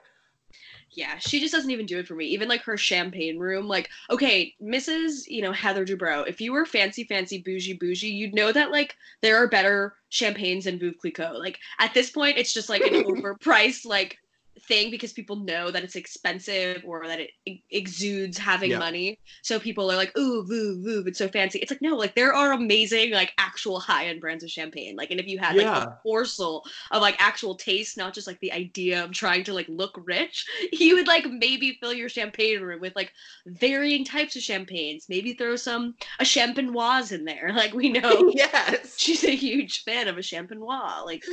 Yeah, 0.92 1.18
she 1.18 1.38
just 1.38 1.54
doesn't 1.54 1.70
even 1.70 1.86
do 1.86 1.98
it 1.98 2.08
for 2.08 2.14
me. 2.14 2.26
Even 2.26 2.48
like 2.48 2.62
her 2.62 2.76
champagne 2.76 3.38
room, 3.38 3.68
like, 3.68 3.88
okay, 4.10 4.54
Mrs. 4.60 5.22
You 5.28 5.40
know, 5.42 5.52
Heather 5.52 5.86
Dubrow, 5.86 6.26
if 6.26 6.40
you 6.40 6.52
were 6.52 6.66
fancy, 6.66 7.04
fancy, 7.04 7.38
bougie, 7.38 7.74
bougie, 7.74 8.08
you'd 8.08 8.34
know 8.34 8.50
that 8.52 8.72
like 8.72 8.96
there 9.22 9.36
are 9.36 9.46
better 9.46 9.94
champagnes 10.08 10.64
than 10.64 10.80
Veuve 10.80 10.98
Clicquot. 10.98 11.38
Like 11.38 11.58
at 11.78 11.94
this 11.94 12.10
point, 12.10 12.38
it's 12.38 12.52
just 12.52 12.68
like 12.68 12.82
an 12.82 12.92
overpriced, 13.04 13.86
like 13.86 14.18
thing 14.66 14.90
because 14.90 15.12
people 15.12 15.36
know 15.36 15.70
that 15.70 15.84
it's 15.84 15.96
expensive 15.96 16.82
or 16.84 17.06
that 17.06 17.20
it 17.20 17.30
exudes 17.70 18.38
having 18.38 18.70
Yeah. 18.70 18.78
money. 18.78 19.18
So 19.42 19.58
people 19.60 19.90
are 19.90 19.96
like, 19.96 20.16
ooh, 20.18 20.44
voo, 20.46 20.82
voo, 20.82 21.04
it's 21.06 21.18
so 21.18 21.28
fancy. 21.28 21.58
It's 21.58 21.70
like, 21.70 21.82
no, 21.82 21.96
like 21.96 22.14
there 22.14 22.32
are 22.34 22.52
amazing, 22.52 23.12
like 23.12 23.32
actual 23.38 23.80
high 23.80 24.06
end 24.06 24.20
brands 24.20 24.44
of 24.44 24.50
champagne. 24.50 24.96
Like, 24.96 25.10
and 25.10 25.20
if 25.20 25.26
you 25.26 25.38
had 25.38 25.56
like 25.56 25.64
Yeah. 25.66 25.82
a 25.84 25.98
morsel 26.04 26.64
of 26.90 27.02
like 27.02 27.16
actual 27.18 27.54
taste, 27.54 27.96
not 27.96 28.14
just 28.14 28.26
like 28.26 28.40
the 28.40 28.52
idea 28.52 29.04
of 29.04 29.12
trying 29.12 29.44
to 29.44 29.52
like 29.54 29.68
look 29.68 29.98
rich, 30.04 30.46
you 30.72 30.96
would 30.96 31.06
like 31.06 31.26
maybe 31.26 31.78
fill 31.80 31.92
your 31.92 32.08
champagne 32.08 32.60
room 32.60 32.80
with 32.80 32.94
like 32.96 33.12
varying 33.46 34.04
types 34.04 34.36
of 34.36 34.42
champagnes. 34.42 35.06
Maybe 35.08 35.34
throw 35.34 35.56
some 35.56 35.94
a 36.18 36.24
champenoise 36.24 37.12
in 37.12 37.24
there. 37.24 37.52
Like 37.60 37.74
we 37.74 37.90
know 37.90 38.30
yes. 38.34 38.96
she's 38.98 39.22
a 39.24 39.34
huge 39.34 39.84
fan 39.84 40.08
of 40.08 40.16
a 40.16 40.20
champenoise. 40.20 41.04
Like 41.04 41.24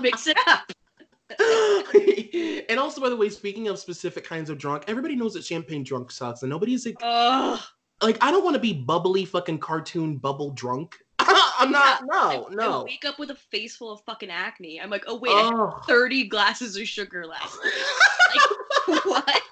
mix 0.00 0.26
it 0.26 0.36
up. 0.46 0.70
and 2.68 2.78
also, 2.78 3.00
by 3.00 3.08
the 3.08 3.16
way, 3.16 3.28
speaking 3.28 3.68
of 3.68 3.78
specific 3.78 4.24
kinds 4.24 4.50
of 4.50 4.58
drunk, 4.58 4.84
everybody 4.88 5.16
knows 5.16 5.34
that 5.34 5.44
champagne 5.44 5.82
drunk 5.84 6.10
sucks, 6.10 6.42
and 6.42 6.50
nobody's 6.50 6.84
like, 6.86 6.96
Oh, 7.02 7.62
like 8.02 8.18
I 8.20 8.30
don't 8.30 8.44
want 8.44 8.54
to 8.54 8.60
be 8.60 8.72
bubbly 8.72 9.24
fucking 9.24 9.58
cartoon 9.58 10.16
bubble 10.16 10.50
drunk. 10.52 10.96
I'm 11.18 11.70
not. 11.70 12.02
No, 12.10 12.46
I 12.50 12.54
no. 12.54 12.84
wake 12.84 13.04
up 13.04 13.18
with 13.18 13.30
a 13.30 13.34
face 13.34 13.76
full 13.76 13.92
of 13.92 14.00
fucking 14.02 14.30
acne. 14.30 14.80
I'm 14.80 14.90
like, 14.90 15.04
oh 15.06 15.16
wait, 15.18 15.30
I 15.32 15.50
Oh. 15.52 15.80
30 15.86 16.24
glasses 16.28 16.76
of 16.76 16.88
sugar 16.88 17.26
last 17.26 17.56
night. 17.62 19.00
what? 19.04 19.42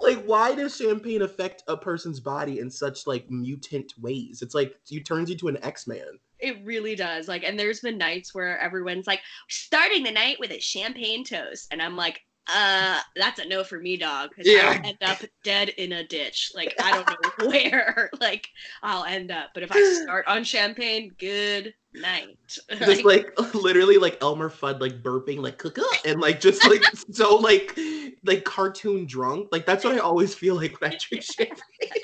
like 0.00 0.22
why 0.24 0.54
does 0.54 0.76
champagne 0.76 1.22
affect 1.22 1.62
a 1.66 1.76
person's 1.76 2.20
body 2.20 2.58
in 2.58 2.70
such 2.70 3.06
like 3.06 3.30
mutant 3.30 3.94
ways 3.98 4.42
it's 4.42 4.54
like 4.54 4.74
you 4.88 5.02
turns 5.02 5.30
you 5.30 5.36
to 5.36 5.48
an 5.48 5.56
x-man 5.64 6.18
It 6.40 6.56
really 6.64 6.94
does. 6.96 7.28
Like, 7.28 7.44
and 7.44 7.58
there's 7.58 7.80
been 7.80 7.98
nights 7.98 8.34
where 8.34 8.58
everyone's 8.58 9.06
like, 9.06 9.20
starting 9.48 10.02
the 10.02 10.10
night 10.10 10.38
with 10.40 10.50
a 10.50 10.60
champagne 10.60 11.24
toast. 11.24 11.68
And 11.70 11.80
I'm 11.82 11.96
like, 11.96 12.20
uh, 12.52 12.98
that's 13.16 13.38
a 13.38 13.46
no 13.46 13.62
for 13.62 13.78
me, 13.78 13.96
dog. 13.96 14.30
'cause 14.34 14.46
Yeah. 14.46 14.80
I'll 14.82 14.86
end 14.88 14.98
up 15.02 15.18
dead 15.44 15.68
in 15.70 15.92
a 15.92 16.04
ditch. 16.06 16.50
Like, 16.54 16.74
I 16.82 16.90
don't 16.92 17.08
know 17.40 17.48
where, 17.48 18.10
like, 18.20 18.48
I'll 18.82 19.04
end 19.04 19.30
up. 19.30 19.50
But 19.54 19.62
if 19.62 19.70
I 19.72 19.82
start 20.02 20.26
on 20.26 20.42
champagne, 20.42 21.14
good 21.18 21.74
night. 21.92 22.38
just 22.78 23.04
like 23.04 23.32
literally 23.54 23.98
like 23.98 24.16
elmer 24.22 24.48
fudd 24.50 24.80
like 24.80 25.02
burping 25.02 25.38
like 25.38 25.58
cook 25.58 25.78
up 25.78 25.84
and 26.04 26.20
like 26.20 26.40
just 26.40 26.64
like 26.68 26.82
so 27.10 27.36
like 27.36 27.76
like 28.24 28.44
cartoon 28.44 29.06
drunk 29.06 29.48
like 29.50 29.66
that's 29.66 29.84
what 29.84 29.94
i 29.94 29.98
always 29.98 30.32
feel 30.34 30.54
like 30.54 30.80
when 30.80 30.92
i 30.92 30.96
drink 31.00 31.22
champagne 31.24 31.99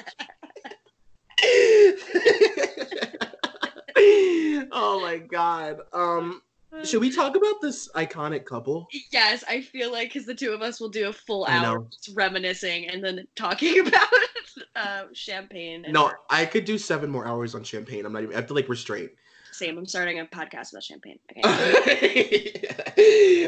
oh 4.72 5.00
my 5.00 5.18
god 5.18 5.81
um 5.92 6.42
should 6.85 7.00
we 7.00 7.11
talk 7.11 7.37
about 7.37 7.61
this 7.62 7.88
iconic 7.94 8.44
couple 8.44 8.87
Yes, 9.11 9.44
I 9.48 9.62
feel 9.62 9.90
like 9.90 10.12
because 10.12 10.26
the 10.26 10.35
two 10.35 10.52
of 10.52 10.62
us 10.62 10.81
will 10.81 10.88
do 10.88 11.09
a 11.09 11.12
full 11.12 11.46
hour 11.46 11.87
reminiscing 12.14 12.88
and 12.88 13.02
then 13.02 13.26
talking 13.35 13.81
about 13.87 14.09
uh, 14.74 15.05
champagne. 15.12 15.85
No 15.88 16.12
i 16.31 16.44
could 16.44 16.64
do 16.64 16.79
seven 16.79 17.11
more 17.11 17.26
hours 17.26 17.55
on 17.55 17.62
champagne 17.64 18.05
i'm 18.05 18.12
not 18.12 18.22
even 18.22 18.35
i 18.35 18.37
have 18.37 18.46
to 18.48 18.55
like 18.55 18.68
restrain 18.68 19.09
Same. 19.52 19.79
I'm 19.79 19.87
starting 19.87 20.20
a 20.20 20.26
podcast 20.26 20.72
about 20.72 20.83
champagne. 20.83 21.18
Okay. 21.31 22.68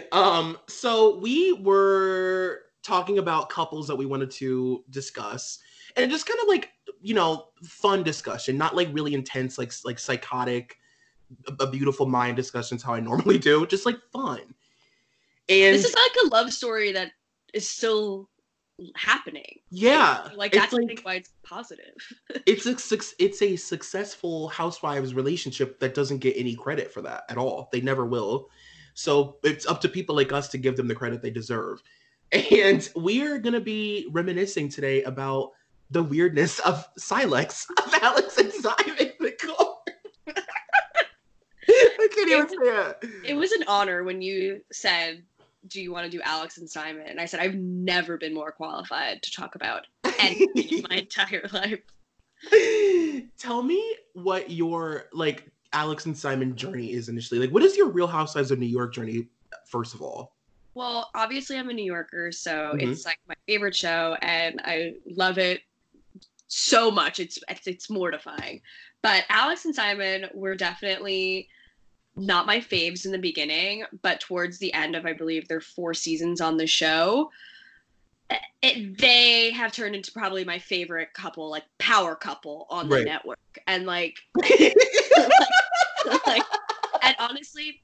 um 0.12 0.59
so 0.68 1.18
we 1.18 1.52
were 1.52 2.62
talking 2.83 3.18
about 3.18 3.50
couples 3.50 3.87
that 3.88 3.96
we 3.96 4.07
wanted 4.07 4.31
to 4.31 4.85
discuss 4.90 5.59
and 5.96 6.11
just 6.11 6.26
kind 6.26 6.40
of 6.40 6.48
like 6.48 6.70
you 7.02 7.14
know 7.14 7.48
fun 7.62 8.02
discussion 8.02 8.57
not 8.57 8.74
like 8.74 8.88
really 8.92 9.14
intense 9.14 9.59
like 9.59 9.72
like 9.85 9.98
psychotic 9.98 10.77
a, 11.60 11.66
beautiful 11.66 12.06
mind 12.06 12.36
discussions 12.36 12.82
how 12.82 12.94
i 12.94 13.00
normally 13.00 13.38
do 13.38 13.66
just 13.66 13.86
like 13.86 13.98
fun 14.12 14.40
and 15.48 15.74
this 15.74 15.84
is 15.84 15.94
like 15.94 16.24
a 16.24 16.34
love 16.34 16.52
story 16.52 16.92
that 16.92 17.12
is 17.54 17.68
still 17.68 18.28
happening. 18.94 19.60
yeah 19.70 20.28
Like 20.36 20.54
it's 20.54 20.62
that's 20.62 20.74
I 20.74 20.86
think 20.86 21.00
why 21.02 21.14
it's 21.14 21.30
positive. 21.42 21.94
it's 22.46 22.66
a 22.66 22.76
it's 23.18 23.42
a 23.42 23.56
successful 23.56 24.48
housewives 24.48 25.14
relationship 25.14 25.80
that 25.80 25.94
doesn't 25.94 26.18
get 26.18 26.36
any 26.36 26.54
credit 26.54 26.92
for 26.92 27.02
that 27.02 27.24
at 27.28 27.38
all. 27.38 27.68
They 27.72 27.80
never 27.80 28.06
will. 28.06 28.48
So 28.94 29.36
it's 29.42 29.66
up 29.66 29.80
to 29.82 29.88
people 29.88 30.16
like 30.16 30.32
us 30.32 30.48
to 30.48 30.58
give 30.58 30.76
them 30.76 30.88
the 30.88 30.94
credit 30.94 31.22
they 31.22 31.30
deserve. 31.30 31.82
And 32.32 32.88
we're 32.94 33.38
gonna 33.38 33.60
be 33.60 34.08
reminiscing 34.10 34.68
today 34.68 35.02
about 35.04 35.52
the 35.90 36.02
weirdness 36.02 36.58
of 36.60 36.86
Silex 36.98 37.66
of 37.84 37.94
Alex 38.02 38.36
and 38.38 38.52
Simon 38.52 39.12
McCord. 39.20 39.74
I 42.12 42.14
can't 42.14 42.30
even 42.30 42.48
say 42.48 42.56
it. 42.60 43.10
It 43.24 43.34
was 43.34 43.52
an 43.52 43.64
honor 43.66 44.04
when 44.04 44.22
you 44.22 44.62
said, 44.72 45.22
"Do 45.66 45.80
you 45.80 45.92
want 45.92 46.04
to 46.04 46.10
do 46.10 46.22
Alex 46.22 46.58
and 46.58 46.68
Simon?" 46.68 47.06
And 47.06 47.20
I 47.20 47.26
said, 47.26 47.40
"I've 47.40 47.54
never 47.54 48.16
been 48.16 48.34
more 48.34 48.52
qualified 48.52 49.22
to 49.22 49.32
talk 49.32 49.54
about 49.54 49.86
anything 50.18 50.48
in 50.78 50.86
my 50.88 50.96
entire 50.96 51.48
life." 51.52 51.80
Tell 53.38 53.62
me 53.62 53.82
what 54.14 54.50
your 54.50 55.06
like 55.12 55.50
Alex 55.72 56.06
and 56.06 56.16
Simon 56.16 56.56
journey 56.56 56.92
is 56.92 57.08
initially. 57.08 57.40
Like, 57.40 57.50
what 57.50 57.62
is 57.62 57.76
your 57.76 57.90
Real 57.90 58.06
Housewives 58.06 58.50
of 58.50 58.58
New 58.58 58.66
York 58.66 58.94
journey? 58.94 59.28
First 59.70 59.94
of 59.94 60.02
all, 60.02 60.36
Well, 60.74 61.10
obviously, 61.14 61.58
I'm 61.58 61.68
a 61.70 61.72
New 61.72 61.84
Yorker, 61.84 62.30
so 62.32 62.74
Mhm. 62.74 62.82
it's 62.92 63.04
like 63.04 63.18
my 63.26 63.34
favorite 63.46 63.74
show, 63.74 64.16
and 64.22 64.60
I 64.64 64.94
love 65.06 65.38
it 65.38 65.60
so 66.46 66.90
much. 66.90 67.18
It's 67.18 67.38
it's, 67.48 67.66
it's 67.66 67.90
mortifying. 67.90 68.62
But 69.02 69.24
Alex 69.28 69.64
and 69.64 69.74
Simon 69.74 70.26
were 70.34 70.54
definitely 70.54 71.48
not 72.18 72.46
my 72.46 72.59
faves 72.59 73.04
in 73.07 73.12
the 73.12 73.18
beginning, 73.18 73.85
but 74.02 74.20
towards 74.20 74.59
the 74.59 74.72
end 74.74 74.96
of, 74.96 75.07
I 75.07 75.12
believe, 75.12 75.48
their 75.48 75.61
four 75.61 75.94
seasons 75.94 76.40
on 76.40 76.57
the 76.57 76.66
show, 76.66 77.31
eh, 78.31 78.38
it, 78.62 78.98
they 78.98 79.50
have 79.52 79.72
turned 79.72 79.94
into 79.94 80.12
probably 80.12 80.44
my 80.44 80.59
favorite 80.59 81.12
couple, 81.14 81.48
like 81.50 81.64
power 81.78 82.14
couple 82.14 82.66
on 82.70 82.88
the 82.88 82.96
Right. 82.96 83.04
network, 83.04 83.38
and 83.66 83.87
like 83.87 84.16
like, 86.26 86.42
and 87.02 87.16
honestly, 87.18 87.81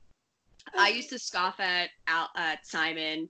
I 0.76 0.88
used 0.88 1.10
to 1.10 1.18
scoff 1.18 1.60
at 1.60 1.90
Al, 2.06 2.28
at 2.36 2.66
Simon 2.66 3.28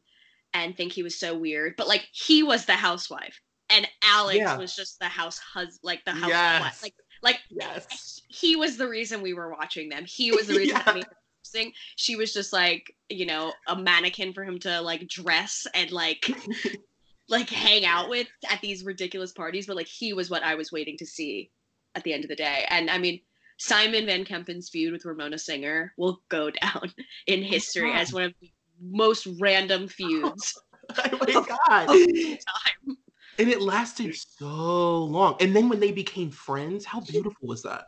and 0.54 0.76
think 0.76 0.92
he 0.92 1.02
was 1.02 1.18
so 1.18 1.36
weird, 1.36 1.74
but 1.76 1.88
like 1.88 2.06
he 2.12 2.42
was 2.42 2.64
the 2.64 2.72
housewife, 2.74 3.40
and 3.70 3.86
Alex 4.02 4.38
Yeah. 4.38 4.56
was 4.56 4.74
just 4.74 4.98
the 5.00 5.06
house 5.06 5.38
hus 5.38 5.78
like 5.82 6.04
the 6.04 6.12
housewife, 6.12 6.28
Yes. 6.28 6.82
like 6.82 6.94
like 7.24 7.40
yes. 7.48 8.20
he 8.28 8.54
was 8.54 8.76
the 8.76 8.88
reason 8.88 9.22
we 9.22 9.34
were 9.34 9.50
watching 9.50 9.88
them. 9.88 10.04
He 10.06 10.30
was 10.30 10.46
the 10.46 10.54
reason 10.58 10.76
Yeah. 10.76 10.82
that 10.84 10.94
made 10.94 11.04
it 11.04 11.16
interesting. 11.40 11.72
She 11.96 12.14
was 12.16 12.32
just 12.32 12.52
like 12.52 12.94
you 13.08 13.26
know 13.26 13.52
a 13.66 13.76
mannequin 13.76 14.32
for 14.32 14.44
him 14.44 14.58
to 14.60 14.80
like 14.80 15.08
dress 15.08 15.66
and 15.74 15.90
like 15.90 16.30
like 17.28 17.48
hang 17.48 17.84
out 17.84 18.08
with 18.08 18.28
at 18.50 18.60
these 18.60 18.84
ridiculous 18.84 19.32
parties, 19.32 19.66
but 19.66 19.76
like 19.76 19.86
he 19.88 20.12
was 20.12 20.30
what 20.30 20.42
I 20.42 20.54
was 20.54 20.70
waiting 20.70 20.96
to 20.98 21.06
see 21.06 21.50
at 21.94 22.04
the 22.04 22.12
end 22.12 22.24
of 22.24 22.28
the 22.28 22.36
day. 22.36 22.66
And 22.68 22.90
I 22.90 22.98
mean, 22.98 23.20
Simon 23.56 24.06
Van 24.06 24.24
Kempen's 24.24 24.68
feud 24.68 24.92
with 24.92 25.04
Ramona 25.04 25.38
Singer 25.38 25.92
will 25.96 26.20
go 26.28 26.50
down 26.62 26.92
in 27.26 27.42
history 27.42 27.92
as 27.92 28.12
one 28.12 28.24
of 28.24 28.34
the 28.40 28.50
most 28.80 29.26
random 29.40 29.88
feuds 29.88 30.60
oh 30.90 31.18
my 31.20 31.32
god. 31.32 31.84
of 31.84 31.90
all 31.90 32.36
time. 32.36 32.96
And 33.38 33.48
it 33.48 33.60
lasted 33.60 34.14
so 34.14 35.04
long. 35.04 35.36
And 35.40 35.54
then 35.54 35.68
when 35.68 35.80
they 35.80 35.92
became 35.92 36.30
friends, 36.30 36.84
how 36.84 37.00
beautiful 37.00 37.48
was 37.48 37.62
that? 37.62 37.86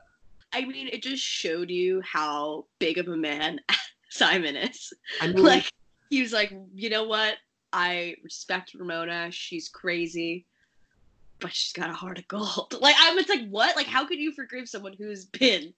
I 0.52 0.64
mean, 0.64 0.88
it 0.88 1.02
just 1.02 1.22
showed 1.22 1.70
you 1.70 2.00
how 2.00 2.66
big 2.78 2.98
of 2.98 3.08
a 3.08 3.16
man 3.16 3.60
Simon 4.10 4.56
is. 4.56 4.92
I 5.20 5.26
mean, 5.32 5.44
Like 5.44 5.70
he 6.10 6.22
was 6.22 6.32
like, 6.32 6.52
you 6.74 6.90
know 6.90 7.04
what? 7.04 7.34
I 7.72 8.16
respect 8.22 8.74
Ramona. 8.74 9.30
She's 9.30 9.68
crazy, 9.68 10.46
but 11.40 11.52
she's 11.52 11.72
got 11.72 11.90
a 11.90 11.94
heart 11.94 12.18
of 12.18 12.28
gold. 12.28 12.74
Like 12.80 12.96
I'm 12.98 13.16
just 13.16 13.28
like, 13.28 13.48
what? 13.48 13.76
Like, 13.76 13.86
how 13.86 14.06
could 14.06 14.18
you 14.18 14.32
forgive 14.32 14.68
someone 14.68 14.94
who's 14.98 15.26
been 15.26 15.74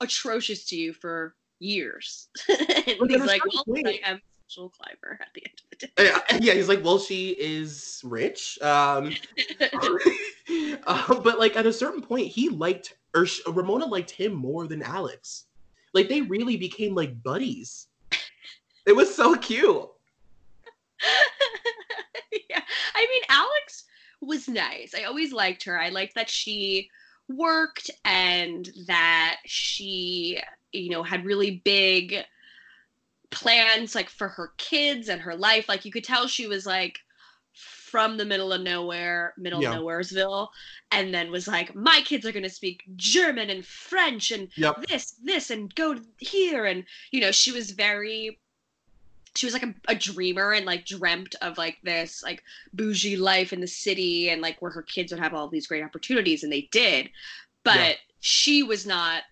atrocious 0.00 0.64
to 0.66 0.76
you 0.76 0.92
for 0.92 1.34
years? 1.58 2.28
and 2.48 3.10
he's 3.10 3.24
like, 3.24 3.42
well, 3.66 3.78
I 3.86 4.00
am 4.04 4.20
social 4.52 4.70
climber 4.70 5.18
at 5.20 5.28
the 5.34 5.44
end 5.44 5.62
of 5.62 5.78
the 5.78 5.86
day. 5.86 5.92
yeah, 5.98 6.38
yeah, 6.40 6.54
he's 6.54 6.68
like, 6.68 6.84
well, 6.84 6.98
she 6.98 7.30
is 7.30 8.00
rich. 8.04 8.58
Um, 8.62 9.14
uh, 10.86 11.14
but 11.22 11.38
like 11.38 11.56
at 11.56 11.66
a 11.66 11.72
certain 11.72 12.02
point, 12.02 12.26
he 12.26 12.48
liked 12.48 12.94
or 13.14 13.26
Ramona 13.46 13.86
liked 13.86 14.10
him 14.10 14.32
more 14.34 14.66
than 14.66 14.82
Alex. 14.82 15.44
Like 15.94 16.08
they 16.08 16.22
really 16.22 16.56
became 16.56 16.94
like 16.94 17.22
buddies. 17.22 17.88
It 18.84 18.96
was 18.96 19.14
so 19.14 19.36
cute. 19.36 19.88
yeah. 22.50 22.60
I 22.96 23.06
mean, 23.08 23.22
Alex 23.28 23.84
was 24.20 24.48
nice. 24.48 24.92
I 24.92 25.04
always 25.04 25.32
liked 25.32 25.62
her. 25.62 25.78
I 25.78 25.90
liked 25.90 26.16
that 26.16 26.28
she 26.28 26.90
worked 27.28 27.92
and 28.04 28.68
that 28.88 29.36
she 29.46 30.40
you 30.72 30.90
know 30.90 31.04
had 31.04 31.24
really 31.24 31.62
big 31.64 32.24
plans 33.32 33.94
like 33.94 34.08
for 34.08 34.28
her 34.28 34.52
kids 34.58 35.08
and 35.08 35.20
her 35.20 35.34
life 35.34 35.68
like 35.68 35.84
you 35.84 35.90
could 35.90 36.04
tell 36.04 36.28
she 36.28 36.46
was 36.46 36.64
like 36.66 36.98
from 37.54 38.16
the 38.16 38.24
middle 38.24 38.52
of 38.52 38.60
nowhere 38.62 39.34
middle 39.36 39.60
Yeah. 39.62 39.72
of 39.74 39.82
nowheresville 39.82 40.48
and 40.92 41.12
then 41.12 41.30
was 41.30 41.48
like 41.48 41.74
my 41.74 42.00
kids 42.04 42.24
are 42.26 42.32
going 42.32 42.42
to 42.44 42.48
speak 42.48 42.84
german 42.96 43.50
and 43.50 43.64
french 43.66 44.30
and 44.30 44.48
Yep. 44.56 44.86
this 44.86 45.12
this 45.24 45.50
and 45.50 45.74
go 45.74 45.96
here 46.18 46.66
and 46.66 46.84
you 47.10 47.20
know 47.20 47.32
she 47.32 47.52
was 47.52 47.70
very 47.72 48.38
she 49.34 49.46
was 49.46 49.54
like 49.54 49.62
a, 49.62 49.74
a 49.88 49.94
dreamer 49.94 50.52
and 50.52 50.66
like 50.66 50.84
dreamt 50.84 51.34
of 51.40 51.56
like 51.58 51.78
this 51.82 52.22
like 52.22 52.42
bougie 52.74 53.16
life 53.16 53.52
in 53.52 53.60
the 53.60 53.66
city 53.66 54.28
and 54.28 54.42
like 54.42 54.60
where 54.60 54.70
her 54.70 54.82
kids 54.82 55.10
would 55.10 55.20
have 55.20 55.34
all 55.34 55.48
these 55.48 55.66
great 55.66 55.82
opportunities 55.84 56.42
and 56.44 56.52
they 56.52 56.68
did 56.70 57.08
but 57.64 57.76
Yeah. 57.76 57.94
she 58.20 58.62
was 58.62 58.86
not 58.86 59.22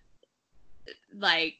like 1.13 1.57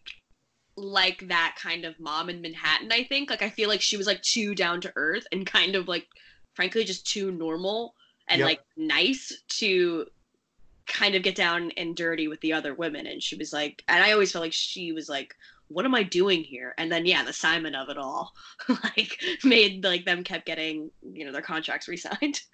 like 0.77 1.27
that 1.27 1.55
kind 1.61 1.85
of 1.85 1.99
mom 1.99 2.29
in 2.29 2.41
manhattan 2.41 2.91
i 2.91 3.03
think 3.03 3.29
like 3.29 3.41
i 3.41 3.49
feel 3.49 3.69
like 3.69 3.81
she 3.81 3.97
was 3.97 4.07
like 4.07 4.21
too 4.21 4.55
down 4.55 4.79
to 4.81 4.91
earth 4.95 5.25
and 5.31 5.45
kind 5.45 5.75
of 5.75 5.87
like 5.87 6.07
frankly 6.53 6.83
just 6.83 7.05
too 7.07 7.31
normal 7.31 7.93
and 8.29 8.41
Yep. 8.41 8.43
like 8.43 8.61
nice 8.77 9.31
to 9.49 10.05
kind 10.87 11.15
of 11.15 11.23
get 11.23 11.35
down 11.35 11.71
and 11.77 11.95
dirty 11.95 12.27
with 12.27 12.41
the 12.41 12.53
other 12.53 12.73
women 12.73 13.07
and 13.07 13.21
she 13.23 13.35
was 13.35 13.53
like 13.53 13.83
and 13.87 14.03
i 14.03 14.11
always 14.11 14.31
felt 14.31 14.43
like 14.43 14.53
she 14.53 14.91
was 14.91 15.07
like 15.07 15.35
what 15.69 15.85
am 15.85 15.95
i 15.95 16.03
doing 16.03 16.43
here 16.43 16.73
and 16.77 16.91
then 16.91 17.05
yeah 17.05 17.23
the 17.23 17.31
simon 17.33 17.75
of 17.75 17.89
it 17.89 17.97
all 17.97 18.33
like 18.69 19.17
made 19.43 19.83
like 19.83 20.05
them 20.05 20.23
kept 20.23 20.45
getting 20.45 20.91
you 21.13 21.25
know 21.25 21.31
their 21.31 21.41
contracts 21.41 21.87
re-signed 21.87 22.41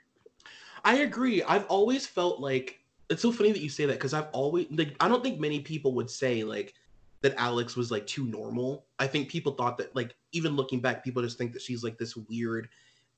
I 0.83 0.97
agree. 0.99 1.43
I've 1.43 1.65
always 1.67 2.05
felt 2.07 2.39
like 2.39 2.79
it's 3.09 3.21
so 3.21 3.31
funny 3.31 3.51
that 3.51 3.61
you 3.61 3.69
say 3.69 3.85
that 3.85 3.93
because 3.93 4.13
I've 4.13 4.29
always 4.33 4.67
like 4.71 4.95
I 4.99 5.07
don't 5.07 5.23
think 5.23 5.39
many 5.39 5.59
people 5.61 5.93
would 5.95 6.09
say 6.09 6.43
like 6.43 6.73
that 7.21 7.33
Alex 7.37 7.75
was 7.75 7.91
like 7.91 8.05
too 8.05 8.25
normal. 8.25 8.85
I 8.99 9.07
think 9.07 9.29
people 9.29 9.53
thought 9.53 9.77
that 9.77 9.95
like 9.95 10.15
even 10.31 10.55
looking 10.55 10.79
back, 10.79 11.03
people 11.03 11.21
just 11.21 11.37
think 11.37 11.53
that 11.53 11.61
she's 11.61 11.83
like 11.83 11.97
this 11.97 12.15
weird 12.15 12.69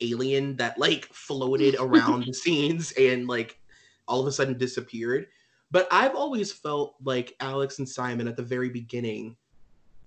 alien 0.01 0.55
that 0.57 0.77
like 0.77 1.05
floated 1.13 1.75
around 1.79 2.25
the 2.25 2.33
scenes 2.33 2.91
and 2.93 3.27
like 3.27 3.59
all 4.07 4.21
of 4.21 4.27
a 4.27 4.31
sudden 4.31 4.57
disappeared. 4.57 5.27
But 5.71 5.87
I've 5.91 6.15
always 6.15 6.51
felt 6.51 6.95
like 7.03 7.35
Alex 7.39 7.79
and 7.79 7.87
Simon 7.87 8.27
at 8.27 8.35
the 8.35 8.43
very 8.43 8.69
beginning, 8.69 9.35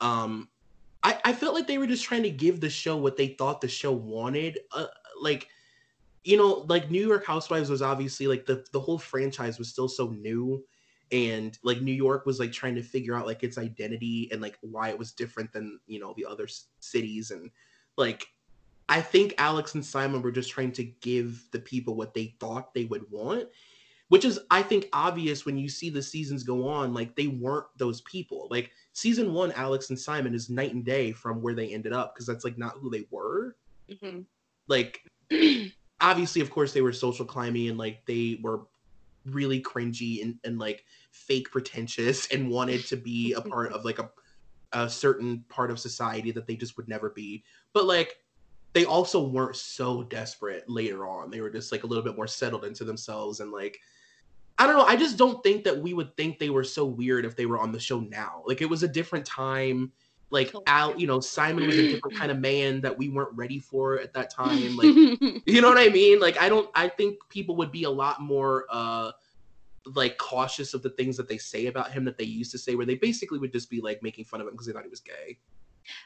um, 0.01 0.49
I, 1.05 1.21
I 1.25 1.33
felt 1.33 1.55
like 1.55 1.67
they 1.67 1.79
were 1.79 1.87
just 1.87 2.05
trying 2.05 2.25
to 2.25 2.31
give 2.31 2.61
the 2.61 2.71
show 2.71 2.97
what 2.97 3.17
they 3.17 3.29
thought 3.29 3.61
the 3.61 3.69
show 3.69 3.93
wanted. 3.93 4.59
Uh, 4.73 4.87
like 5.21 5.49
you 6.25 6.37
know, 6.37 6.65
like 6.69 6.91
New 6.91 7.07
York 7.07 7.27
Housewives 7.27 7.69
was 7.69 7.83
obviously 7.83 8.27
like 8.27 8.47
the 8.47 8.65
the 8.73 8.81
whole 8.81 8.99
franchise 8.99 9.59
was 9.59 9.69
still 9.69 9.89
so 9.89 10.09
new 10.11 10.65
and 11.13 11.59
like 11.63 11.83
New 11.83 11.93
York 11.93 12.25
was 12.25 12.41
like 12.41 12.53
trying 12.53 12.75
to 12.75 12.83
figure 12.83 13.15
out 13.15 13.27
like 13.27 13.43
its 13.43 13.59
identity 13.59 14.29
and 14.33 14.41
like 14.41 14.59
why 14.63 14.89
it 14.89 14.99
was 14.99 15.13
different 15.13 15.53
than, 15.53 15.79
you 15.87 16.01
know, 16.01 16.15
the 16.17 16.25
other 16.25 16.45
s- 16.45 16.69
cities 16.81 17.31
and 17.31 17.51
like 17.99 18.27
I 18.89 19.01
think 19.01 19.35
Alex 19.39 19.75
and 19.75 19.85
Simon 19.85 20.23
were 20.23 20.33
just 20.33 20.51
trying 20.51 20.73
to 20.73 20.85
give 20.85 21.47
the 21.53 21.61
people 21.61 21.95
what 21.95 22.15
they 22.15 22.35
thought 22.41 22.75
they 22.75 22.85
would 22.87 23.11
want, 23.11 23.49
which 24.09 24.25
is 24.25 24.41
I 24.51 24.63
think 24.63 24.89
obvious 24.93 25.45
when 25.45 25.57
you 25.59 25.69
see 25.69 25.91
the 25.91 26.03
seasons 26.03 26.43
go 26.43 26.67
on 26.69 26.95
like 26.95 27.15
they 27.15 27.29
weren't 27.29 27.67
those 27.77 28.01
people. 28.03 28.49
Like 28.51 28.71
season 28.95 29.35
1 29.35 29.53
Alex 29.53 29.91
and 29.91 29.99
Simon 29.99 30.35
is 30.35 30.51
night 30.51 30.75
and 30.75 30.85
day 30.85 31.13
from 31.13 31.43
where 31.43 31.55
they 31.55 31.73
ended 31.73 31.93
up 31.93 32.15
because 32.15 32.27
that's 32.27 32.45
like 32.45 32.59
not 32.59 32.77
who 32.81 32.91
they 32.91 33.07
were. 33.11 33.57
Mhm. 33.91 34.25
Like 34.67 35.03
obviously 36.01 36.41
of 36.41 36.51
course 36.51 36.73
they 36.73 36.81
were 36.81 36.93
social 36.93 37.25
climbing 37.25 37.69
and 37.69 37.79
like 37.79 38.05
they 38.07 38.41
were 38.43 38.63
really 39.27 39.63
cringy 39.63 40.23
and, 40.23 40.39
and 40.45 40.59
like 40.59 40.85
fake 41.13 41.51
pretentious 41.51 42.27
and 42.29 42.51
wanted 42.51 42.85
to 42.87 42.97
be 42.97 43.35
a 43.35 43.41
part 43.41 43.73
of 43.73 43.85
like 43.85 43.99
a, 43.99 44.11
a 44.73 44.89
certain 44.89 45.45
part 45.49 45.71
of 45.71 45.79
society 45.79 46.33
that 46.33 46.47
they 46.47 46.57
just 46.57 46.77
would 46.77 46.89
never 46.89 47.11
be. 47.11 47.45
But 47.73 47.85
like 47.85 48.17
they 48.73 48.85
also 48.85 49.23
weren't 49.23 49.57
so 49.57 50.03
desperate 50.03 50.65
later 50.69 51.07
on. 51.07 51.31
They 51.31 51.41
were 51.41 51.51
just 51.51 51.73
like 51.73 51.85
a 51.85 51.87
little 51.87 52.03
bit 52.03 52.17
more 52.17 52.27
settled 52.27 52.65
into 52.65 52.85
themselves 52.85 53.41
and 53.41 53.53
like 53.53 53.79
i 54.59 54.67
don't 54.67 54.77
know. 54.77 54.85
I 54.85 54.97
just 54.97 55.17
don't 55.17 55.43
think 55.43 55.65
that 55.65 55.79
we 55.79 55.95
would 55.95 56.17
think 56.17 56.39
they 56.39 56.51
were 56.51 56.65
so 56.65 56.85
weird 56.85 57.25
if 57.25 57.37
they 57.37 57.47
were 57.47 57.59
on 57.59 57.73
the 57.73 57.81
show 57.81 58.01
now. 58.01 58.43
Like 58.47 58.61
it 58.61 58.69
was 58.69 58.83
a 58.83 58.89
different 58.89 59.27
time. 59.27 59.93
Like 60.31 60.55
al 60.67 60.99
you 60.99 61.07
know 61.07 61.21
simon 61.21 61.67
was 61.67 61.77
a 61.77 61.89
different 61.91 62.17
kind 62.17 62.31
of 62.31 62.39
man 62.39 62.81
that 62.81 62.97
we 62.97 63.11
weren't 63.11 63.35
ready 63.35 63.59
for 63.59 63.99
at 64.01 64.15
that 64.15 64.31
time. 64.31 64.77
Like 64.77 64.87
you 65.47 65.61
know 65.61 65.69
what 65.69 65.79
I 65.79 65.89
mean? 65.89 66.21
Like 66.21 66.41
I 66.41 66.49
don't 66.49 66.71
I 66.75 66.89
think 66.89 67.19
people 67.29 67.57
would 67.57 67.71
be 67.71 67.85
a 67.85 67.91
lot 67.91 68.23
more 68.23 68.65
uh 68.71 69.13
like 69.95 70.17
cautious 70.19 70.75
of 70.75 70.83
the 70.83 70.91
things 70.91 71.17
that 71.17 71.29
they 71.29 71.39
say 71.39 71.67
about 71.67 71.91
him 71.91 72.05
that 72.05 72.19
they 72.19 72.25
used 72.25 72.53
to 72.53 72.59
say 72.59 72.75
where 72.75 72.87
they 72.87 72.95
basically 72.95 73.39
would 73.39 73.53
just 73.53 73.71
be 73.71 73.81
like 73.81 74.03
making 74.03 74.25
fun 74.25 74.41
of 74.41 74.47
him 74.47 74.53
because 74.53 74.67
they 74.67 74.73
thought 74.73 74.85
he 74.85 74.91
was 74.91 75.01
gay. 75.01 75.39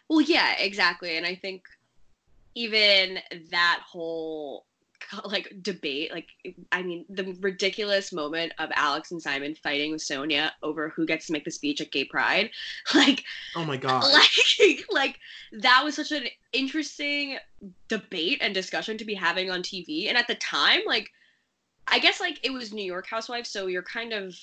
Well, 0.09 0.20
yeah, 0.20 0.55
exactly. 0.59 1.16
And 1.16 1.27
I 1.27 1.35
think 1.35 1.64
even 2.55 3.18
that 3.51 3.81
whole 3.87 4.66
like 5.24 5.55
debate, 5.62 6.11
like 6.12 6.29
I 6.72 6.83
mean, 6.83 7.05
the 7.09 7.37
ridiculous 7.41 8.12
moment 8.12 8.53
of 8.59 8.70
Alex 8.74 9.12
and 9.12 9.22
Simon 9.22 9.55
fighting 9.55 9.93
with 9.93 10.03
Sonia 10.03 10.53
over 10.62 10.89
who 10.89 11.07
gets 11.07 11.27
to 11.27 11.33
make 11.33 11.45
the 11.45 11.51
speech 11.51 11.81
at 11.81 11.93
Gay 11.93 12.05
Pride, 12.05 12.51
like, 12.95 13.22
Oh 13.55 13.64
my 13.64 13.77
god. 13.77 14.03
like, 14.12 14.85
like 14.91 15.18
that 15.53 15.83
was 15.85 15.97
such 15.97 16.12
an 16.12 16.24
interesting 16.53 17.39
debate 17.89 18.39
and 18.41 18.55
discussion 18.55 18.99
to 18.99 19.05
be 19.05 19.14
having 19.14 19.51
on 19.51 19.62
TV. 19.62 20.09
And 20.09 20.16
at 20.16 20.27
the 20.27 20.35
time, 20.37 20.81
like, 20.87 21.11
I 21.89 21.99
guess 21.99 22.20
like 22.20 22.39
it 22.45 22.53
was 22.53 22.72
New 22.72 22.84
York 22.84 23.07
Housewives, 23.09 23.51
so 23.51 23.66
you're 23.66 23.82
kind 23.82 24.12
of 24.12 24.34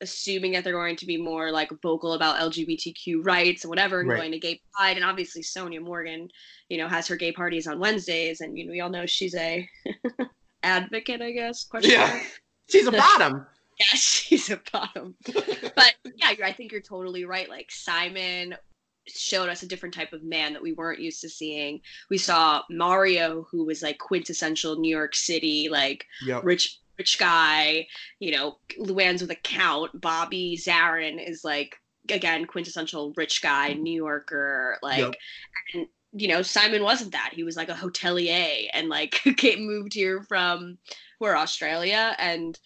assuming 0.00 0.52
that 0.52 0.64
they're 0.64 0.72
going 0.72 0.96
to 0.96 1.06
be 1.06 1.16
more 1.16 1.52
like 1.52 1.70
vocal 1.80 2.14
about 2.14 2.36
LGBTQ 2.40 3.24
rights 3.24 3.62
and 3.64 3.68
whatever, 3.70 4.00
and 4.00 4.08
Right. 4.08 4.16
going 4.18 4.32
to 4.32 4.38
gay 4.38 4.60
pride. 4.74 4.96
And 4.96 5.04
obviously, 5.04 5.42
Sonia 5.42 5.80
Morgan, 5.80 6.28
you 6.68 6.78
know, 6.78 6.88
has 6.88 7.06
her 7.08 7.16
gay 7.16 7.30
parties 7.32 7.66
on 7.66 7.78
Wednesdays, 7.78 8.40
and 8.40 8.56
you 8.58 8.66
know, 8.66 8.72
we 8.72 8.80
all 8.80 8.90
know 8.90 9.06
she's 9.06 9.34
a 9.34 9.68
advocate, 10.62 11.20
I 11.22 11.32
guess. 11.32 11.64
Question 11.64 11.92
Yeah. 11.92 12.06
mark. 12.08 12.22
She's 12.70 12.86
a 12.86 12.92
bottom. 12.92 13.46
Yeah, 13.78 13.86
she's 13.96 14.48
a 14.48 14.58
bottom. 14.72 15.14
But 15.26 15.94
yeah, 16.16 16.32
I 16.44 16.52
think 16.52 16.72
you're 16.72 16.80
totally 16.80 17.24
right. 17.26 17.48
Like 17.50 17.70
Simon 17.70 18.54
showed 19.08 19.48
us 19.48 19.62
a 19.62 19.68
different 19.68 19.94
type 19.94 20.12
of 20.12 20.22
man 20.22 20.52
that 20.52 20.62
we 20.62 20.72
weren't 20.72 21.00
used 21.00 21.20
to 21.22 21.28
seeing. 21.28 21.80
We 22.10 22.18
saw 22.18 22.62
Mario, 22.70 23.46
who 23.50 23.64
was 23.64 23.82
like 23.82 23.98
quintessential 23.98 24.76
New 24.76 24.94
York 24.94 25.14
City, 25.14 25.68
like 25.70 26.06
yep. 26.24 26.44
rich 26.44 26.78
rich 26.98 27.18
guy. 27.18 27.86
You 28.20 28.32
know, 28.32 28.58
Luann's 28.78 29.22
with 29.22 29.30
a 29.30 29.36
count. 29.36 30.00
Bobby 30.00 30.58
Zarin 30.60 31.26
is 31.26 31.42
like 31.44 31.76
again 32.10 32.46
quintessential 32.46 33.12
rich 33.16 33.42
guy, 33.42 33.72
New 33.72 34.04
Yorker. 34.04 34.78
Like, 34.82 34.98
Yep. 34.98 35.14
and 35.74 35.86
you 36.12 36.28
know, 36.28 36.42
Simon 36.42 36.82
wasn't 36.82 37.12
that. 37.12 37.30
He 37.32 37.42
was 37.42 37.56
like 37.56 37.70
a 37.70 37.74
hotelier 37.74 38.68
and 38.72 38.88
like 38.88 39.12
came 39.36 39.66
moved 39.66 39.94
here 39.94 40.22
from 40.28 40.78
where 41.18 41.36
Australia 41.36 42.14
and 42.18 42.58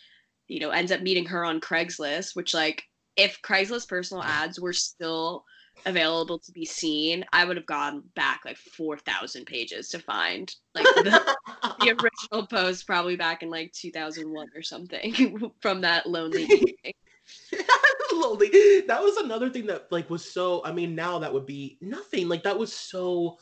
you 0.49 0.61
know 0.61 0.71
ends 0.71 0.93
up 0.93 1.01
meeting 1.01 1.27
her 1.27 1.45
on 1.45 1.61
Craigslist, 1.61 2.35
which 2.35 2.53
like 2.53 2.83
if 3.17 3.41
Craigslist 3.43 3.89
personal 3.89 4.23
ads 4.23 4.61
were 4.61 4.75
still 4.75 5.45
available 5.87 6.39
to 6.41 6.53
be 6.53 6.65
seen, 6.65 7.25
I 7.33 7.45
would 7.45 7.57
have 7.57 7.65
gone 7.65 8.03
back 8.15 8.41
like 8.45 8.59
four 8.59 8.99
thousand 8.99 9.47
pages 9.47 9.89
to 9.91 9.99
find 10.01 10.55
like 10.75 10.85
the, 10.85 11.37
the 11.81 11.91
original 11.91 12.47
post, 12.47 12.87
probably 12.87 13.17
back 13.17 13.43
in 13.43 13.49
like 13.49 13.73
two 13.73 13.91
thousand 13.91 14.31
one 14.31 14.49
or 14.55 14.63
something 14.63 15.51
from 15.61 15.81
that 15.81 16.07
lonely. 16.07 16.77
Lonely. 18.13 18.83
That 18.87 19.03
was 19.03 19.17
another 19.17 19.51
thing 19.51 19.67
that 19.67 19.91
like 19.91 20.09
was 20.09 20.25
so 20.25 20.63
I 20.65 20.73
mean 20.73 20.95
now 20.95 21.19
that 21.19 21.33
would 21.33 21.45
be 21.45 21.77
nothing. 21.81 22.29
Like 22.29 22.45
that 22.45 22.59
was 22.59 22.73
so 22.73 23.39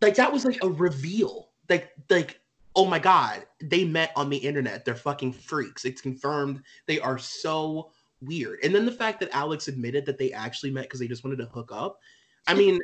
like 0.00 0.14
that 0.14 0.32
was 0.32 0.44
like 0.44 0.62
a 0.62 0.68
reveal. 0.68 1.50
Like 1.68 1.92
like 2.08 2.40
oh 2.76 2.86
my 2.86 2.98
god, 2.98 3.44
they 3.60 3.84
met 3.84 4.12
on 4.14 4.30
the 4.30 4.36
internet. 4.36 4.84
They're 4.84 4.94
fucking 4.94 5.32
freaks. 5.32 5.84
It's 5.84 6.00
confirmed 6.00 6.62
they 6.86 7.00
are 7.00 7.18
so 7.18 7.90
weird. 8.20 8.60
And 8.62 8.74
then 8.74 8.86
the 8.86 8.92
fact 8.92 9.20
that 9.20 9.30
Alex 9.32 9.68
admitted 9.68 10.06
that 10.06 10.18
they 10.18 10.32
actually 10.32 10.70
met 10.70 10.84
because 10.84 11.00
they 11.00 11.08
just 11.08 11.24
wanted 11.24 11.38
to 11.38 11.46
hook 11.46 11.70
up. 11.72 12.00
I 12.46 12.54
mean, 12.54 12.78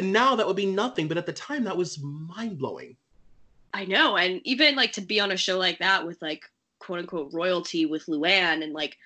now 0.00 0.36
that 0.36 0.46
would 0.46 0.56
be 0.56 0.66
nothing, 0.66 1.08
but 1.08 1.18
at 1.18 1.26
the 1.26 1.32
time 1.32 1.64
that 1.64 1.76
was 1.76 1.98
mind 2.02 2.58
blowing. 2.58 2.96
I 3.74 3.84
know, 3.84 4.16
and 4.16 4.40
even 4.44 4.76
like 4.76 4.92
to 4.92 5.00
be 5.00 5.20
on 5.20 5.32
a 5.32 5.36
show 5.36 5.58
like 5.58 5.78
that 5.80 6.06
with 6.06 6.20
like 6.22 6.42
quote 6.78 7.00
unquote 7.00 7.32
royalty 7.32 7.86
with 7.86 8.06
Luann, 8.06 8.62
and 8.62 8.72
like 8.72 8.96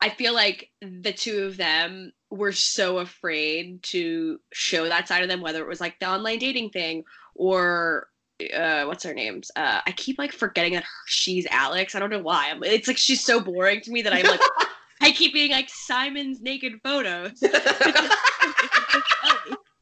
I 0.00 0.08
feel 0.08 0.34
like 0.34 0.70
the 0.80 1.12
two 1.12 1.44
of 1.44 1.56
them 1.56 2.12
were 2.30 2.52
so 2.52 2.98
afraid 2.98 3.82
to 3.84 4.40
show 4.52 4.88
that 4.88 5.08
side 5.08 5.22
of 5.22 5.28
them, 5.28 5.40
whether 5.40 5.62
it 5.62 5.68
was 5.68 5.80
like 5.80 5.98
the 6.00 6.08
online 6.08 6.38
dating 6.38 6.70
thing 6.70 7.04
or 7.34 8.08
uh 8.54 8.84
what's 8.84 9.02
her 9.02 9.14
name's 9.14 9.50
uh 9.56 9.80
i 9.84 9.90
keep 9.92 10.16
like 10.16 10.32
forgetting 10.32 10.74
that 10.74 10.84
she's 11.06 11.44
alex 11.50 11.96
i 11.96 11.98
don't 11.98 12.10
know 12.10 12.20
why 12.20 12.50
I'm, 12.50 12.62
it's 12.62 12.86
like 12.86 12.96
she's 12.96 13.24
so 13.24 13.40
boring 13.40 13.80
to 13.80 13.90
me 13.90 14.02
that 14.02 14.12
i'm 14.12 14.24
like 14.24 14.40
i 15.08 15.12
keep 15.12 15.32
being 15.32 15.50
like 15.50 15.68
simon's 15.68 16.40
naked 16.40 16.74
photos 16.84 17.42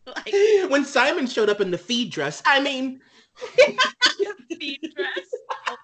like 0.07 0.33
when 0.71 0.85
Simon 0.85 1.27
showed 1.27 1.49
up 1.49 1.61
in 1.61 1.71
the 1.71 1.79
feed 1.79 2.11
dress, 2.11 2.43
I 2.47 2.61
mean, 2.61 3.01
the 3.57 3.77
feed 4.59 4.81
dress 4.95 5.27
oh 5.69 5.77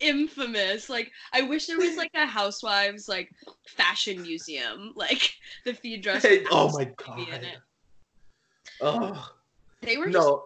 infamous. 0.00 0.88
Like 0.88 1.10
I 1.32 1.42
wish 1.42 1.66
there 1.66 1.78
was 1.78 1.96
like 1.96 2.10
a 2.14 2.26
housewives 2.26 3.08
like 3.08 3.30
fashion 3.66 4.22
museum, 4.22 4.92
like 4.94 5.32
the 5.64 5.74
feed 5.74 6.02
dress. 6.02 6.24
oh 6.50 6.70
my 6.72 6.84
god. 6.96 7.46
Oh. 8.80 9.32
They 9.82 9.96
were 9.96 10.06
just, 10.06 10.16
No. 10.16 10.44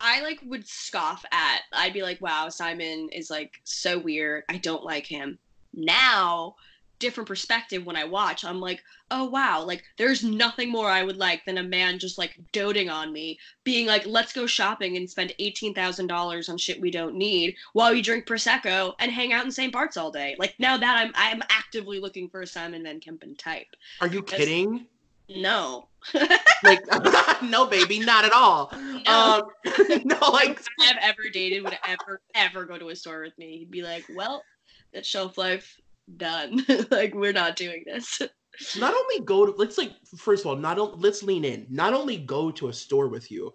I 0.00 0.22
like 0.22 0.40
would 0.44 0.66
scoff 0.66 1.24
at. 1.30 1.60
I'd 1.72 1.92
be 1.92 2.02
like, 2.02 2.20
"Wow, 2.22 2.48
Simon 2.48 3.10
is 3.12 3.28
like 3.30 3.60
so 3.64 3.98
weird. 3.98 4.44
I 4.48 4.56
don't 4.56 4.82
like 4.82 5.06
him." 5.06 5.38
Now, 5.74 6.56
different 7.00 7.26
perspective 7.26 7.84
when 7.84 7.96
I 7.96 8.04
watch. 8.04 8.44
I'm 8.44 8.60
like, 8.60 8.84
"Oh 9.10 9.24
wow, 9.24 9.64
like 9.64 9.82
there's 9.96 10.22
nothing 10.22 10.70
more 10.70 10.88
I 10.88 11.02
would 11.02 11.16
like 11.16 11.44
than 11.44 11.58
a 11.58 11.62
man 11.62 11.98
just 11.98 12.18
like 12.18 12.38
doting 12.52 12.88
on 12.88 13.12
me, 13.12 13.38
being 13.64 13.86
like, 13.86 14.06
"Let's 14.06 14.32
go 14.32 14.46
shopping 14.46 14.96
and 14.96 15.10
spend 15.10 15.34
$18,000 15.40 16.48
on 16.48 16.58
shit 16.58 16.80
we 16.80 16.92
don't 16.92 17.16
need 17.16 17.56
while 17.72 17.92
we 17.92 18.02
drink 18.02 18.26
prosecco 18.26 18.94
and 19.00 19.10
hang 19.10 19.32
out 19.32 19.44
in 19.44 19.50
St. 19.50 19.72
Bart's 19.72 19.96
all 19.96 20.12
day." 20.12 20.36
Like 20.38 20.54
now 20.60 20.76
that 20.76 20.96
I'm 20.98 21.12
I'm 21.16 21.42
actively 21.50 21.98
looking 21.98 22.28
for 22.28 22.42
a 22.42 22.46
Simon 22.46 22.84
Van 22.84 23.00
Kempen 23.00 23.36
type. 23.36 23.74
Are 24.00 24.06
you 24.06 24.22
kidding? 24.22 24.86
No. 25.28 25.88
Like 26.62 26.80
no 27.42 27.64
baby, 27.66 28.00
not 28.00 28.26
at 28.26 28.32
all. 28.32 28.70
no. 29.06 29.10
Um 29.10 29.42
no 30.04 30.30
like 30.30 30.60
I've 30.82 30.98
ever 31.00 31.22
dated 31.32 31.64
would 31.64 31.78
ever 31.86 32.20
ever 32.34 32.66
go 32.66 32.76
to 32.78 32.90
a 32.90 32.96
store 32.96 33.22
with 33.22 33.36
me. 33.38 33.56
He'd 33.58 33.70
be 33.70 33.82
like, 33.82 34.04
"Well, 34.14 34.44
that 34.92 35.06
shelf 35.06 35.38
life 35.38 35.80
done. 36.16 36.64
like 36.90 37.14
we're 37.14 37.32
not 37.32 37.56
doing 37.56 37.84
this." 37.86 38.22
not 38.78 38.94
only 38.94 39.20
go 39.24 39.46
to 39.46 39.52
let's 39.52 39.78
like 39.78 39.92
first 40.16 40.44
of 40.44 40.48
all 40.48 40.56
not 40.56 41.00
let's 41.00 41.22
lean 41.22 41.44
in 41.44 41.66
not 41.70 41.94
only 41.94 42.16
go 42.16 42.50
to 42.50 42.68
a 42.68 42.72
store 42.72 43.08
with 43.08 43.30
you 43.30 43.52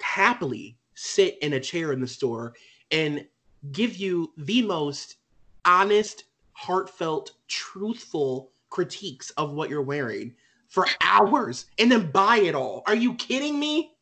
happily 0.00 0.76
sit 0.94 1.38
in 1.38 1.54
a 1.54 1.60
chair 1.60 1.92
in 1.92 2.00
the 2.00 2.06
store 2.06 2.54
and 2.90 3.24
give 3.72 3.96
you 3.96 4.32
the 4.38 4.62
most 4.62 5.16
honest 5.64 6.24
heartfelt 6.52 7.32
truthful 7.48 8.50
critiques 8.70 9.30
of 9.30 9.52
what 9.52 9.70
you're 9.70 9.82
wearing 9.82 10.34
for 10.68 10.86
hours 11.00 11.66
and 11.78 11.90
then 11.90 12.10
buy 12.10 12.38
it 12.38 12.54
all 12.54 12.82
are 12.86 12.96
you 12.96 13.14
kidding 13.14 13.58
me 13.58 13.92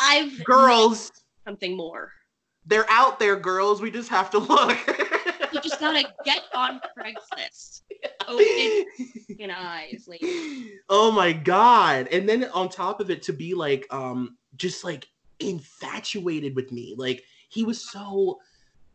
I've 0.00 0.44
girls 0.44 1.10
something 1.44 1.76
more. 1.76 2.12
they're 2.66 2.88
out 2.88 3.18
there 3.18 3.36
girls 3.36 3.80
we 3.80 3.90
just 3.90 4.10
have 4.10 4.30
to 4.30 4.38
look 4.38 4.78
You 5.52 5.60
just 5.60 5.80
gotta 5.80 6.04
get 6.24 6.42
on 6.54 6.80
Craigslist. 6.96 7.82
Open 8.28 8.84
fucking 9.42 9.50
eyes, 9.50 10.06
lady. 10.08 10.72
oh 10.88 11.10
my 11.10 11.32
god 11.32 12.08
and 12.12 12.28
then 12.28 12.44
on 12.52 12.68
top 12.68 13.00
of 13.00 13.10
it 13.10 13.22
to 13.22 13.32
be 13.32 13.54
like 13.54 13.86
um 13.90 14.36
just 14.56 14.84
like 14.84 15.06
infatuated 15.40 16.54
with 16.54 16.70
me 16.70 16.94
like 16.96 17.24
he 17.48 17.64
was 17.64 17.90
so 17.90 18.38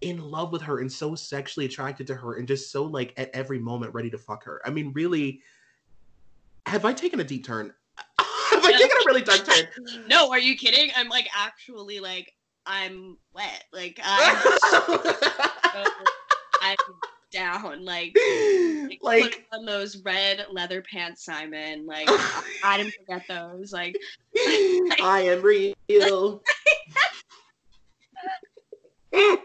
in 0.01 0.22
love 0.30 0.51
with 0.51 0.62
her 0.62 0.80
and 0.80 0.91
so 0.91 1.16
sexually 1.16 1.66
attracted 1.66 2.08
to 2.08 2.16
her 2.16 2.36
and 2.36 2.47
just 2.47 2.72
so 2.72 2.84
like 2.84 3.14
at 3.18 3.30
every 3.34 3.60
moment 3.60 3.93
ready 3.93 4.10
to 4.10 4.18
fuck 4.18 4.43
her 4.43 4.62
i 4.66 4.70
mean 4.70 4.91
really 4.93 5.41
have 6.66 6.86
i 6.86 6.93
taken 6.93 7.20
a 7.20 7.24
deep 7.24 7.45
turn 7.45 7.74
have 8.20 8.64
i 8.64 8.72
taken 8.72 8.97
a 8.97 9.05
really 9.05 9.22
dark 9.22 9.43
turn 9.43 9.68
No, 10.08 10.32
are 10.32 10.39
you 10.39 10.55
kidding? 10.55 10.91
I'm 10.95 11.10
like 11.10 11.28
actually 11.36 11.99
like 11.99 12.34
I'm 12.68 13.18
wet. 13.34 13.64
Like 13.72 13.99
I'm, 14.03 14.36
I'm 16.72 16.95
down. 17.32 17.86
Like, 17.86 18.15
like, 19.01 19.01
like 19.01 19.47
on 19.53 19.65
those 19.65 19.97
red 19.97 20.45
leather 20.51 20.82
pants, 20.82 21.24
Simon. 21.24 21.86
Like 21.86 22.07
I, 22.09 22.43
I 22.63 22.78
didn't 22.78 22.93
forget 22.93 23.24
those. 23.28 23.72
Like 23.74 23.95
I 24.38 25.24
am 25.26 25.41
real. 25.41 26.41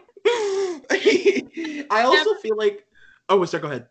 I 1.90 2.02
also 2.02 2.34
feel 2.34 2.56
like. 2.56 2.86
Oh, 3.28 3.44
sorry. 3.44 3.62
Go 3.62 3.68
ahead. 3.68 3.86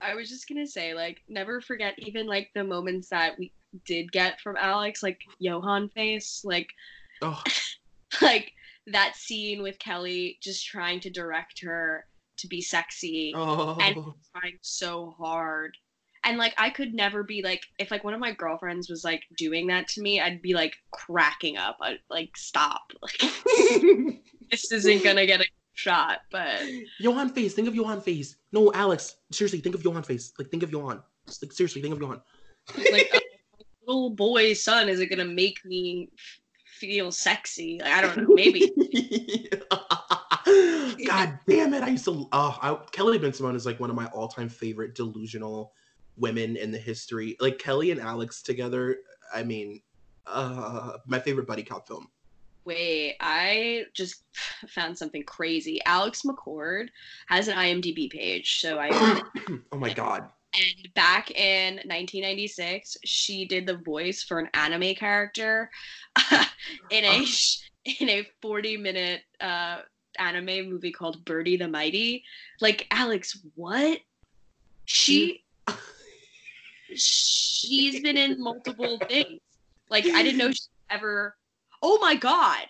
I 0.00 0.14
was 0.14 0.28
just 0.28 0.48
gonna 0.48 0.66
say, 0.66 0.94
like, 0.94 1.22
never 1.28 1.60
forget 1.60 1.94
even 1.98 2.26
like 2.26 2.50
the 2.54 2.64
moments 2.64 3.08
that 3.08 3.38
we 3.38 3.52
did 3.84 4.12
get 4.12 4.40
from 4.40 4.56
Alex, 4.56 5.02
like 5.02 5.20
Johan 5.38 5.88
face, 5.88 6.42
like 6.44 6.72
Oh, 7.22 7.42
like 8.20 8.52
that 8.86 9.16
scene 9.16 9.62
with 9.62 9.78
Kelly 9.78 10.38
just 10.40 10.66
trying 10.66 11.00
to 11.00 11.10
direct 11.10 11.62
her 11.62 12.06
to 12.38 12.46
be 12.46 12.60
sexy 12.60 13.32
oh. 13.34 13.78
and 13.80 13.94
trying 14.34 14.58
so 14.62 15.14
hard. 15.18 15.76
And 16.24 16.38
like 16.38 16.54
I 16.58 16.70
could 16.70 16.92
never 16.92 17.22
be 17.22 17.42
like 17.42 17.62
if 17.78 17.90
like 17.90 18.02
one 18.02 18.14
of 18.14 18.20
my 18.20 18.32
girlfriends 18.32 18.88
was 18.88 19.04
like 19.04 19.22
doing 19.36 19.66
that 19.68 19.86
to 19.88 20.02
me, 20.02 20.20
I'd 20.20 20.42
be 20.42 20.54
like 20.54 20.74
cracking 20.90 21.56
up. 21.56 21.78
I'd 21.80 22.00
like 22.10 22.36
stop. 22.36 22.92
Like 23.00 23.18
this 24.50 24.72
isn't 24.72 25.04
gonna 25.04 25.26
get 25.26 25.40
a 25.40 25.44
shot, 25.74 26.22
but 26.32 26.62
Johan 26.98 27.30
face. 27.30 27.54
Think 27.54 27.68
of 27.68 27.76
Johan 27.76 28.00
face. 28.00 28.36
No, 28.50 28.72
Alex. 28.72 29.16
Seriously, 29.30 29.60
think 29.60 29.74
of 29.74 29.84
Johan 29.84 30.02
face. 30.02 30.32
Like, 30.38 30.50
think 30.50 30.62
of 30.62 30.72
Johan. 30.72 31.00
Like, 31.42 31.52
seriously, 31.52 31.80
think 31.80 31.94
of 31.94 32.00
Johan. 32.00 32.20
like 32.90 33.10
oh, 33.14 33.18
a 33.18 33.86
little 33.86 34.10
boy's 34.10 34.62
son 34.62 34.88
is 34.88 35.00
it 35.00 35.06
gonna 35.06 35.24
make 35.24 35.64
me 35.64 36.10
feel 36.66 37.10
sexy 37.10 37.78
like, 37.82 37.92
i 37.92 38.00
don't 38.02 38.16
know 38.16 38.34
maybe 38.34 38.70
God 41.06 41.38
damn 41.48 41.72
it! 41.74 41.82
I 41.82 41.88
used 41.88 42.04
to. 42.06 42.28
Oh, 42.32 42.58
I, 42.60 42.74
Kelly 42.92 43.18
Bensimon 43.18 43.54
is 43.54 43.66
like 43.66 43.80
one 43.80 43.90
of 43.90 43.96
my 43.96 44.06
all-time 44.06 44.48
favorite 44.48 44.94
delusional 44.94 45.72
women 46.16 46.56
in 46.56 46.70
the 46.70 46.78
history. 46.78 47.36
Like 47.40 47.58
Kelly 47.58 47.90
and 47.90 48.00
Alex 48.00 48.42
together. 48.42 48.98
I 49.34 49.42
mean, 49.42 49.80
uh, 50.26 50.98
my 51.06 51.18
favorite 51.18 51.46
buddy 51.46 51.62
cop 51.62 51.86
film. 51.86 52.08
wait 52.64 53.16
i 53.20 53.84
just 53.94 54.24
found 54.68 54.96
something 54.96 55.22
crazy 55.22 55.80
alex 55.86 56.22
mccord 56.22 56.88
has 57.28 57.48
an 57.48 57.56
imdb 57.56 58.10
page 58.10 58.60
so 58.60 58.78
i 58.78 58.88
oh 59.72 59.78
my 59.78 59.92
god. 59.92 60.28
and 60.54 60.92
back 60.94 61.30
in 61.30 61.74
1996 61.74 62.96
she 63.04 63.44
did 63.44 63.66
the 63.66 63.76
voice 63.78 64.22
for 64.22 64.38
an 64.38 64.48
anime 64.54 64.94
character 64.94 65.70
in 66.90 67.04
a 67.04 67.24
in 68.00 68.08
a 68.08 68.26
40 68.42 68.76
minute 68.78 69.22
uh 69.40 69.78
anime 70.18 70.68
movie 70.68 70.92
called 70.92 71.24
Birdy 71.24 71.56
the 71.56 71.68
Mighty. 71.68 72.24
Like 72.60 72.86
alex 72.90 73.38
what? 73.54 74.00
She 74.84 75.44
she's 76.94 78.00
been 78.00 78.16
in 78.16 78.40
multiple 78.40 78.98
things. 79.08 79.40
Like 79.88 80.06
i 80.06 80.22
didn't 80.22 80.38
know 80.38 80.50
she 80.50 80.62
ever 80.90 81.36
oh 81.82 81.98
my 82.00 82.14
god. 82.14 82.66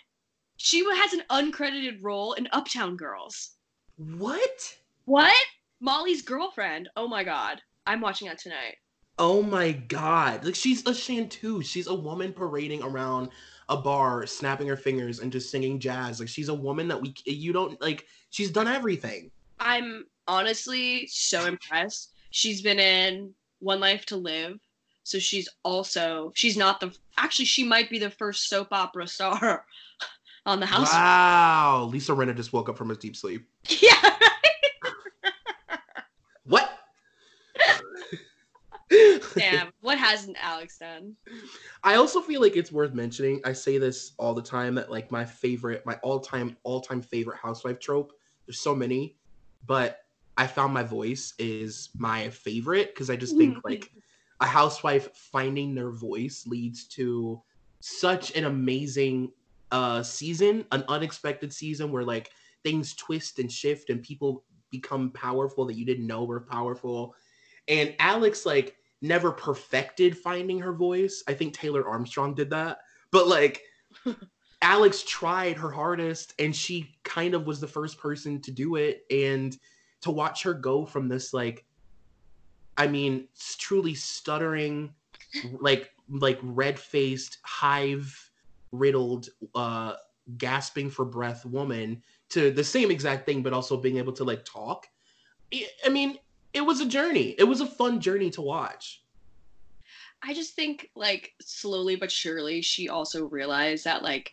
She 0.59 0.85
has 0.85 1.13
an 1.13 1.23
uncredited 1.31 1.99
role 2.03 2.33
in 2.33 2.49
uptown 2.53 2.97
girls. 2.97 3.51
What? 3.97 4.77
what? 5.05 5.35
Molly's 5.81 6.23
girlfriend. 6.23 6.89
Oh 6.97 7.09
my 7.09 7.25
god. 7.25 7.61
I'm 7.87 8.01
watching 8.01 8.29
that 8.29 8.39
tonight. 8.39 8.77
Oh 9.19 9.43
my 9.43 9.73
god. 9.73 10.45
Like 10.45 10.55
she's 10.55 10.87
a 10.87 10.95
chanteuse. 10.95 11.67
She's 11.67 11.87
a 11.87 11.95
woman 11.95 12.33
parading 12.33 12.83
around 12.83 13.31
a 13.69 13.77
bar, 13.77 14.27
snapping 14.27 14.69
her 14.69 14.77
fingers 14.77 15.19
and 15.19 15.33
just 15.33 15.51
singing 15.51 15.79
jazz. 15.79 16.21
Like 16.21 16.29
she's 16.29 16.49
a 16.49 16.55
woman 16.55 16.89
that 16.89 17.01
we 17.01 17.15
you 17.25 17.53
don't 17.53 17.81
like 17.81 18.07
she's 18.31 18.51
done 18.51 18.69
everything. 18.69 19.31
I'm 19.59 20.05
honestly 20.29 21.07
so 21.09 21.47
impressed. 21.47 22.13
She's 22.31 22.63
been 22.63 22.79
in 22.79 23.33
One 23.61 23.81
Life 23.81 24.07
to 24.07 24.17
Live. 24.17 24.59
So 25.03 25.19
she's 25.19 25.49
also 25.65 26.33
she's 26.35 26.57
not 26.57 26.81
the 26.81 26.95
actually 27.17 27.45
she 27.45 27.65
might 27.65 27.91
be 27.91 27.99
the 27.99 28.11
first 28.11 28.49
soap 28.49 28.69
opera 28.73 29.07
star 29.07 29.65
on 30.47 30.61
the 30.61 30.67
house. 30.67 30.93
Wow. 30.93 31.89
Lisa 31.91 32.13
Rinna 32.13 32.35
just 32.37 32.53
woke 32.53 32.69
up 32.69 32.77
from 32.77 32.91
a 32.91 32.97
deep 32.97 33.17
sleep. 33.17 33.47
Yeah. 33.83 34.13
What? 36.45 36.71
Damn. 38.91 39.71
What 39.81 39.99
hasn't 39.99 40.37
Alex 40.41 40.79
done? 40.79 41.17
I 41.83 41.95
also 41.97 42.21
feel 42.21 42.41
like 42.41 42.57
it's 42.57 42.73
worth 42.73 42.95
mentioning. 42.95 43.41
I 43.45 43.53
say 43.53 43.79
this 43.79 44.13
all 44.19 44.35
the 44.35 44.43
time 44.43 44.75
that 44.77 44.91
like 44.91 45.11
my 45.11 45.25
favorite, 45.25 45.85
my 45.85 45.95
all-time, 46.03 46.57
all-time 46.63 47.03
favorite 47.03 47.39
housewife 47.39 47.79
trope. 47.79 48.13
There's 48.47 48.61
so 48.61 48.75
many, 48.75 49.17
but 49.67 50.01
I 50.37 50.47
found 50.47 50.75
my 50.75 50.83
voice 50.83 51.35
is 51.39 51.89
my 51.97 52.31
favorite 52.31 52.95
because 52.95 53.11
I 53.11 53.17
just 53.17 53.37
think 53.37 53.59
like 53.65 53.91
a 54.41 54.47
housewife 54.47 55.09
finding 55.15 55.75
their 55.75 55.91
voice 55.91 56.47
leads 56.47 56.85
to 56.89 57.43
such 57.81 58.37
an 58.37 58.45
amazing 58.45 59.33
uh 59.73 60.03
season, 60.03 60.65
an 60.71 60.85
unexpected 60.89 61.53
season 61.53 61.91
where 61.91 62.05
like 62.05 62.31
things 62.63 62.95
twist 62.95 63.39
and 63.39 63.51
shift 63.51 63.91
and 63.91 64.03
people 64.03 64.45
become 64.71 65.11
powerful 65.11 65.65
that 65.67 65.77
you 65.77 65.85
didn't 65.85 66.07
know 66.07 66.25
were 66.25 66.41
powerful. 66.41 67.15
And 67.69 67.95
Alex 67.99 68.47
like 68.47 68.77
never 69.03 69.33
perfected 69.33 70.17
finding 70.17 70.59
her 70.61 70.73
voice. 70.73 71.23
I 71.29 71.35
think 71.35 71.55
Taylor 71.55 71.87
Armstrong 71.89 72.35
did 72.35 72.51
that. 72.51 72.79
But 73.11 73.29
like 73.29 73.63
Alex 74.63 75.03
tried 75.07 75.57
her 75.57 75.71
hardest 75.71 76.35
and 76.39 76.55
she 76.55 76.97
kind 77.05 77.35
of 77.35 77.47
was 77.47 77.61
the 77.61 77.69
first 77.69 77.99
person 77.99 78.41
to 78.43 78.51
do 78.51 78.77
it 78.77 79.05
and 79.11 79.57
to 80.03 80.11
watch 80.11 80.43
her 80.43 80.55
go 80.55 80.85
from 80.85 81.09
this 81.09 81.33
like 81.33 81.65
I 82.79 82.87
mean, 82.87 83.29
truly 83.59 83.95
stuttering 83.95 84.93
like 85.61 85.91
like 86.09 86.39
red-faced, 86.43 87.39
hive 87.43 88.31
riddled 88.73 89.29
uh 89.55 89.95
gasping 90.37 90.91
for 90.91 91.05
breath 91.05 91.47
woman 91.47 92.03
to 92.29 92.51
the 92.51 92.65
same 92.65 92.91
exact 92.91 93.25
thing, 93.27 93.43
but 93.43 93.53
also 93.53 93.77
being 93.77 93.99
able 93.99 94.13
to 94.13 94.25
like 94.25 94.45
talk. 94.45 94.87
I 95.55 95.89
mean, 95.89 96.19
it 96.57 96.65
was 96.65 96.81
a 96.81 96.87
journey. 96.87 97.35
It 97.39 97.45
was 97.45 97.61
a 97.61 97.67
fun 97.67 98.01
journey 98.01 98.31
to 98.31 98.41
watch. 98.41 99.03
I 100.23 100.33
just 100.33 100.55
think 100.55 100.91
like 100.97 101.35
slowly 101.43 101.97
but 101.97 102.11
surely 102.11 102.63
she 102.63 102.89
also 102.89 103.27
realized 103.27 103.85
that 103.85 104.03
like 104.03 104.33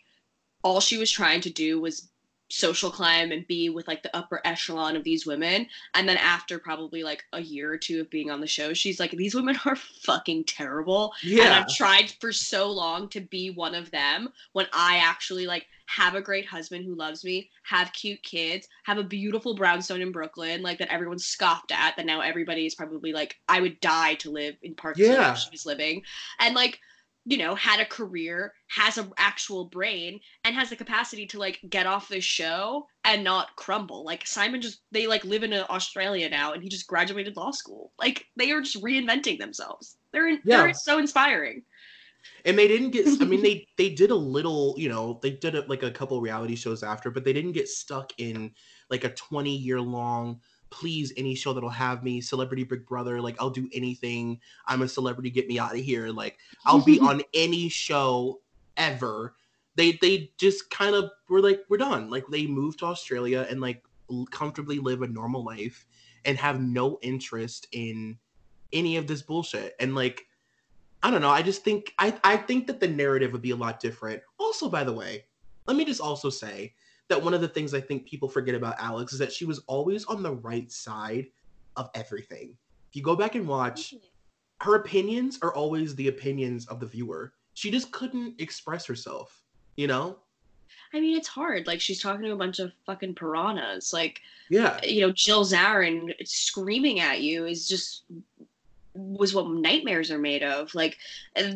all 0.62 0.80
she 0.80 0.96
was 0.96 1.10
trying 1.10 1.42
to 1.42 1.50
do 1.50 1.78
was 1.78 2.10
social 2.54 2.88
climb 2.88 3.32
and 3.32 3.46
be 3.48 3.68
with 3.68 3.88
like 3.88 4.04
the 4.04 4.16
upper 4.16 4.40
echelon 4.44 4.94
of 4.94 5.02
these 5.02 5.26
women 5.26 5.66
and 5.94 6.08
then 6.08 6.16
after 6.18 6.56
probably 6.56 7.02
like 7.02 7.24
a 7.32 7.40
year 7.40 7.72
or 7.72 7.76
two 7.76 8.00
of 8.00 8.08
being 8.10 8.30
on 8.30 8.40
the 8.40 8.46
show 8.46 8.72
she's 8.72 9.00
like 9.00 9.10
these 9.10 9.34
women 9.34 9.58
are 9.64 9.74
fucking 9.74 10.44
terrible 10.44 11.12
yeah. 11.24 11.44
and 11.44 11.54
i've 11.54 11.68
tried 11.68 12.08
for 12.20 12.32
so 12.32 12.70
long 12.70 13.08
to 13.08 13.20
be 13.20 13.50
one 13.50 13.74
of 13.74 13.90
them 13.90 14.28
when 14.52 14.66
i 14.72 14.98
actually 14.98 15.48
like 15.48 15.66
have 15.86 16.14
a 16.14 16.22
great 16.22 16.46
husband 16.46 16.84
who 16.84 16.94
loves 16.94 17.24
me 17.24 17.50
have 17.64 17.92
cute 17.92 18.22
kids 18.22 18.68
have 18.84 18.98
a 18.98 19.04
beautiful 19.04 19.56
brownstone 19.56 20.00
in 20.00 20.12
brooklyn 20.12 20.62
like 20.62 20.78
that 20.78 20.92
everyone 20.92 21.18
scoffed 21.18 21.72
at 21.72 21.96
that 21.96 22.06
now 22.06 22.20
everybody 22.20 22.66
is 22.66 22.74
probably 22.76 23.12
like 23.12 23.36
i 23.48 23.60
would 23.60 23.80
die 23.80 24.14
to 24.14 24.30
live 24.30 24.54
in 24.62 24.74
park 24.76 24.96
yeah. 24.96 25.34
she 25.34 25.50
was 25.50 25.66
living 25.66 26.00
and 26.38 26.54
like 26.54 26.78
you 27.26 27.38
know, 27.38 27.54
had 27.54 27.80
a 27.80 27.86
career, 27.86 28.52
has 28.68 28.98
an 28.98 29.10
actual 29.16 29.64
brain, 29.64 30.20
and 30.44 30.54
has 30.54 30.70
the 30.70 30.76
capacity 30.76 31.26
to 31.26 31.38
like 31.38 31.60
get 31.70 31.86
off 31.86 32.08
this 32.08 32.24
show 32.24 32.86
and 33.04 33.24
not 33.24 33.56
crumble. 33.56 34.04
Like 34.04 34.26
Simon 34.26 34.60
just 34.60 34.80
they 34.92 35.06
like 35.06 35.24
live 35.24 35.42
in 35.42 35.52
uh, 35.52 35.66
Australia 35.70 36.28
now 36.28 36.52
and 36.52 36.62
he 36.62 36.68
just 36.68 36.86
graduated 36.86 37.36
law 37.36 37.50
school. 37.50 37.92
Like 37.98 38.26
they 38.36 38.50
are 38.50 38.60
just 38.60 38.82
reinventing 38.82 39.38
themselves. 39.38 39.96
They're 40.12 40.30
yeah. 40.30 40.38
they're 40.44 40.74
so 40.74 40.98
inspiring. 40.98 41.62
And 42.46 42.58
they 42.58 42.68
didn't 42.68 42.90
get 42.90 43.06
I 43.20 43.24
mean 43.24 43.42
they 43.42 43.66
they 43.78 43.90
did 43.90 44.10
a 44.10 44.16
little, 44.16 44.74
you 44.76 44.90
know, 44.90 45.18
they 45.22 45.30
did 45.30 45.54
a, 45.54 45.62
like 45.62 45.82
a 45.82 45.90
couple 45.90 46.20
reality 46.20 46.56
shows 46.56 46.82
after, 46.82 47.10
but 47.10 47.24
they 47.24 47.32
didn't 47.32 47.52
get 47.52 47.68
stuck 47.68 48.12
in 48.18 48.52
like 48.90 49.04
a 49.04 49.14
20 49.14 49.54
year 49.56 49.80
long 49.80 50.40
please 50.74 51.12
any 51.16 51.36
show 51.36 51.52
that'll 51.52 51.70
have 51.70 52.02
me 52.02 52.20
celebrity 52.20 52.64
big 52.64 52.84
brother 52.84 53.20
like 53.20 53.36
i'll 53.40 53.48
do 53.48 53.68
anything. 53.72 54.40
I'm 54.66 54.82
a 54.82 54.88
celebrity 54.88 55.30
get 55.30 55.46
me 55.46 55.58
out 55.58 55.74
of 55.74 55.80
here. 55.80 56.08
Like 56.08 56.38
i'll 56.66 56.84
be 56.84 56.98
on 57.10 57.22
any 57.32 57.68
show 57.68 58.40
ever. 58.76 59.36
They 59.76 59.92
they 60.02 60.32
just 60.36 60.70
kind 60.70 60.96
of 60.96 61.10
were 61.28 61.40
like 61.40 61.60
we're 61.68 61.76
done. 61.76 62.10
Like 62.10 62.26
they 62.26 62.46
moved 62.46 62.80
to 62.80 62.86
australia 62.86 63.46
and 63.48 63.60
like 63.60 63.84
comfortably 64.32 64.80
live 64.80 65.02
a 65.02 65.06
normal 65.06 65.44
life 65.44 65.86
and 66.24 66.36
have 66.38 66.60
no 66.60 66.98
interest 67.02 67.68
in 67.70 68.18
any 68.72 68.96
of 68.96 69.06
this 69.06 69.22
bullshit. 69.22 69.74
And 69.78 69.94
like 69.94 70.26
i 71.04 71.10
don't 71.10 71.20
know. 71.20 71.30
I 71.30 71.42
just 71.42 71.62
think 71.62 71.94
i 72.00 72.18
i 72.24 72.36
think 72.36 72.66
that 72.66 72.80
the 72.80 72.88
narrative 72.88 73.30
would 73.30 73.42
be 73.42 73.52
a 73.52 73.56
lot 73.56 73.78
different. 73.78 74.22
Also 74.40 74.68
by 74.68 74.82
the 74.82 74.92
way 74.92 75.26
let 75.66 75.76
me 75.76 75.84
just 75.84 76.00
also 76.00 76.30
say 76.30 76.74
that 77.08 77.22
one 77.22 77.34
of 77.34 77.40
the 77.40 77.48
things 77.48 77.74
I 77.74 77.80
think 77.80 78.06
people 78.06 78.28
forget 78.28 78.54
about 78.54 78.76
Alex 78.78 79.12
is 79.12 79.18
that 79.18 79.32
she 79.32 79.44
was 79.44 79.60
always 79.66 80.04
on 80.06 80.22
the 80.22 80.32
right 80.32 80.70
side 80.70 81.26
of 81.76 81.90
everything. 81.94 82.56
If 82.90 82.96
you 82.96 83.02
go 83.02 83.16
back 83.16 83.34
and 83.34 83.46
watch, 83.46 83.94
her 84.60 84.76
opinions 84.76 85.38
are 85.42 85.54
always 85.54 85.94
the 85.94 86.08
opinions 86.08 86.66
of 86.66 86.80
the 86.80 86.86
viewer. 86.86 87.32
She 87.54 87.70
just 87.70 87.92
couldn't 87.92 88.40
express 88.40 88.86
herself, 88.86 89.42
you 89.76 89.86
know? 89.86 90.18
I 90.92 91.00
mean, 91.00 91.16
it's 91.16 91.28
hard. 91.28 91.66
Like 91.66 91.80
she's 91.80 92.00
talking 92.00 92.22
to 92.22 92.32
a 92.32 92.36
bunch 92.36 92.60
of 92.60 92.72
fucking 92.86 93.16
piranhas. 93.16 93.92
Like, 93.92 94.20
yeah, 94.48 94.82
you 94.84 95.00
know, 95.00 95.10
Jill 95.10 95.44
Zarin 95.44 96.12
screaming 96.24 97.00
at 97.00 97.20
you 97.20 97.46
is 97.46 97.66
just 97.68 98.04
was 98.94 99.34
what 99.34 99.48
nightmares 99.48 100.10
are 100.10 100.18
made 100.18 100.42
of. 100.42 100.74
Like, 100.74 100.98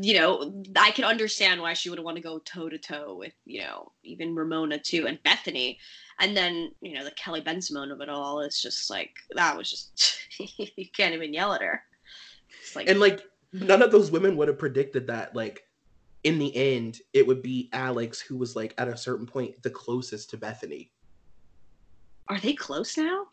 you 0.01 0.15
know, 0.15 0.63
I 0.77 0.91
can 0.91 1.05
understand 1.05 1.61
why 1.61 1.73
she 1.73 1.89
would 1.89 2.01
want 2.01 2.17
to 2.17 2.23
go 2.23 2.41
toe 2.41 2.69
to 2.69 2.79
toe 2.79 3.15
with, 3.17 3.33
you 3.45 3.61
know, 3.61 3.93
even 4.03 4.35
Ramona 4.35 4.79
too 4.79 5.07
and 5.07 5.23
Bethany. 5.23 5.79
And 6.21 6.37
then, 6.37 6.73
you 6.81 6.95
know, 6.95 7.05
the 7.05 7.13
Kelly 7.13 7.41
Bensimon 7.41 7.93
of 7.93 8.01
it 8.01 8.09
all 8.09 8.41
is 8.41 8.61
just 8.61 8.91
like, 8.91 9.15
that 9.37 9.57
was 9.57 9.71
just, 9.71 10.19
you 10.59 10.87
can't 10.97 11.15
even 11.15 11.33
yell 11.33 11.53
at 11.53 11.63
her. 11.63 11.83
It's 12.61 12.75
like, 12.75 12.89
and 12.89 12.99
like, 12.99 13.23
none 13.53 13.83
of 13.83 13.93
those 13.93 14.11
women 14.11 14.37
would 14.37 14.49
have 14.49 14.59
predicted 14.59 15.07
that, 15.07 15.35
like, 15.35 15.63
in 16.25 16.39
the 16.39 16.55
end, 16.57 17.01
it 17.13 17.25
would 17.27 17.43
be 17.43 17.69
Alex 17.73 18.21
who 18.21 18.37
was, 18.37 18.57
like, 18.57 18.75
at 18.79 18.89
a 18.89 18.97
certain 18.97 19.27
point, 19.27 19.63
the 19.63 19.71
closest 19.71 20.31
to 20.31 20.37
Bethany. 20.37 20.91
Are 22.27 22.41
they 22.41 22.55
close 22.55 22.97
now? 22.99 23.27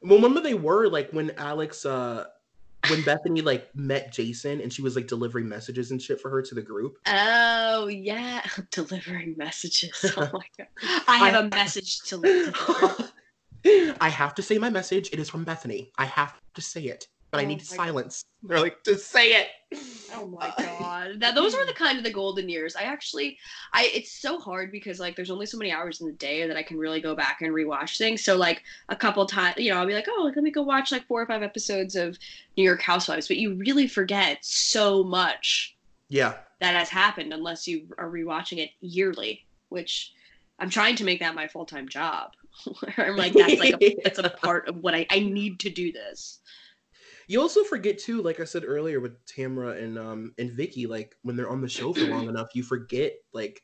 Well, 0.00 0.16
remember 0.16 0.40
they 0.40 0.54
were, 0.54 0.88
like, 0.88 1.10
when 1.10 1.32
Alex, 1.32 1.84
uh, 1.84 2.26
when 2.88 3.02
Bethany 3.02 3.40
like 3.40 3.74
met 3.74 4.12
Jason 4.12 4.60
and 4.60 4.72
she 4.72 4.82
was 4.82 4.96
like 4.96 5.06
delivering 5.06 5.48
messages 5.48 5.90
and 5.90 6.00
shit 6.00 6.20
for 6.20 6.30
her 6.30 6.42
to 6.42 6.54
the 6.54 6.62
group. 6.62 6.98
Oh 7.06 7.88
yeah, 7.88 8.42
delivering 8.70 9.34
messages. 9.36 10.12
Oh 10.16 10.30
my 10.32 10.46
god, 10.56 11.02
I 11.06 11.16
have 11.30 11.34
I, 11.34 11.38
a 11.38 11.48
message 11.48 12.00
to 12.02 12.20
deliver. 12.20 13.10
I 14.00 14.08
have 14.08 14.34
to 14.36 14.42
say 14.42 14.58
my 14.58 14.70
message. 14.70 15.10
It 15.12 15.18
is 15.18 15.28
from 15.28 15.44
Bethany. 15.44 15.90
I 15.98 16.06
have 16.06 16.40
to 16.54 16.62
say 16.62 16.84
it 16.84 17.08
but 17.30 17.38
oh 17.38 17.42
I 17.42 17.46
need 17.46 17.64
silence. 17.64 18.24
God. 18.42 18.50
They're 18.50 18.60
like, 18.60 18.84
just 18.84 19.10
say 19.10 19.32
it. 19.32 19.48
Oh 20.14 20.26
my 20.26 20.52
god. 20.58 21.18
Now 21.18 21.32
those 21.32 21.54
were 21.54 21.66
the 21.66 21.72
kind 21.72 21.98
of 21.98 22.04
the 22.04 22.12
golden 22.12 22.48
years. 22.48 22.74
I 22.76 22.82
actually 22.82 23.38
I 23.72 23.90
it's 23.92 24.12
so 24.12 24.38
hard 24.38 24.72
because 24.72 24.98
like 24.98 25.16
there's 25.16 25.30
only 25.30 25.46
so 25.46 25.58
many 25.58 25.72
hours 25.72 26.00
in 26.00 26.06
the 26.06 26.14
day 26.14 26.46
that 26.46 26.56
I 26.56 26.62
can 26.62 26.78
really 26.78 27.00
go 27.00 27.14
back 27.14 27.42
and 27.42 27.52
rewatch 27.52 27.98
things. 27.98 28.24
So 28.24 28.36
like 28.36 28.62
a 28.88 28.96
couple 28.96 29.26
times, 29.26 29.56
you 29.58 29.70
know, 29.70 29.78
I'll 29.78 29.86
be 29.86 29.94
like, 29.94 30.08
oh, 30.08 30.32
let 30.34 30.42
me 30.42 30.50
go 30.50 30.62
watch 30.62 30.92
like 30.92 31.06
four 31.06 31.20
or 31.20 31.26
five 31.26 31.42
episodes 31.42 31.96
of 31.96 32.18
New 32.56 32.64
York 32.64 32.80
Housewives, 32.80 33.28
but 33.28 33.36
you 33.36 33.54
really 33.54 33.88
forget 33.88 34.38
so 34.42 35.02
much. 35.02 35.76
Yeah. 36.08 36.34
That 36.60 36.74
has 36.74 36.88
happened 36.88 37.32
unless 37.32 37.68
you 37.68 37.88
are 37.98 38.10
rewatching 38.10 38.58
it 38.58 38.70
yearly, 38.80 39.46
which 39.68 40.12
I'm 40.58 40.70
trying 40.70 40.96
to 40.96 41.04
make 41.04 41.20
that 41.20 41.34
my 41.34 41.46
full 41.46 41.66
time 41.66 41.88
job. 41.88 42.32
I'm 42.96 43.16
like 43.16 43.32
that's 43.32 43.58
like 43.58 43.76
a, 43.80 43.96
that's 44.02 44.18
a 44.18 44.30
part 44.42 44.68
of 44.68 44.78
what 44.78 44.94
I 44.94 45.06
I 45.10 45.20
need 45.20 45.60
to 45.60 45.70
do 45.70 45.92
this. 45.92 46.40
You 47.28 47.42
also 47.42 47.62
forget 47.62 47.98
too, 47.98 48.22
like 48.22 48.40
I 48.40 48.44
said 48.44 48.64
earlier 48.66 49.00
with 49.00 49.24
Tamra 49.26 49.82
and 49.82 49.98
um 49.98 50.32
and 50.38 50.50
Vicki, 50.50 50.86
like 50.86 51.14
when 51.22 51.36
they're 51.36 51.50
on 51.50 51.60
the 51.60 51.68
show 51.68 51.92
for 51.92 52.06
long 52.06 52.28
enough, 52.28 52.48
you 52.54 52.62
forget 52.62 53.12
like 53.32 53.62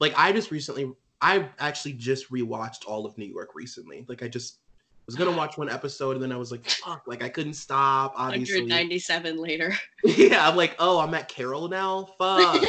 like 0.00 0.14
I 0.16 0.32
just 0.32 0.50
recently 0.50 0.92
I 1.20 1.48
actually 1.58 1.92
just 1.94 2.30
rewatched 2.32 2.86
all 2.86 3.04
of 3.04 3.16
New 3.18 3.26
York 3.26 3.50
recently. 3.54 4.06
Like 4.08 4.22
I 4.22 4.28
just 4.28 4.58
was 5.04 5.16
gonna 5.16 5.36
watch 5.36 5.58
one 5.58 5.68
episode 5.68 6.16
and 6.16 6.22
then 6.22 6.32
I 6.32 6.36
was 6.36 6.50
like, 6.50 6.66
fuck, 6.68 7.02
like 7.06 7.22
I 7.22 7.28
couldn't 7.28 7.54
stop. 7.54 8.14
Obviously, 8.16 8.60
197 8.60 9.36
later. 9.36 9.74
yeah, 10.04 10.48
I'm 10.48 10.56
like, 10.56 10.74
oh, 10.78 10.98
I'm 10.98 11.12
at 11.12 11.28
Carol 11.28 11.68
now. 11.68 12.08
Fuck. 12.16 12.64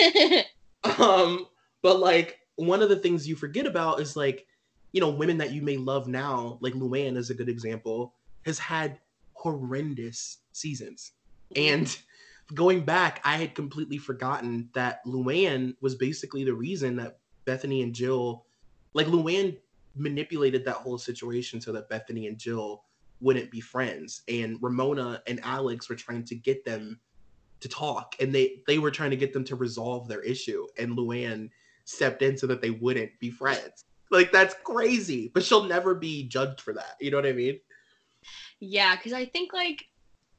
um, 0.99 1.47
but 1.81 1.99
like 1.99 2.39
one 2.55 2.81
of 2.81 2.89
the 2.89 2.97
things 2.97 3.25
you 3.25 3.35
forget 3.35 3.65
about 3.65 4.01
is 4.01 4.17
like, 4.17 4.45
you 4.91 4.99
know, 4.99 5.09
women 5.09 5.37
that 5.37 5.53
you 5.53 5.61
may 5.61 5.77
love 5.77 6.07
now, 6.09 6.57
like 6.61 6.73
Luann 6.73 7.15
is 7.15 7.29
a 7.29 7.33
good 7.33 7.47
example, 7.47 8.15
has 8.45 8.59
had 8.59 8.99
horrendous 9.39 10.39
seasons. 10.51 11.13
And 11.55 11.95
going 12.53 12.81
back, 12.81 13.21
I 13.23 13.37
had 13.37 13.55
completely 13.55 13.97
forgotten 13.97 14.69
that 14.73 15.03
Luann 15.05 15.75
was 15.81 15.95
basically 15.95 16.43
the 16.43 16.53
reason 16.53 16.97
that 16.97 17.19
Bethany 17.45 17.81
and 17.81 17.95
Jill, 17.95 18.45
like 18.93 19.07
Luann 19.07 19.57
manipulated 19.95 20.65
that 20.65 20.75
whole 20.75 20.97
situation 20.97 21.61
so 21.61 21.71
that 21.71 21.89
Bethany 21.89 22.27
and 22.27 22.37
Jill 22.37 22.83
wouldn't 23.21 23.49
be 23.49 23.61
friends. 23.61 24.23
And 24.27 24.57
Ramona 24.61 25.23
and 25.25 25.39
Alex 25.43 25.89
were 25.89 25.95
trying 25.95 26.25
to 26.25 26.35
get 26.35 26.65
them 26.65 26.99
to 27.61 27.67
talk 27.67 28.15
and 28.21 28.33
they 28.33 28.61
they 28.67 28.79
were 28.79 28.91
trying 28.91 29.09
to 29.09 29.17
get 29.17 29.33
them 29.33 29.43
to 29.43 29.57
resolve 29.57 30.07
their 30.07 30.21
issue 30.21 30.65
and 30.77 30.97
Luann 30.97 31.49
stepped 31.83 32.21
in 32.21 32.37
so 32.37 32.47
that 32.47 32.61
they 32.61 32.69
wouldn't 32.69 33.11
be 33.19 33.29
friends. 33.29 33.83
Like 34.11 34.31
that's 34.31 34.55
crazy, 34.63 35.29
but 35.33 35.43
she'll 35.43 35.65
never 35.65 35.93
be 35.93 36.27
judged 36.27 36.61
for 36.61 36.73
that. 36.73 36.95
You 37.01 37.11
know 37.11 37.17
what 37.17 37.25
I 37.25 37.33
mean? 37.33 37.59
Yeah, 38.59 38.95
because 38.95 39.13
I 39.13 39.25
think 39.25 39.53
like 39.53 39.85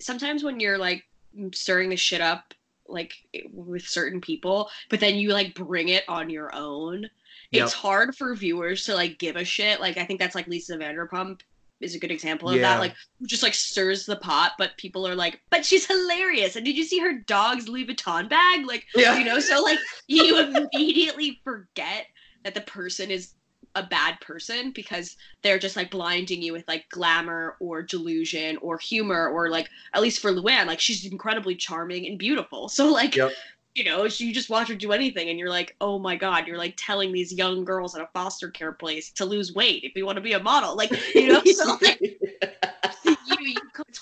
sometimes 0.01 0.43
when 0.43 0.61
you're 0.61 0.79
like 0.79 1.05
stirring 1.53 1.91
the 1.91 1.97
shit 1.97 2.21
up 2.21 2.55
like 2.89 3.15
with 3.53 3.87
certain 3.87 4.21
people, 4.21 4.69
but 4.89 5.01
then 5.01 5.15
you 5.17 5.33
like 5.33 5.55
bring 5.55 5.89
it 5.89 6.05
on 6.09 6.31
your 6.31 6.55
own. 6.55 7.09
Yep. 7.53 7.65
It's 7.65 7.73
hard 7.73 8.17
for 8.17 8.35
viewers 8.35 8.85
to 8.87 8.95
like 8.95 9.19
give 9.19 9.37
a 9.37 9.45
shit. 9.45 9.81
Like 9.81 9.97
I 9.97 10.05
think 10.05 10.21
that's 10.21 10.35
like 10.35 10.47
Lisa 10.47 10.77
Vanderpump 10.77 11.41
is 11.81 11.95
a 11.95 11.99
good 11.99 12.11
example 12.11 12.51
of 12.51 12.57
yeah. 12.57 12.63
that. 12.63 12.81
Like 12.81 12.95
just 13.27 13.43
like 13.43 13.55
stirs 13.55 14.07
the 14.07 14.17
pot, 14.17 14.53
but 14.59 14.77
people 14.77 15.07
are 15.07 15.15
like, 15.15 15.41
but 15.51 15.65
she's 15.65 15.87
hilarious. 15.87 16.57
And 16.57 16.65
did 16.65 16.77
you 16.77 16.85
see 16.85 16.99
her 16.99 17.21
dog's 17.27 17.69
Louis 17.69 17.87
Vuitton 17.87 18.29
bag? 18.29 18.67
Like, 18.67 18.87
yeah. 18.95 19.17
you 19.19 19.25
know, 19.25 19.41
so 19.41 19.63
like 19.63 19.79
you 20.07 20.39
immediately 20.39 21.41
forget 21.43 22.07
that 22.45 22.55
the 22.55 22.61
person 22.63 23.11
is 23.11 23.35
a 23.75 23.83
bad 23.83 24.21
person 24.21 24.73
because 24.73 25.17
they're 25.43 25.59
just 25.59 25.77
like 25.77 25.91
blinding 25.91 26.43
you 26.43 26.53
with 26.53 26.67
like 26.67 26.89
glamour 26.91 27.57
or 27.61 27.83
delusion 27.83 28.57
or 28.59 28.79
humor 28.79 29.29
or 29.29 29.49
like 29.49 29.69
at 29.95 30.03
least 30.03 30.21
for 30.21 30.33
Luann, 30.33 30.67
like 30.67 30.81
she's 30.81 31.07
incredibly 31.07 31.55
charming 31.55 32.07
and 32.07 32.19
beautiful. 32.19 32.69
So 32.69 32.93
like 32.93 33.17
yep. 33.17 33.33
you 33.75 33.85
know, 33.85 34.05
you 34.05 34.35
just 34.35 34.51
watch 34.51 34.69
her 34.69 34.75
do 34.75 34.93
anything 34.93 35.29
and 35.29 35.39
you're 35.39 35.51
like, 35.51 35.77
oh 35.81 35.99
my 35.99 36.17
god, 36.17 36.47
you're 36.47 36.59
like 36.59 36.75
telling 36.77 37.13
these 37.13 37.33
young 37.33 37.65
girls 37.65 37.95
at 37.95 38.03
a 38.03 38.09
foster 38.13 38.51
care 38.51 38.73
place 38.73 39.11
to 39.13 39.25
lose 39.25 39.55
weight 39.55 39.85
if 39.85 39.95
you 39.95 40.05
want 40.05 40.17
to 40.17 40.23
be 40.23 40.33
a 40.33 40.43
model. 40.43 40.77
Like, 40.77 40.91
you 41.15 41.29
know, 41.29 41.43
so 41.45 41.79
like 41.81 42.01
you, 43.05 43.17
you 43.41 43.57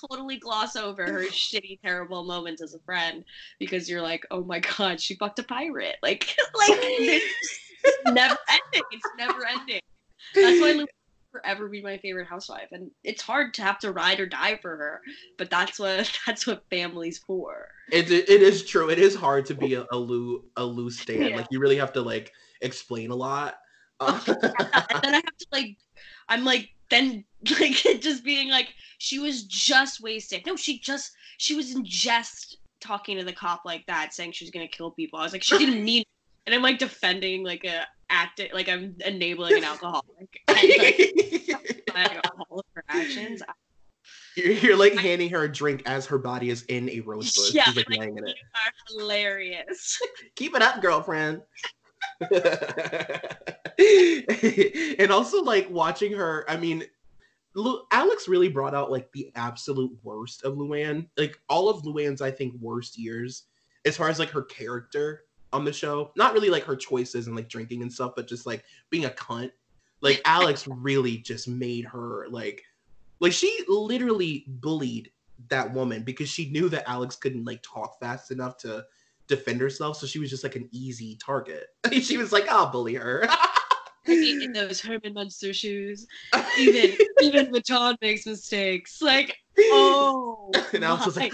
totally 0.08 0.38
gloss 0.38 0.76
over 0.76 1.04
her 1.04 1.24
shitty, 1.24 1.80
terrible 1.82 2.24
moments 2.24 2.62
as 2.62 2.74
a 2.74 2.78
friend 2.80 3.24
because 3.58 3.88
you're 3.88 4.02
like, 4.02 4.26
oh 4.30 4.42
my 4.44 4.60
god, 4.60 5.00
she 5.00 5.14
fucked 5.14 5.38
a 5.38 5.42
pirate. 5.42 5.96
Like 6.02 6.36
like 6.54 6.70
never 8.06 8.36
ending. 8.48 8.82
It's 8.92 9.08
never 9.16 9.46
ending. 9.46 9.80
That's 10.34 10.60
why 10.60 10.72
Lou 10.72 10.86
forever 11.30 11.68
be 11.68 11.82
my 11.82 11.98
favorite 11.98 12.26
housewife, 12.26 12.68
and 12.72 12.90
it's 13.04 13.22
hard 13.22 13.54
to 13.54 13.62
have 13.62 13.78
to 13.80 13.92
ride 13.92 14.20
or 14.20 14.26
die 14.26 14.58
for 14.60 14.76
her. 14.76 15.00
But 15.36 15.50
that's 15.50 15.78
what 15.78 16.10
that's 16.26 16.46
what 16.46 16.64
family's 16.70 17.18
for. 17.18 17.68
It, 17.90 18.10
it, 18.10 18.42
is 18.42 18.64
true. 18.64 18.90
It 18.90 18.98
is 18.98 19.14
hard 19.14 19.46
to 19.46 19.54
be 19.54 19.74
a, 19.74 19.86
a 19.92 19.96
Lou 19.96 20.44
a 20.56 20.64
Lou 20.64 20.90
stand. 20.90 21.30
Yeah. 21.30 21.36
Like 21.36 21.46
you 21.50 21.60
really 21.60 21.76
have 21.76 21.92
to 21.94 22.02
like 22.02 22.32
explain 22.60 23.10
a 23.10 23.14
lot. 23.14 23.58
Uh, 24.00 24.20
and 24.26 25.02
then 25.02 25.14
I 25.14 25.22
have 25.24 25.36
to 25.38 25.46
like, 25.52 25.76
I'm 26.28 26.44
like, 26.44 26.70
then 26.90 27.24
like 27.60 27.72
just 28.00 28.24
being 28.24 28.50
like, 28.50 28.68
she 28.98 29.18
was 29.18 29.44
just 29.44 30.00
wasted. 30.00 30.44
No, 30.46 30.56
she 30.56 30.78
just 30.78 31.12
she 31.38 31.54
was 31.54 31.74
in 31.74 31.84
jest 31.84 32.58
talking 32.80 33.18
to 33.18 33.24
the 33.24 33.32
cop 33.32 33.64
like 33.64 33.86
that, 33.86 34.14
saying 34.14 34.32
she 34.32 34.44
was 34.44 34.50
gonna 34.50 34.68
kill 34.68 34.90
people. 34.90 35.18
I 35.18 35.22
was 35.22 35.32
like, 35.32 35.42
she 35.42 35.58
didn't 35.58 35.84
mean. 35.84 36.04
And 36.46 36.54
I'm 36.54 36.62
like 36.62 36.78
defending 36.78 37.44
like 37.44 37.64
a 37.64 37.86
acting 38.10 38.50
like 38.52 38.68
I'm 38.68 38.96
enabling 39.04 39.58
an 39.58 39.64
alcoholic. 39.64 40.42
Like, 41.90 41.94
buying 41.94 42.20
all 42.50 42.60
of 42.60 42.64
her 42.74 42.84
actions. 42.88 43.42
you're, 44.36 44.52
you're 44.52 44.76
like 44.76 44.94
handing 44.94 45.30
her 45.30 45.44
a 45.44 45.52
drink 45.52 45.82
as 45.86 46.06
her 46.06 46.18
body 46.18 46.50
is 46.50 46.62
in 46.64 46.88
a 46.90 47.00
rose 47.00 47.34
bush. 47.34 47.54
Yeah, 47.54 47.64
She's 47.64 47.76
like 47.76 47.88
like, 47.90 48.10
it. 48.10 48.24
are 48.24 48.72
hilarious. 48.88 49.98
Keep 50.36 50.54
it 50.54 50.62
up, 50.62 50.80
girlfriend. 50.82 51.42
and 54.98 55.10
also 55.10 55.42
like 55.42 55.68
watching 55.70 56.12
her, 56.12 56.44
I 56.48 56.56
mean, 56.56 56.84
Lu- 57.54 57.82
Alex 57.90 58.28
really 58.28 58.48
brought 58.48 58.74
out 58.74 58.90
like 58.90 59.10
the 59.12 59.32
absolute 59.34 59.92
worst 60.02 60.44
of 60.44 60.54
Luann. 60.54 61.06
Like 61.16 61.38
all 61.48 61.68
of 61.68 61.82
Luann's, 61.82 62.22
I 62.22 62.30
think, 62.30 62.54
worst 62.60 62.98
years 62.98 63.44
as 63.84 63.96
far 63.96 64.08
as 64.08 64.18
like 64.18 64.30
her 64.30 64.42
character 64.42 65.24
on 65.52 65.64
the 65.64 65.72
show. 65.72 66.12
Not 66.16 66.34
really 66.34 66.50
like 66.50 66.64
her 66.64 66.76
choices 66.76 67.26
and 67.26 67.36
like 67.36 67.48
drinking 67.48 67.82
and 67.82 67.92
stuff, 67.92 68.12
but 68.16 68.28
just 68.28 68.46
like 68.46 68.64
being 68.90 69.04
a 69.04 69.10
cunt. 69.10 69.50
Like 70.00 70.20
Alex 70.24 70.66
really 70.68 71.18
just 71.18 71.48
made 71.48 71.84
her 71.86 72.26
like 72.30 72.62
like 73.20 73.32
she 73.32 73.64
literally 73.68 74.44
bullied 74.46 75.10
that 75.48 75.72
woman 75.72 76.02
because 76.02 76.28
she 76.28 76.50
knew 76.50 76.68
that 76.68 76.88
Alex 76.88 77.16
couldn't 77.16 77.44
like 77.44 77.62
talk 77.62 77.98
fast 77.98 78.30
enough 78.30 78.56
to 78.58 78.84
defend 79.26 79.60
herself. 79.60 79.96
So 79.96 80.06
she 80.06 80.18
was 80.18 80.30
just 80.30 80.44
like 80.44 80.56
an 80.56 80.68
easy 80.72 81.16
target. 81.16 81.68
she 81.92 82.16
was 82.16 82.32
like, 82.32 82.48
I'll 82.48 82.70
bully 82.70 82.94
her. 82.94 83.28
I 84.08 84.14
mean, 84.14 84.42
in 84.42 84.52
those 84.54 84.80
Herman 84.80 85.14
Munster 85.14 85.52
shoes, 85.52 86.06
even 86.58 86.96
even 87.20 87.46
Vuitton 87.52 87.96
makes 88.00 88.26
mistakes. 88.26 89.00
Like, 89.02 89.36
oh, 89.58 90.52
and 90.72 90.84
was 90.84 91.16
like, 91.16 91.32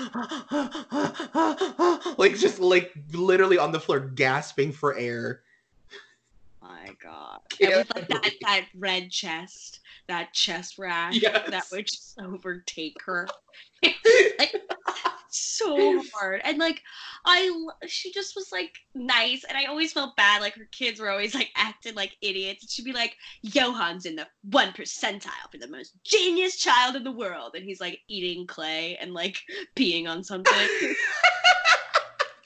like 2.19 2.37
just 2.37 2.61
like 2.61 2.93
literally 3.13 3.59
on 3.59 3.73
the 3.73 3.81
floor 3.81 4.01
gasping 4.01 4.73
for 4.73 4.97
air. 4.97 5.43
my 6.63 6.91
god, 7.03 7.41
Can't 7.51 7.75
and 7.75 7.79
with 7.79 7.97
like 7.97 8.09
that 8.09 8.33
that 8.43 8.67
red 8.77 9.11
chest, 9.11 9.81
that 10.09 10.33
chest 10.33 10.79
rash 10.79 11.21
Yes. 11.21 11.51
that 11.51 11.65
would 11.73 11.87
just 11.87 12.19
overtake 12.21 12.97
her. 13.05 13.29
like 14.39 14.55
so 15.37 16.03
hard. 16.15 16.41
And 16.45 16.59
like 16.59 16.83
I, 17.25 17.51
she 17.87 18.13
just 18.13 18.35
was 18.37 18.53
like 18.53 18.73
nice 18.95 19.45
and 19.49 19.59
i 19.59 19.65
always 19.65 19.93
felt 19.93 20.17
bad 20.17 20.41
like 20.41 20.55
her 20.55 20.69
kids 20.71 21.01
were 21.01 21.11
always 21.11 21.35
like 21.35 21.51
acting 21.57 21.95
like 21.95 22.17
idiots 22.21 22.63
and 22.63 22.71
she'd 22.71 22.85
be 22.85 22.93
like 22.93 23.17
johan's 23.45 24.07
in 24.07 24.15
the 24.15 24.27
one 24.51 24.73
percentile 24.73 25.51
for 25.51 25.59
the 25.59 25.69
most 25.69 25.95
genius 26.05 26.57
child 26.57 26.95
in 26.97 27.05
the 27.05 27.11
world 27.11 27.53
and 27.55 27.65
he's 27.65 27.81
like 27.81 27.99
eating 28.09 28.47
clay 28.47 28.97
and 29.01 29.13
like 29.13 29.39
peeing 29.77 30.09
on 30.09 30.23
something 30.23 30.69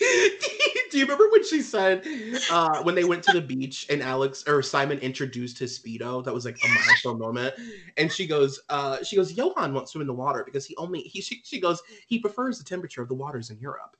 Do 0.90 0.98
you 0.98 1.04
remember 1.04 1.28
when 1.30 1.44
she 1.44 1.62
said 1.62 2.06
uh, 2.50 2.82
when 2.82 2.94
they 2.94 3.04
went 3.04 3.22
to 3.24 3.32
the 3.32 3.40
beach 3.40 3.86
and 3.90 4.02
Alex 4.02 4.44
or 4.46 4.62
Simon 4.62 4.98
introduced 4.98 5.58
his 5.58 5.78
speedo? 5.78 6.24
That 6.24 6.34
was 6.34 6.44
like 6.44 6.58
a 6.64 6.68
milestone 6.68 7.18
moment. 7.18 7.54
And 7.96 8.12
she 8.12 8.26
goes, 8.26 8.60
uh, 8.68 9.02
she 9.02 9.16
goes, 9.16 9.32
Johan 9.32 9.74
won't 9.74 9.88
swim 9.88 10.02
in 10.02 10.06
the 10.06 10.14
water 10.14 10.42
because 10.44 10.66
he 10.66 10.76
only 10.76 11.00
he 11.00 11.20
she, 11.20 11.40
she 11.44 11.60
goes 11.60 11.82
he 12.06 12.18
prefers 12.18 12.58
the 12.58 12.64
temperature 12.64 13.02
of 13.02 13.08
the 13.08 13.14
waters 13.14 13.50
in 13.50 13.58
Europe. 13.58 13.96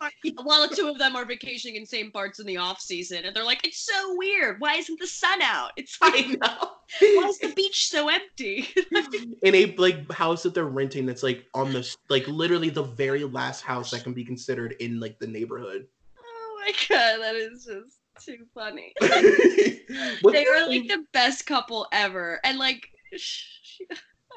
while 0.42 0.68
the 0.68 0.74
two 0.74 0.88
of 0.88 0.98
them 0.98 1.16
are 1.16 1.24
vacationing 1.24 1.76
in 1.76 1.86
St. 1.86 2.12
Barts 2.12 2.38
in 2.38 2.46
the 2.46 2.56
off 2.56 2.80
season 2.80 3.24
and 3.24 3.34
they're 3.34 3.44
like 3.44 3.66
it's 3.66 3.84
so 3.84 4.16
weird. 4.16 4.60
Why 4.60 4.74
isn't 4.76 4.98
the 5.00 5.06
sun 5.06 5.40
out? 5.42 5.72
It's 5.76 6.00
like 6.00 6.14
I 6.14 6.36
know. 6.40 6.70
why 7.20 7.28
is 7.28 7.38
the 7.38 7.52
beach 7.54 7.88
so 7.88 8.08
empty? 8.08 8.68
In 9.42 9.54
a 9.54 9.74
like 9.76 10.10
house 10.12 10.44
that 10.44 10.54
they're 10.54 10.66
renting 10.66 11.04
that's 11.06 11.22
like 11.22 11.46
on 11.54 11.72
the 11.72 11.96
like 12.08 12.26
literally 12.28 12.70
the 12.70 12.84
very 12.84 13.24
last 13.24 13.62
house 13.62 13.90
that 13.90 14.04
can 14.04 14.12
be 14.12 14.24
considered 14.24 14.76
in 14.80 15.00
like 15.00 15.18
the 15.18 15.26
neighborhood. 15.26 15.86
oh 16.18 16.60
my 16.60 16.72
god 16.88 17.20
that 17.20 17.34
is 17.34 17.64
just 17.64 17.98
too 18.24 18.46
funny. 18.54 18.92
They 19.00 19.84
were 20.22 20.68
like 20.68 20.88
the 20.88 21.04
best 21.12 21.46
couple 21.46 21.86
ever 21.92 22.40
and 22.44 22.58
like 22.58 22.88
sh- 23.14 23.80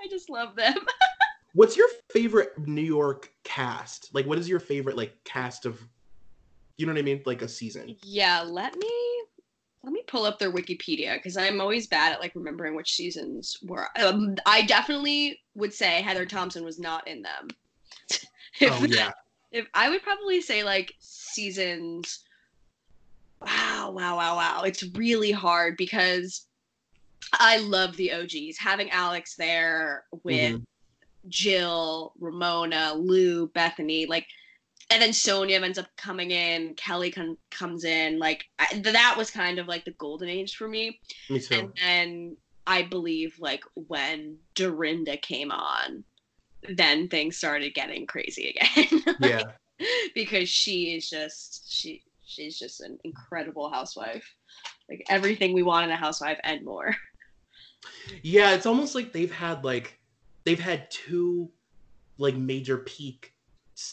i 0.02 0.08
just 0.10 0.30
love 0.30 0.56
them 0.56 0.76
What's 1.54 1.76
your 1.76 1.88
favorite 2.12 2.52
New 2.68 2.82
York 2.82 3.32
cast? 3.44 4.14
Like, 4.14 4.26
what 4.26 4.38
is 4.38 4.48
your 4.48 4.60
favorite 4.60 4.98
like 4.98 5.16
cast 5.24 5.66
of? 5.66 5.82
You 6.78 6.86
know 6.86 6.94
what 6.94 7.00
I 7.00 7.04
mean? 7.04 7.22
Like 7.26 7.42
a 7.42 7.48
season. 7.48 7.96
yeah 8.04 8.42
let 8.42 8.76
me 8.78 9.24
let 9.84 9.92
me 9.94 10.02
pull 10.08 10.26
up 10.26 10.40
their 10.40 10.52
wikipedia 10.52 11.16
because 11.16 11.38
i'm 11.38 11.60
always 11.62 11.88
bad 11.88 12.14
at 12.14 12.20
like 12.20 12.34
remembering 12.36 12.76
which 12.76 12.94
seasons 12.94 13.58
were 13.64 13.88
um, 13.98 14.36
i 14.46 14.62
definitely 14.62 15.40
would 15.56 15.74
say 15.74 16.02
heather 16.02 16.26
thomson 16.26 16.64
was 16.64 16.80
not 16.80 17.08
in 17.08 17.22
them 17.22 17.48
if, 18.62 18.72
Oh 18.82 18.86
yeah. 18.86 19.12
if 19.52 19.68
i 19.74 19.90
would 19.90 20.04
probably 20.04 20.42
say 20.42 20.64
like 20.64 20.94
seasons 21.00 22.24
wow 23.42 23.92
wow 23.96 24.18
wow 24.18 24.36
wow 24.36 24.62
it's 24.64 24.84
really 24.96 25.32
hard 25.32 25.76
because 25.78 26.46
i 27.34 27.58
love 27.58 27.96
the 27.96 28.12
og's 28.12 28.58
having 28.58 28.90
alex 28.90 29.36
there 29.38 30.04
with 30.24 30.56
Mhm. 30.60 30.64
Jill, 31.30 32.14
Ramona, 32.20 32.94
Lou, 32.96 33.48
Bethany, 33.48 34.06
like, 34.06 34.26
and 34.90 35.02
then 35.02 35.14
Sonia 35.14 35.62
ends 35.62 35.78
up 35.78 35.86
coming 35.98 36.32
in. 36.32 36.74
Kelly 36.74 37.12
con- 37.12 37.38
comes 37.52 37.84
in. 37.84 38.18
Like 38.18 38.46
I, 38.58 38.82
that 38.84 39.16
was 39.18 39.30
kind 39.30 39.60
of 39.60 39.68
like 39.68 39.86
the 39.86 39.92
golden 39.92 40.30
age 40.30 40.56
for 40.56 40.68
me. 40.68 41.00
Me 41.30 41.40
too. 41.40 41.56
And 41.56 41.74
then 41.80 42.38
I 42.66 42.84
believe 42.84 43.36
like 43.40 43.64
when 43.76 44.38
Dorinda 44.56 45.18
came 45.18 45.52
on, 45.52 46.04
then 46.76 47.08
things 47.08 47.38
started 47.38 47.74
getting 47.76 48.08
crazy 48.08 48.56
again. 48.56 49.04
yeah. 49.22 49.44
because 50.16 50.50
she 50.50 50.96
is 50.96 51.10
just 51.10 51.72
she 51.72 52.02
she's 52.26 52.58
just 52.58 52.82
an 52.82 52.98
incredible 53.04 53.70
housewife. 53.70 54.28
Like 54.90 55.06
everything 55.08 55.54
we 55.54 55.62
want 55.62 55.86
in 55.86 55.92
a 55.92 55.98
housewife 55.98 56.40
and 56.44 56.66
more. 56.66 56.96
Yeah. 58.24 58.56
It's 58.56 58.66
almost 58.66 58.96
like 58.96 59.14
they've 59.14 59.32
had 59.32 59.64
like 59.64 59.99
they've 60.44 60.60
had 60.60 60.90
two 60.92 61.50
like 62.18 62.36
major 62.36 62.78
peak 62.78 63.34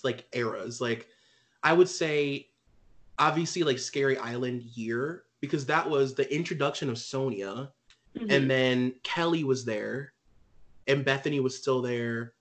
like 0.03 0.27
eras. 0.33 0.81
Like 0.81 1.07
I 1.63 1.73
would 1.73 1.89
say, 1.89 2.49
obviously 3.19 3.63
like 3.63 3.79
Scary 3.79 4.19
Island 4.19 4.63
year 4.63 5.25
because 5.41 5.67
that 5.67 5.89
was 5.89 6.15
the 6.15 6.33
introduction 6.35 6.91
of 6.91 6.99
Sonia. 6.99 7.71
Mm-hmm. 8.17 8.31
and 8.31 8.51
then 8.51 8.95
Kelly 9.03 9.45
was 9.45 9.67
there, 9.67 10.15
and 10.87 11.05
Bethany 11.05 11.39
was 11.39 11.55
still 11.55 11.83
there, 11.83 12.33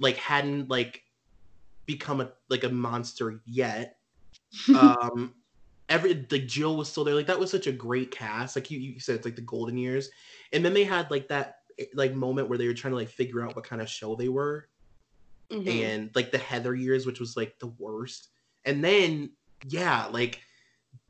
like 0.00 0.16
hadn't 0.16 0.68
like 0.68 1.02
become 1.86 2.20
a 2.20 2.30
like 2.50 2.64
a 2.64 2.68
monster 2.68 3.40
yet. 3.46 3.96
Um, 4.74 5.34
every 5.88 6.26
like 6.30 6.46
Jill 6.46 6.76
was 6.76 6.88
still 6.88 7.04
there. 7.04 7.14
Like 7.14 7.26
that 7.26 7.38
was 7.38 7.50
such 7.50 7.66
a 7.66 7.72
great 7.72 8.10
cast. 8.10 8.56
Like 8.56 8.70
you, 8.70 8.78
you 8.78 9.00
said, 9.00 9.16
it's 9.16 9.24
like 9.24 9.36
the 9.36 9.42
golden 9.42 9.78
years, 9.78 10.10
and 10.52 10.64
then 10.64 10.74
they 10.74 10.84
had 10.84 11.10
like 11.10 11.28
that 11.28 11.57
like 11.94 12.14
moment 12.14 12.48
where 12.48 12.58
they 12.58 12.66
were 12.66 12.74
trying 12.74 12.92
to 12.92 12.96
like 12.96 13.08
figure 13.08 13.42
out 13.42 13.54
what 13.56 13.64
kind 13.64 13.80
of 13.82 13.88
show 13.88 14.14
they 14.14 14.28
were, 14.28 14.68
Mhm. 15.50 15.66
and 15.66 16.10
like 16.14 16.30
the 16.30 16.38
Heather 16.38 16.74
years, 16.74 17.06
which 17.06 17.20
was 17.20 17.36
like 17.36 17.58
the 17.58 17.68
worst. 17.68 18.28
And 18.64 18.84
then 18.84 19.30
yeah, 19.66 20.06
like 20.06 20.40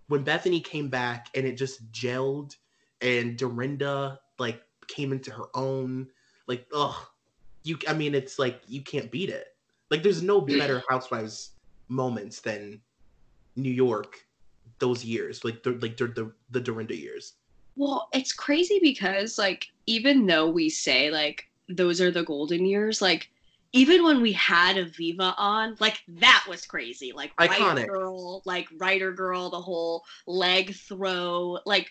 when 0.09 0.25
Bethany 0.25 0.61
came 0.61 0.89
back 0.89 1.29
and 1.35 1.47
it 1.47 1.57
just 1.57 1.91
gelled, 1.93 2.57
and 3.01 3.37
Dorinda 3.37 4.21
like 4.39 4.63
came 4.87 5.13
into 5.13 5.31
her 5.31 5.47
own, 5.55 6.09
like 6.47 6.67
ugh, 6.75 6.95
you. 7.63 7.79
I 7.87 7.95
mean, 7.95 8.15
it's 8.15 8.39
like 8.39 8.61
you 8.67 8.83
can't 8.83 9.11
beat 9.11 9.31
it. 9.31 9.49
Like 9.91 10.03
there's 10.03 10.23
no 10.23 10.41
better 10.41 10.83
Housewives 10.89 11.53
moments 11.89 12.41
than 12.41 12.81
New 13.57 13.71
York 13.71 14.25
those 14.79 15.05
years, 15.05 15.45
like 15.45 15.63
the 15.63 15.73
like 15.73 15.97
the 15.97 16.07
the, 16.09 16.33
the 16.51 16.61
Dorinda 16.61 16.97
years. 16.97 17.35
Well, 17.77 18.09
it's 18.13 18.33
crazy 18.33 18.79
because 18.83 19.39
like 19.39 19.69
even 19.89 20.27
though 20.27 20.47
we 20.47 20.69
say 20.69 21.11
like 21.11 21.47
those 21.71 22.01
are 22.01 22.11
the 22.11 22.23
golden 22.23 22.67
years, 22.67 23.01
like 23.01 23.31
even 23.73 24.05
when 24.05 24.21
we 24.21 24.33
had 24.33 24.77
Aviva 24.77 25.35
on, 25.39 25.77
like 25.81 26.03
that 26.09 26.45
was 26.47 26.67
crazy. 26.67 27.13
Like 27.13 27.35
Iconic. 27.37 27.59
Writer 27.59 27.87
Girl, 27.87 28.43
like 28.45 28.69
Writer 28.77 29.13
Girl, 29.13 29.49
the 29.49 29.61
whole 29.61 30.05
leg 30.27 30.75
throw, 30.75 31.59
like 31.65 31.91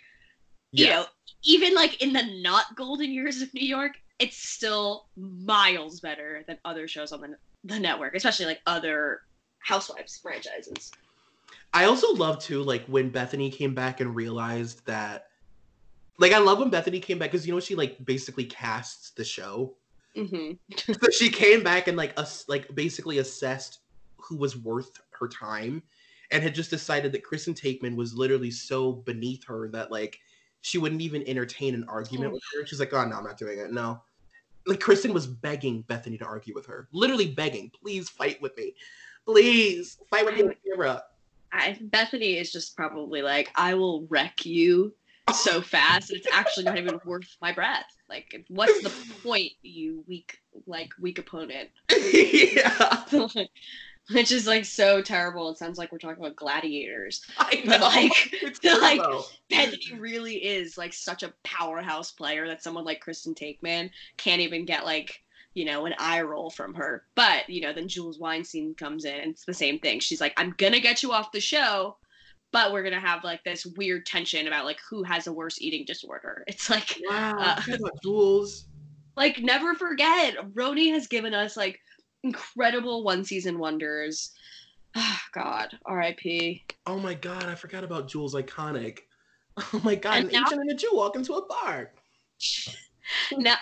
you 0.71 0.85
know, 0.85 1.05
even 1.43 1.73
like 1.73 2.01
in 2.01 2.13
the 2.13 2.23
not 2.41 2.75
golden 2.75 3.11
years 3.11 3.41
of 3.41 3.51
New 3.55 3.67
York, 3.67 3.93
it's 4.19 4.37
still 4.37 5.07
miles 5.15 5.99
better 5.99 6.43
than 6.47 6.59
other 6.65 6.87
shows 6.87 7.11
on 7.11 7.21
the, 7.21 7.35
the 7.63 7.79
network, 7.79 8.13
especially 8.13 8.45
like 8.45 8.61
other 8.67 9.21
Housewives 9.59 10.17
franchises. 10.17 10.91
I 11.73 11.85
also 11.85 12.13
love 12.13 12.39
too, 12.39 12.61
like 12.61 12.85
when 12.85 13.09
Bethany 13.09 13.49
came 13.49 13.73
back 13.73 14.01
and 14.01 14.15
realized 14.15 14.85
that 14.85 15.27
Like 16.19 16.31
I 16.33 16.39
love 16.39 16.59
when 16.59 16.69
Bethany 16.69 16.99
came 16.99 17.19
back 17.19 17.31
because 17.31 17.47
you 17.47 17.53
know 17.53 17.59
she 17.59 17.75
like 17.75 18.03
basically 18.05 18.45
casts 18.45 19.11
the 19.11 19.23
show. 19.23 19.75
hmm 20.15 20.51
so 20.77 21.09
she 21.11 21.29
came 21.29 21.63
back 21.63 21.87
and 21.87 21.97
like 21.97 22.17
us 22.19 22.45
like 22.47 22.73
basically 22.75 23.19
assessed 23.19 23.79
who 24.17 24.35
was 24.35 24.57
worth 24.57 24.99
her 25.11 25.27
time 25.27 25.81
and 26.31 26.43
had 26.43 26.53
just 26.55 26.69
decided 26.69 27.11
that 27.13 27.23
Kristen 27.23 27.53
Taekman 27.53 27.95
was 27.95 28.13
literally 28.15 28.51
so 28.51 28.91
beneath 28.91 29.45
her 29.45 29.69
that 29.69 29.91
like 29.91 30.19
she 30.61 30.77
wouldn't 30.77 31.01
even 31.01 31.23
entertain 31.27 31.73
an 31.75 31.85
argument 31.87 32.31
Oh. 32.31 32.33
with 32.33 32.43
her. 32.55 32.65
She's 32.65 32.79
like, 32.79 32.93
oh 32.93 33.05
no, 33.05 33.15
I'm 33.15 33.23
not 33.23 33.37
doing 33.37 33.59
it. 33.59 33.71
No. 33.71 34.01
Like 34.65 34.79
Kristen 34.81 35.13
was 35.13 35.27
begging 35.27 35.83
Bethany 35.83 36.17
to 36.17 36.25
argue 36.25 36.53
with 36.53 36.65
her. 36.65 36.89
Literally 36.91 37.27
begging, 37.31 37.69
please 37.79 38.09
fight 38.09 38.41
with 38.41 38.57
me. 38.57 38.73
Please 39.25 39.97
fight 40.09 40.25
with 40.25 40.35
me 40.35 40.43
on 40.43 40.55
camera. 40.65 41.03
I, 41.53 41.77
Bethany 41.79 42.37
is 42.37 42.51
just 42.51 42.75
probably 42.75 43.21
like, 43.21 43.49
I 43.55 43.73
will 43.75 44.05
wreck 44.09 44.45
you 44.45 44.93
so 45.33 45.61
fast. 45.61 46.11
It's 46.11 46.27
actually 46.31 46.65
not 46.65 46.77
even 46.77 46.99
worth 47.05 47.35
my 47.41 47.51
breath. 47.51 47.85
Like, 48.09 48.45
what's 48.49 48.81
the 48.81 48.91
point, 49.23 49.51
you 49.61 50.03
weak, 50.07 50.39
like 50.65 50.89
weak 50.99 51.19
opponent? 51.19 51.69
yeah. 52.13 53.03
Which 54.11 54.31
is 54.31 54.47
like 54.47 54.63
so 54.63 55.01
terrible. 55.01 55.49
It 55.49 55.57
sounds 55.57 55.77
like 55.77 55.91
we're 55.91 55.97
talking 55.97 56.23
about 56.23 56.37
gladiators. 56.37 57.25
I 57.37 57.61
But, 57.65 57.81
like- 57.81 58.11
it's 58.41 58.63
like-. 58.63 59.01
Bethany 59.49 59.99
really 59.99 60.35
is 60.35 60.77
like 60.77 60.93
such 60.93 61.23
a 61.23 61.33
powerhouse 61.43 62.11
player 62.11 62.47
that 62.47 62.63
someone 62.63 62.85
like 62.85 63.01
Kristen 63.01 63.35
Taekman 63.35 63.89
can't 64.17 64.41
even 64.41 64.65
get 64.65 64.85
like 64.85 65.21
you 65.53 65.65
know 65.65 65.85
an 65.87 65.95
eye 65.99 66.21
roll 66.21 66.49
from 66.49 66.73
her. 66.75 67.03
But 67.15 67.49
you 67.49 67.59
know 67.61 67.73
then 67.73 67.87
Jules 67.89 68.19
Wainstein 68.19 68.77
comes 68.77 69.03
in 69.03 69.15
and 69.19 69.31
it's 69.31 69.43
the 69.45 69.53
same 69.53 69.79
thing. 69.79 69.99
She's 69.99 70.21
like, 70.21 70.33
I'm 70.37 70.53
gonna 70.57 70.79
get 70.79 71.03
you 71.03 71.11
off 71.11 71.31
the 71.33 71.41
show, 71.41 71.97
but 72.57 72.73
we're 72.73 72.81
gonna 72.81 72.99
have 72.99 73.23
like 73.23 73.43
this 73.43 73.67
weird 73.77 74.03
tension 74.07 74.47
about 74.47 74.65
like 74.65 74.79
who 74.89 75.03
has 75.03 75.27
a 75.27 75.31
worse 75.33 75.61
eating 75.61 75.85
disorder. 75.85 76.43
It's 76.47 76.71
like 76.71 76.99
Wow. 77.07 77.35
Uh, 77.37 77.55
I 77.57 77.61
forgot 77.61 77.79
about 77.81 78.01
Jules. 78.01 78.65
like 79.15 79.39
never 79.43 79.75
forget 79.75 80.35
Roni 80.55 80.91
has 80.91 81.05
given 81.05 81.35
us 81.35 81.55
like 81.55 81.79
incredible 82.23 83.03
one 83.03 83.23
season 83.23 83.59
wonders. 83.59 84.31
Ah, 84.95 85.21
God, 85.33 85.77
R.I.P. 85.85 86.65
Oh 86.87 86.97
my 86.97 87.13
god, 87.13 87.43
I 87.45 87.53
forgot 87.53 87.83
about 87.83 88.07
Jules 88.07 88.33
Iconic. 88.33 88.99
Oh 89.73 89.81
my 89.83 89.93
god, 89.95 90.17
And 90.17 90.25
an 90.33 90.41
now- 90.43 90.49
and 90.51 90.71
a 90.71 90.73
Jew 90.73 90.89
walk 90.93 91.15
into 91.15 91.33
a 91.33 91.45
bar. 91.45 91.91
Now 93.37 93.57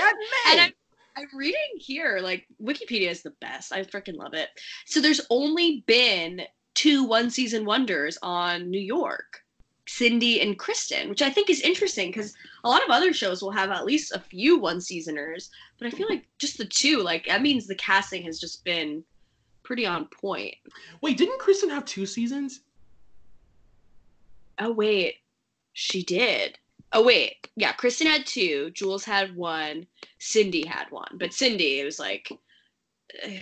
And 0.00 0.58
men. 0.58 0.72
I'm 1.16 1.26
reading 1.36 1.74
here, 1.78 2.20
like 2.22 2.46
Wikipedia 2.62 3.10
is 3.10 3.22
the 3.22 3.34
best. 3.40 3.72
I 3.72 3.82
freaking 3.82 4.16
love 4.16 4.34
it. 4.34 4.48
So 4.86 5.00
there's 5.00 5.20
only 5.30 5.82
been 5.86 6.42
two 6.78 7.02
one 7.02 7.28
season 7.28 7.64
wonders 7.64 8.16
on 8.22 8.70
New 8.70 8.78
York, 8.78 9.42
Cindy 9.88 10.40
and 10.40 10.56
Kristen, 10.56 11.08
which 11.08 11.22
I 11.22 11.28
think 11.28 11.50
is 11.50 11.60
interesting 11.60 12.10
because 12.10 12.36
a 12.62 12.68
lot 12.68 12.84
of 12.84 12.90
other 12.90 13.12
shows 13.12 13.42
will 13.42 13.50
have 13.50 13.70
at 13.70 13.84
least 13.84 14.12
a 14.12 14.20
few 14.20 14.60
one 14.60 14.80
seasoners, 14.80 15.50
but 15.76 15.88
I 15.88 15.90
feel 15.90 16.06
like 16.08 16.24
just 16.38 16.56
the 16.56 16.64
two, 16.64 17.02
like 17.02 17.26
that 17.26 17.42
means 17.42 17.66
the 17.66 17.74
casting 17.74 18.22
has 18.22 18.38
just 18.38 18.64
been 18.64 19.02
pretty 19.64 19.86
on 19.86 20.04
point. 20.04 20.54
Wait, 21.00 21.18
didn't 21.18 21.40
Kristen 21.40 21.68
have 21.68 21.84
two 21.84 22.06
seasons? 22.06 22.60
Oh 24.60 24.70
wait, 24.70 25.16
she 25.72 26.04
did. 26.04 26.60
Oh 26.92 27.04
wait, 27.04 27.48
yeah, 27.56 27.72
Kristen 27.72 28.06
had 28.06 28.24
two, 28.24 28.70
Jules 28.70 29.04
had 29.04 29.34
one, 29.34 29.84
Cindy 30.20 30.64
had 30.64 30.86
one. 30.90 31.10
But 31.14 31.32
Cindy, 31.32 31.80
it 31.80 31.84
was 31.84 31.98
like, 31.98 32.30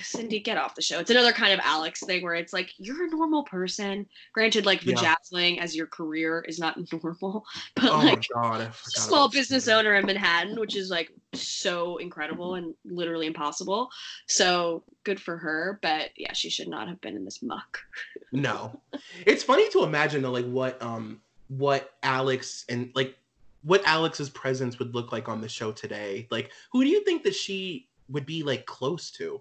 Cindy, 0.01 0.41
get 0.41 0.57
off 0.57 0.75
the 0.75 0.83
show. 0.83 1.01
It's 1.01 1.11
another 1.11 1.33
kind 1.33 1.53
of 1.53 1.61
Alex 1.63 2.01
thing 2.01 2.23
where 2.23 2.35
it's 2.35 2.53
like 2.53 2.73
you're 2.79 3.05
a 3.05 3.11
normal 3.11 3.43
person. 3.43 4.07
Granted, 4.33 4.65
like 4.65 4.85
Yeah. 4.85 4.95
vajazzling 4.95 5.59
as 5.59 5.75
your 5.75 5.87
career 5.87 6.45
is 6.49 6.59
not 6.59 6.79
normal, 6.93 7.45
but 7.75 7.91
Oh 7.91 7.99
like 7.99 8.27
god, 8.33 8.73
small 8.75 9.29
business 9.29 9.69
owner 9.69 9.95
in 9.97 10.07
Manhattan, 10.07 10.59
which 10.59 10.77
is 10.77 10.89
like 10.89 11.11
so 11.35 11.97
incredible 11.97 12.55
and 12.55 12.75
literally 12.85 13.27
impossible. 13.27 13.89
So 14.29 14.85
good 15.05 15.21
for 15.21 15.37
her, 15.39 15.79
but 15.83 16.11
yeah, 16.17 16.33
she 16.33 16.49
should 16.49 16.69
not 16.69 16.89
have 16.89 17.01
been 17.01 17.17
in 17.17 17.25
this 17.25 17.43
muck. 17.43 17.79
No, 18.33 18.81
it's 19.25 19.43
funny 19.45 19.69
to 19.71 19.85
imagine 19.85 20.21
though, 20.21 20.33
like 20.33 20.47
what 20.47 20.81
um 20.83 21.21
what 21.49 21.95
Alex 22.03 22.65
and 22.69 22.91
like 22.95 23.17
what 23.63 23.83
Alex's 23.87 24.29
presence 24.31 24.79
would 24.79 24.95
look 24.95 25.11
like 25.13 25.29
on 25.29 25.41
the 25.41 25.49
show 25.49 25.73
today. 25.73 26.27
Like, 26.31 26.51
who 26.71 26.85
do 26.85 26.91
you 26.91 27.03
think 27.05 27.23
that 27.23 27.35
she 27.35 27.89
would 28.09 28.27
be 28.27 28.43
like 28.43 28.67
close 28.67 29.11
to? 29.13 29.41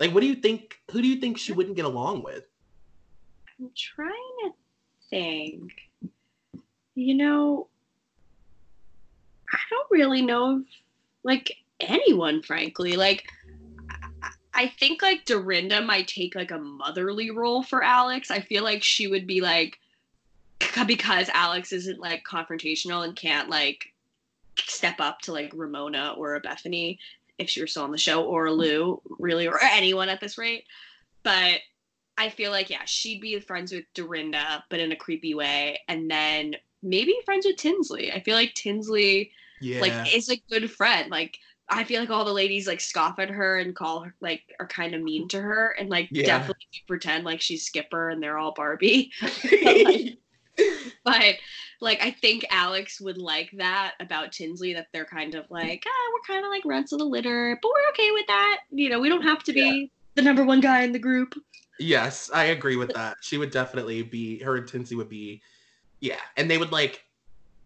Like, 0.00 0.14
what 0.14 0.22
do 0.22 0.26
you 0.26 0.34
think? 0.34 0.80
Who 0.90 1.02
do 1.02 1.08
you 1.08 1.20
think 1.20 1.38
she 1.38 1.52
wouldn't 1.52 1.76
get 1.76 1.84
along 1.84 2.22
with? 2.22 2.44
I'm 3.60 3.70
trying 3.76 4.10
to 4.44 4.52
think. 5.10 5.72
You 6.94 7.14
know, 7.14 7.68
I 9.52 9.58
don't 9.68 9.90
really 9.90 10.22
know 10.22 10.56
of, 10.56 10.62
like 11.22 11.54
anyone, 11.80 12.42
frankly. 12.42 12.96
Like, 12.96 13.30
I 14.54 14.68
think 14.68 15.02
like 15.02 15.26
Dorinda 15.26 15.82
might 15.82 16.08
take 16.08 16.34
like 16.34 16.50
a 16.50 16.58
motherly 16.58 17.30
role 17.30 17.62
for 17.62 17.82
Alex. 17.82 18.30
I 18.30 18.40
feel 18.40 18.64
like 18.64 18.82
she 18.82 19.06
would 19.06 19.26
be 19.26 19.40
like, 19.40 19.78
because 20.86 21.28
Alex 21.34 21.72
isn't 21.72 22.00
like 22.00 22.24
confrontational 22.24 23.04
and 23.04 23.14
can't 23.14 23.48
like 23.50 23.92
step 24.58 24.96
up 24.98 25.20
to 25.20 25.32
like 25.32 25.52
Ramona 25.54 26.14
or 26.16 26.34
a 26.34 26.40
Bethany 26.40 26.98
if 27.40 27.50
she 27.50 27.60
were 27.62 27.66
still 27.68 27.84
on 27.84 27.92
the 27.92 27.98
show 27.98 28.24
or 28.24 28.52
Lou, 28.52 29.02
really, 29.18 29.48
or 29.48 29.58
anyone 29.62 30.08
at 30.10 30.20
this 30.20 30.38
rate. 30.38 30.64
But 31.24 31.60
I 32.18 32.30
feel 32.30 32.50
like 32.50 32.70
yeah, 32.70 32.84
she'd 32.84 33.20
be 33.20 33.38
friends 33.40 33.72
with 33.72 33.84
Dorinda, 33.94 34.64
but 34.70 34.80
in 34.80 34.92
a 34.92 34.96
creepy 34.96 35.34
way, 35.34 35.80
and 35.88 36.10
then 36.10 36.56
maybe 36.82 37.14
friends 37.24 37.46
with 37.46 37.56
Tinsley. 37.56 38.12
I 38.12 38.20
feel 38.22 38.36
like 38.36 38.54
Tinsley 38.54 39.32
Yeah, 39.60 39.80
like 39.80 40.00
is 40.14 40.28
a 40.30 40.36
good 40.50 40.70
friend. 40.70 41.10
Like 41.10 41.38
I 41.68 41.84
feel 41.84 42.00
like 42.00 42.10
all 42.10 42.24
the 42.24 42.32
ladies 42.32 42.66
like 42.66 42.80
scoff 42.80 43.18
at 43.18 43.30
her 43.30 43.58
and 43.58 43.74
call 43.76 44.00
her 44.04 44.14
like 44.20 44.42
are 44.60 44.66
kind 44.68 44.94
of 44.94 45.02
mean 45.02 45.28
to 45.28 45.40
her 45.40 45.70
and 45.78 45.88
like 45.90 46.10
Yeah. 46.10 46.20
definitely 46.22 46.56
pretend 46.88 47.24
like 47.24 47.40
she's 47.40 47.64
Skipper 47.66 48.10
and 48.10 48.22
they're 48.22 48.38
all 48.38 48.52
Barbie. 48.54 49.12
but 51.04 51.34
like 51.80 52.02
I 52.02 52.10
think 52.10 52.44
Alex 52.50 53.00
would 53.00 53.18
like 53.18 53.50
that 53.56 53.94
about 54.00 54.32
Tinsley 54.32 54.74
that 54.74 54.88
they're 54.92 55.04
kind 55.04 55.34
of 55.34 55.50
like, 55.50 55.82
ah, 55.86 56.10
we're 56.12 56.34
kind 56.34 56.44
of 56.44 56.50
like 56.50 56.62
rents 56.64 56.92
of 56.92 56.98
the 56.98 57.04
litter, 57.04 57.58
but 57.62 57.70
we're 57.70 57.88
okay 57.90 58.10
with 58.12 58.26
that. 58.26 58.58
You 58.70 58.90
know, 58.90 59.00
we 59.00 59.08
don't 59.08 59.22
have 59.22 59.42
to 59.44 59.52
be 59.52 59.90
the 60.14 60.22
number 60.22 60.44
one 60.44 60.60
guy 60.60 60.82
in 60.82 60.92
the 60.92 60.98
group. 60.98 61.34
Yes, 61.78 62.30
I 62.34 62.44
agree 62.44 62.76
with 62.76 62.92
that. 62.92 63.16
She 63.22 63.38
would 63.38 63.50
definitely 63.50 64.02
be 64.02 64.38
her 64.40 64.56
and 64.56 64.66
Tinsy 64.68 64.96
would 64.96 65.08
be 65.08 65.40
yeah. 66.00 66.20
And 66.36 66.50
they 66.50 66.58
would 66.58 66.72
like 66.72 67.04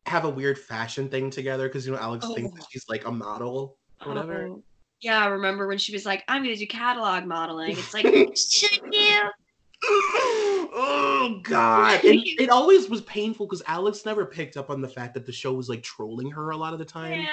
have 0.07 0.25
a 0.25 0.31
weird 0.31 0.59
fashion 0.59 1.09
thing 1.09 1.31
together 1.31 1.69
because 1.69 1.87
you 1.87 1.93
know 1.93 1.99
Alex 1.99 2.27
thinks 2.35 2.53
Oh. 2.53 2.57
that 2.57 2.67
she's 2.71 2.85
like 2.89 3.07
a 3.07 3.13
model 3.13 3.77
or 4.01 4.09
whatever. 4.09 4.49
Oh. 4.51 4.63
Yeah, 5.01 5.23
I 5.23 5.27
remember 5.27 5.67
when 5.67 5.79
she 5.79 5.93
was 5.93 6.07
like, 6.07 6.23
I'm 6.29 6.43
gonna 6.43 6.57
do 6.57 6.67
catalog 6.67 7.27
modeling. 7.27 7.73
It's 7.73 7.93
like, 7.93 8.07
should 8.37 8.81
you? 8.93 9.23
Oh 9.87 11.41
god. 11.43 12.05
And 12.05 12.21
it 12.25 12.51
always 12.51 12.89
was 12.89 13.01
painful 13.03 13.47
because 13.47 13.63
Alex 13.67 14.05
never 14.05 14.25
picked 14.27 14.57
up 14.57 14.71
on 14.71 14.81
the 14.81 14.89
fact 14.89 15.15
that 15.15 15.27
the 15.27 15.33
show 15.33 15.53
was 15.53 15.69
like 15.69 15.83
trolling 15.83 16.31
her 16.31 16.51
a 16.51 16.57
lot 16.57 16.73
of 16.73 16.79
the 16.79 16.85
time. 16.85 17.27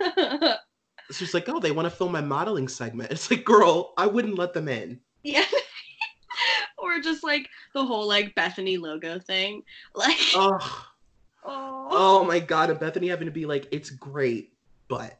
Yeah. 0.00 0.54
Just 1.12 1.34
like, 1.34 1.48
oh, 1.48 1.60
they 1.60 1.70
want 1.70 1.86
to 1.86 1.90
film 1.90 2.10
my 2.12 2.20
modeling 2.20 2.66
segment. 2.68 3.12
It's 3.12 3.30
like, 3.30 3.44
girl, 3.44 3.94
I 3.96 4.06
wouldn't 4.06 4.36
let 4.38 4.52
them 4.52 4.68
in. 4.68 5.00
yeah. 5.22 5.44
or 6.78 6.98
just 7.00 7.22
like 7.24 7.48
the 7.74 7.84
whole 7.84 8.06
like 8.08 8.34
Bethany 8.34 8.76
logo 8.76 9.18
thing. 9.18 9.62
Like, 9.94 10.16
Oh, 10.34 10.86
oh. 11.44 11.88
oh 11.90 12.24
my 12.24 12.40
god, 12.40 12.70
and 12.70 12.78
Bethany 12.80 13.08
having 13.08 13.26
to 13.26 13.32
be 13.32 13.46
like, 13.46 13.68
it's 13.70 13.90
great, 13.90 14.52
but 14.88 15.18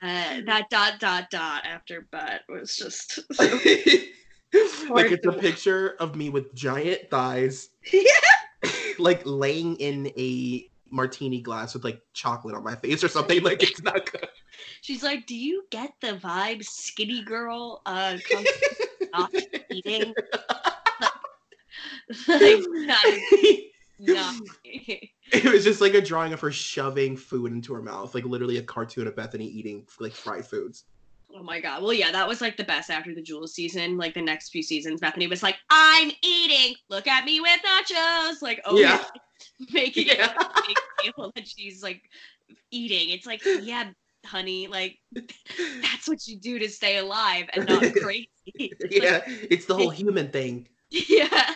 Uh, 0.00 0.40
that 0.46 0.66
dot 0.70 1.00
dot 1.00 1.28
dot 1.30 1.64
after 1.66 2.06
butt 2.12 2.42
was 2.48 2.76
just 2.76 3.18
like 4.90 5.12
it's 5.12 5.26
a 5.26 5.32
picture 5.32 5.96
of 6.00 6.16
me 6.16 6.30
with 6.30 6.54
giant 6.54 7.10
thighs, 7.10 7.70
yeah. 7.92 8.02
like 8.98 9.22
laying 9.24 9.76
in 9.76 10.06
a 10.16 10.68
martini 10.90 11.40
glass 11.40 11.74
with 11.74 11.84
like 11.84 12.00
chocolate 12.14 12.54
on 12.54 12.64
my 12.64 12.74
face 12.74 13.04
or 13.04 13.08
something. 13.08 13.42
Like 13.42 13.62
it's 13.62 13.82
not 13.82 14.10
good. 14.10 14.28
She's 14.80 15.02
like, 15.02 15.26
"Do 15.26 15.36
you 15.36 15.64
get 15.70 15.92
the 16.00 16.14
vibe, 16.14 16.64
skinny 16.64 17.22
girl? 17.22 17.82
Uh, 17.84 18.16
not 19.12 19.34
eating." 19.70 20.14
like 22.26 22.42
is 22.42 22.66
not. 22.70 23.04
it 24.64 25.52
was 25.52 25.64
just 25.64 25.80
like 25.80 25.94
a 25.94 26.00
drawing 26.00 26.32
of 26.32 26.40
her 26.40 26.52
shoving 26.52 27.16
food 27.16 27.52
into 27.52 27.74
her 27.74 27.82
mouth, 27.82 28.14
like 28.14 28.24
literally 28.24 28.58
a 28.58 28.62
cartoon 28.62 29.06
of 29.06 29.16
Bethany 29.16 29.46
eating 29.46 29.86
like 30.00 30.12
fried 30.12 30.46
foods. 30.46 30.84
Oh 31.38 31.42
my 31.44 31.60
god. 31.60 31.82
Well, 31.82 31.92
yeah, 31.92 32.10
that 32.10 32.26
was 32.26 32.40
like 32.40 32.56
the 32.56 32.64
best 32.64 32.90
after 32.90 33.14
the 33.14 33.22
Jules 33.22 33.54
season. 33.54 33.96
Like 33.96 34.14
the 34.14 34.22
next 34.22 34.50
few 34.50 34.62
seasons, 34.62 35.00
Bethany 35.00 35.28
was 35.28 35.42
like, 35.42 35.56
"I'm 35.70 36.10
eating. 36.22 36.74
Look 36.90 37.06
at 37.06 37.24
me 37.24 37.40
with 37.40 37.60
nachos." 37.64 38.42
Like, 38.42 38.60
oh 38.64 38.76
Yeah. 38.78 39.04
making 39.72 40.08
Yeah. 40.08 40.34
it 41.04 41.14
that 41.34 41.46
she's 41.46 41.82
like 41.82 42.02
eating. 42.72 43.10
It's 43.10 43.26
like, 43.26 43.40
yeah, 43.62 43.90
honey, 44.26 44.66
like 44.66 44.98
that's 45.14 46.08
what 46.08 46.26
you 46.26 46.38
do 46.38 46.58
to 46.58 46.68
stay 46.68 46.96
alive 46.96 47.48
and 47.52 47.68
not 47.68 47.82
crazy. 48.02 48.28
Like, 48.58 48.72
yeah, 48.90 49.20
it's 49.26 49.66
the 49.66 49.76
whole 49.76 49.90
human 49.90 50.30
thing. 50.30 50.66
yeah. 50.90 51.54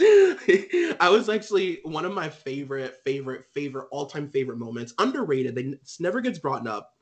I 0.00 1.08
was 1.10 1.28
actually 1.28 1.80
one 1.84 2.04
of 2.04 2.12
my 2.12 2.28
favorite, 2.28 2.96
favorite, 3.04 3.44
favorite, 3.52 3.86
all-time 3.90 4.30
favorite 4.30 4.58
moments. 4.58 4.94
Underrated. 4.98 5.54
They 5.54 5.62
it 5.62 5.96
never 6.00 6.20
gets 6.20 6.38
brought 6.38 6.66
up. 6.66 6.94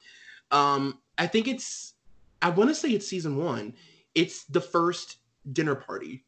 Um, 0.51 0.99
I 1.17 1.27
think 1.27 1.49
it's. 1.49 1.95
I 2.43 2.51
want 2.51 2.71
to 2.71 2.75
say 2.75 2.91
it's 2.91 3.07
season 3.07 3.37
one. 3.37 3.75
It's 4.15 4.45
the 4.45 4.61
first 4.61 5.19
dinner 5.53 5.75
party, 5.75 6.25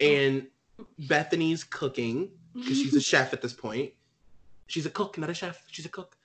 and 0.00 0.46
Bethany's 0.98 1.64
cooking 1.64 2.30
because 2.54 2.78
she's 2.78 2.94
a 2.94 3.00
chef 3.00 3.32
at 3.32 3.42
this 3.42 3.52
point. 3.52 3.92
She's 4.66 4.86
a 4.86 4.90
cook, 4.90 5.18
not 5.18 5.30
a 5.30 5.34
chef. 5.34 5.64
She's 5.68 5.86
a 5.86 5.90
cook. 5.90 6.16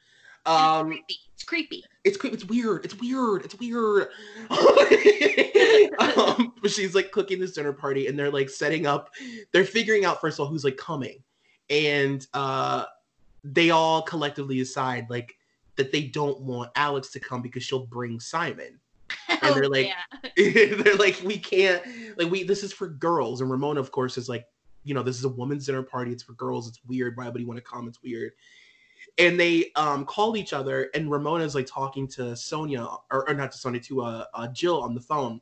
Um, 0.45 0.99
it's 1.09 1.43
creepy. 1.43 1.83
It's 2.03 2.17
creepy. 2.17 2.35
It's 2.35 2.45
weird. 2.45 2.85
It's 2.85 2.95
weird. 2.95 3.45
It's 3.45 3.59
weird. 3.59 4.07
um, 6.17 6.53
but 6.61 6.71
she's 6.71 6.95
like 6.95 7.11
cooking 7.11 7.39
this 7.39 7.53
dinner 7.53 7.73
party, 7.73 8.07
and 8.07 8.17
they're 8.17 8.31
like 8.31 8.49
setting 8.49 8.87
up. 8.87 9.11
They're 9.51 9.65
figuring 9.65 10.05
out 10.05 10.21
first 10.21 10.39
of 10.39 10.45
all 10.45 10.47
who's 10.47 10.63
like 10.63 10.77
coming, 10.77 11.23
and 11.69 12.25
uh, 12.33 12.85
they 13.43 13.69
all 13.69 14.01
collectively 14.01 14.57
decide 14.57 15.09
like 15.09 15.35
that 15.75 15.91
they 15.93 16.03
don't 16.03 16.41
want 16.41 16.71
Alex 16.75 17.09
to 17.11 17.19
come 17.19 17.41
because 17.41 17.63
she'll 17.63 17.85
bring 17.85 18.19
Simon. 18.19 18.79
And 19.29 19.39
they're 19.55 19.69
like, 19.69 19.87
yeah. 19.87 20.73
they're 20.83 20.97
like, 20.97 21.21
we 21.23 21.37
can't, 21.37 21.81
like, 22.17 22.29
we, 22.29 22.43
this 22.43 22.63
is 22.63 22.73
for 22.73 22.87
girls. 22.87 23.39
And 23.39 23.49
Ramona, 23.49 23.79
of 23.79 23.91
course, 23.91 24.17
is 24.17 24.27
like, 24.27 24.45
you 24.83 24.93
know, 24.93 25.03
this 25.03 25.17
is 25.17 25.23
a 25.23 25.29
woman's 25.29 25.65
dinner 25.65 25.81
party. 25.81 26.11
It's 26.11 26.21
for 26.21 26.33
girls. 26.33 26.67
It's 26.67 26.81
weird. 26.85 27.15
Why 27.15 27.29
would 27.29 27.39
you 27.39 27.47
want 27.47 27.57
to 27.59 27.63
come? 27.63 27.87
It's 27.87 28.03
weird. 28.03 28.33
And 29.17 29.39
they 29.39 29.71
um 29.75 30.05
call 30.05 30.37
each 30.37 30.53
other, 30.53 30.89
and 30.93 31.11
Ramona's 31.11 31.55
like 31.55 31.67
talking 31.67 32.07
to 32.09 32.21
Sonja, 32.33 32.99
or, 33.11 33.29
or 33.29 33.33
not 33.33 33.51
to 33.51 33.57
Sonja, 33.57 33.83
to 33.85 34.01
uh, 34.01 34.25
uh 34.33 34.47
Jill 34.47 34.81
on 34.81 34.93
the 34.93 35.01
phone. 35.01 35.41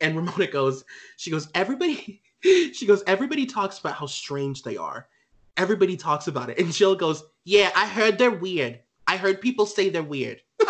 And 0.00 0.16
Ramona 0.16 0.46
goes, 0.46 0.84
she 1.16 1.30
goes, 1.30 1.48
everybody, 1.54 2.20
she 2.40 2.86
goes, 2.86 3.02
everybody 3.06 3.46
talks 3.46 3.78
about 3.78 3.94
how 3.94 4.06
strange 4.06 4.62
they 4.62 4.76
are. 4.76 5.08
Everybody 5.56 5.96
talks 5.96 6.28
about 6.28 6.50
it. 6.50 6.58
And 6.58 6.72
Jill 6.72 6.94
goes, 6.94 7.24
yeah, 7.44 7.70
I 7.74 7.86
heard 7.86 8.18
they're 8.18 8.30
weird. 8.30 8.80
I 9.06 9.16
heard 9.16 9.40
people 9.40 9.66
say 9.66 9.88
they're 9.88 10.02
weird. 10.02 10.42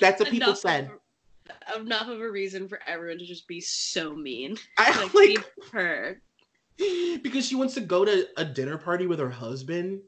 That's 0.00 0.18
what 0.18 0.30
people 0.30 0.48
Enough 0.48 0.58
said. 0.58 0.90
Of, 1.74 1.82
enough 1.82 2.08
of 2.08 2.20
a 2.20 2.30
reason 2.30 2.68
for 2.68 2.80
everyone 2.86 3.18
to 3.18 3.26
just 3.26 3.46
be 3.46 3.60
so 3.60 4.14
mean. 4.14 4.56
I 4.78 4.90
Like, 5.04 5.14
like 5.14 5.46
her. 5.72 6.20
because 7.22 7.46
she 7.46 7.54
wants 7.54 7.74
to 7.74 7.80
go 7.80 8.04
to 8.04 8.26
a 8.36 8.44
dinner 8.44 8.78
party 8.78 9.06
with 9.06 9.18
her 9.18 9.30
husband. 9.30 10.00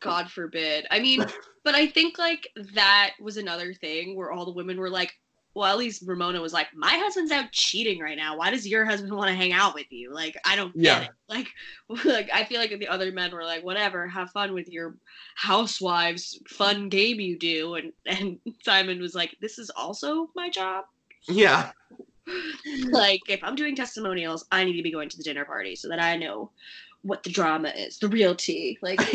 God 0.00 0.30
forbid. 0.30 0.86
I 0.90 0.98
mean, 1.00 1.24
but 1.64 1.74
I 1.74 1.86
think 1.86 2.18
like 2.18 2.48
that 2.74 3.12
was 3.20 3.36
another 3.36 3.72
thing 3.74 4.16
where 4.16 4.32
all 4.32 4.44
the 4.44 4.52
women 4.52 4.78
were 4.78 4.90
like, 4.90 5.12
well, 5.54 5.70
at 5.70 5.76
least 5.76 6.02
Ramona 6.06 6.40
was 6.40 6.54
like, 6.54 6.68
my 6.74 6.94
husband's 6.94 7.30
out 7.30 7.52
cheating 7.52 8.00
right 8.00 8.16
now. 8.16 8.38
Why 8.38 8.50
does 8.50 8.66
your 8.66 8.86
husband 8.86 9.12
want 9.12 9.28
to 9.28 9.34
hang 9.34 9.52
out 9.52 9.74
with 9.74 9.84
you? 9.90 10.10
Like, 10.12 10.34
I 10.46 10.56
don't 10.56 10.72
get 10.74 10.82
Yeah. 10.82 11.00
it. 11.02 11.10
Like, 11.28 11.48
like 12.04 12.30
I 12.32 12.44
feel 12.44 12.58
like 12.58 12.70
the 12.78 12.88
other 12.88 13.10
men 13.12 13.32
were 13.32 13.44
like, 13.44 13.62
whatever, 13.62 14.06
have 14.06 14.30
fun 14.30 14.54
with 14.54 14.68
your 14.68 14.96
housewives 15.34 16.38
fun 16.48 16.88
game 16.88 17.20
you 17.20 17.38
do. 17.38 17.74
And 17.74 17.92
and 18.06 18.38
Simon 18.62 19.00
was 19.00 19.14
like, 19.14 19.36
this 19.40 19.58
is 19.58 19.70
also 19.70 20.30
my 20.34 20.48
job. 20.50 20.84
Yeah. 21.28 21.70
like, 22.90 23.20
if 23.28 23.42
I'm 23.42 23.54
doing 23.54 23.74
testimonials, 23.74 24.46
I 24.52 24.64
need 24.64 24.76
to 24.76 24.82
be 24.82 24.92
going 24.92 25.08
to 25.08 25.16
the 25.16 25.22
dinner 25.22 25.44
party 25.44 25.76
so 25.76 25.88
that 25.88 26.00
I 26.00 26.16
know 26.16 26.50
what 27.02 27.22
the 27.22 27.30
drama 27.30 27.68
is, 27.70 27.98
the 27.98 28.08
real 28.08 28.34
tea. 28.34 28.78
Like, 28.82 29.00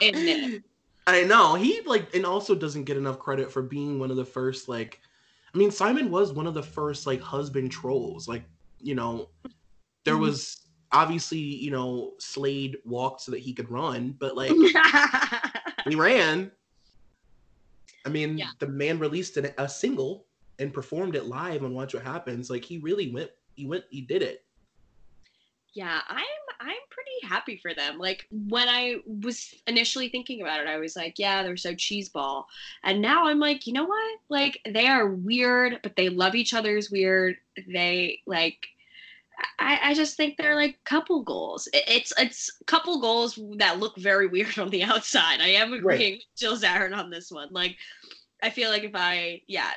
in. 0.00 0.62
I 1.06 1.24
know. 1.24 1.54
He 1.54 1.80
like 1.84 2.14
and 2.14 2.24
also 2.24 2.54
doesn't 2.54 2.84
get 2.84 2.96
enough 2.96 3.18
credit 3.18 3.50
for 3.50 3.62
being 3.62 3.98
one 3.98 4.10
of 4.10 4.16
the 4.16 4.24
first 4.24 4.68
like 4.68 5.00
I 5.52 5.58
mean 5.58 5.70
Simon 5.70 6.10
was 6.10 6.32
one 6.32 6.46
of 6.46 6.54
the 6.54 6.62
first 6.62 7.06
like 7.06 7.20
husband 7.20 7.72
trolls. 7.72 8.28
Like, 8.28 8.44
you 8.80 8.94
know, 8.94 9.28
there 10.04 10.14
Mhm. 10.14 10.20
was 10.20 10.68
obviously, 10.92 11.38
you 11.38 11.70
know, 11.70 12.12
Slade 12.18 12.76
walked 12.84 13.22
so 13.22 13.32
that 13.32 13.40
he 13.40 13.52
could 13.52 13.70
run, 13.70 14.14
but 14.18 14.36
like 14.36 14.52
he 15.88 15.94
ran. 15.96 16.52
I 18.04 18.08
mean, 18.08 18.38
Yeah. 18.38 18.50
the 18.58 18.66
man 18.66 18.98
released 18.98 19.36
an, 19.36 19.52
a 19.58 19.68
single 19.68 20.26
and 20.62 20.72
performed 20.72 21.14
it 21.16 21.26
live 21.26 21.62
on 21.64 21.74
Watch 21.74 21.92
What 21.94 22.02
Happens. 22.04 22.48
Like 22.48 22.64
he 22.64 22.78
really 22.78 23.10
went 23.12 23.30
he 23.54 23.66
went 23.66 23.84
he 23.90 24.00
did 24.00 24.22
it. 24.22 24.44
yeah 25.74 26.00
i'm 26.08 26.24
i'm 26.60 26.76
pretty 26.90 27.26
happy 27.34 27.56
for 27.56 27.74
them 27.74 27.98
like 27.98 28.26
when 28.30 28.68
i 28.68 28.96
was 29.06 29.54
initially 29.66 30.08
thinking 30.08 30.40
about 30.42 30.60
it 30.60 30.66
i 30.68 30.78
was 30.78 30.96
like 30.96 31.18
yeah 31.18 31.42
they're 31.42 31.56
so 31.56 31.74
cheeseball 31.74 32.44
and 32.84 33.00
now 33.02 33.26
i'm 33.26 33.38
like 33.38 33.66
you 33.66 33.72
know 33.72 33.84
what 33.84 34.18
like 34.30 34.58
they 34.70 34.86
are 34.86 35.08
weird 35.08 35.78
but 35.82 35.94
they 35.96 36.08
love 36.08 36.34
each 36.34 36.54
other's 36.54 36.90
weird 36.90 37.36
they 37.68 38.18
like 38.26 38.68
I, 39.58 39.78
I 39.90 39.94
just 39.94 40.16
think 40.16 40.36
they're 40.36 40.54
like 40.54 40.78
couple 40.84 41.22
goals. 41.22 41.66
It- 41.72 41.84
It's 41.88 42.12
it's 42.16 42.50
couple 42.66 43.00
goals 43.00 43.38
that 43.56 43.80
look 43.80 43.96
very 43.96 44.28
weird 44.28 44.56
on 44.58 44.70
the 44.70 44.84
outside. 44.92 45.40
I 45.40 45.48
am 45.48 45.72
agreeing 45.72 46.14
with 46.14 46.36
Jill 46.36 46.56
Zarin 46.56 46.96
on 46.96 47.10
this 47.10 47.32
one. 47.32 47.48
Like, 47.50 47.76
I 48.42 48.50
feel 48.50 48.70
like 48.70 48.84
if 48.84 48.92
I 48.94 49.40
yeah, 49.48 49.70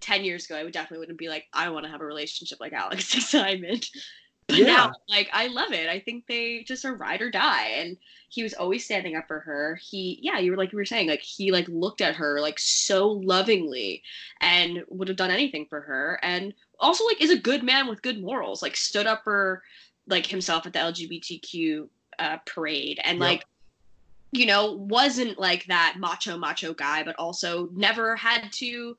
ten 0.00 0.24
years 0.24 0.44
ago, 0.46 0.56
I 0.56 0.64
would 0.64 0.72
definitely 0.72 0.98
wouldn't 1.00 1.18
be 1.18 1.28
like 1.28 1.46
I 1.52 1.70
want 1.70 1.84
to 1.84 1.90
have 1.90 2.00
a 2.00 2.06
relationship 2.06 2.58
like 2.60 2.72
Alex 2.72 3.14
and 3.14 3.22
Simon. 3.22 3.80
But 4.48 4.64
Yeah. 4.64 4.66
now, 4.66 4.90
like, 5.08 5.30
I 5.32 5.46
love 5.46 5.72
it. 5.72 5.88
I 5.88 6.00
think 6.00 6.26
they 6.26 6.64
just 6.66 6.84
are 6.84 6.96
ride 6.96 7.22
or 7.22 7.30
die. 7.30 7.68
And 7.76 7.96
he 8.28 8.42
was 8.42 8.52
always 8.54 8.84
standing 8.84 9.14
up 9.16 9.26
for 9.28 9.40
her. 9.40 9.78
He, 9.80 10.18
yeah, 10.22 10.38
you 10.40 10.50
were 10.50 10.56
like 10.56 10.72
you 10.72 10.76
were 10.76 10.84
saying, 10.84 11.08
like 11.08 11.22
he 11.22 11.52
like 11.52 11.68
looked 11.68 12.00
at 12.00 12.16
her 12.16 12.40
like 12.40 12.58
so 12.58 13.08
lovingly, 13.08 14.02
and 14.40 14.82
would 14.88 15.08
have 15.08 15.16
done 15.16 15.30
anything 15.30 15.66
for 15.70 15.80
her. 15.82 16.18
And 16.22 16.52
also 16.80 17.04
like 17.06 17.20
is 17.22 17.30
a 17.30 17.38
good 17.38 17.62
man 17.62 17.88
with 17.88 18.02
good 18.02 18.20
morals. 18.20 18.60
Like 18.62 18.76
stood 18.76 19.06
up 19.06 19.22
for 19.24 19.62
like 20.08 20.26
himself 20.26 20.66
at 20.66 20.72
the 20.72 20.80
LGBTQ 20.80 21.88
uh, 22.18 22.38
parade, 22.46 23.00
and 23.04 23.18
Yep. 23.18 23.20
like 23.20 23.46
you 24.32 24.46
know 24.46 24.72
wasn't 24.72 25.38
like 25.38 25.66
that 25.66 25.96
macho 25.98 26.36
macho 26.36 26.74
guy, 26.74 27.02
but 27.04 27.16
also 27.16 27.68
never 27.72 28.16
had 28.16 28.50
to 28.52 28.96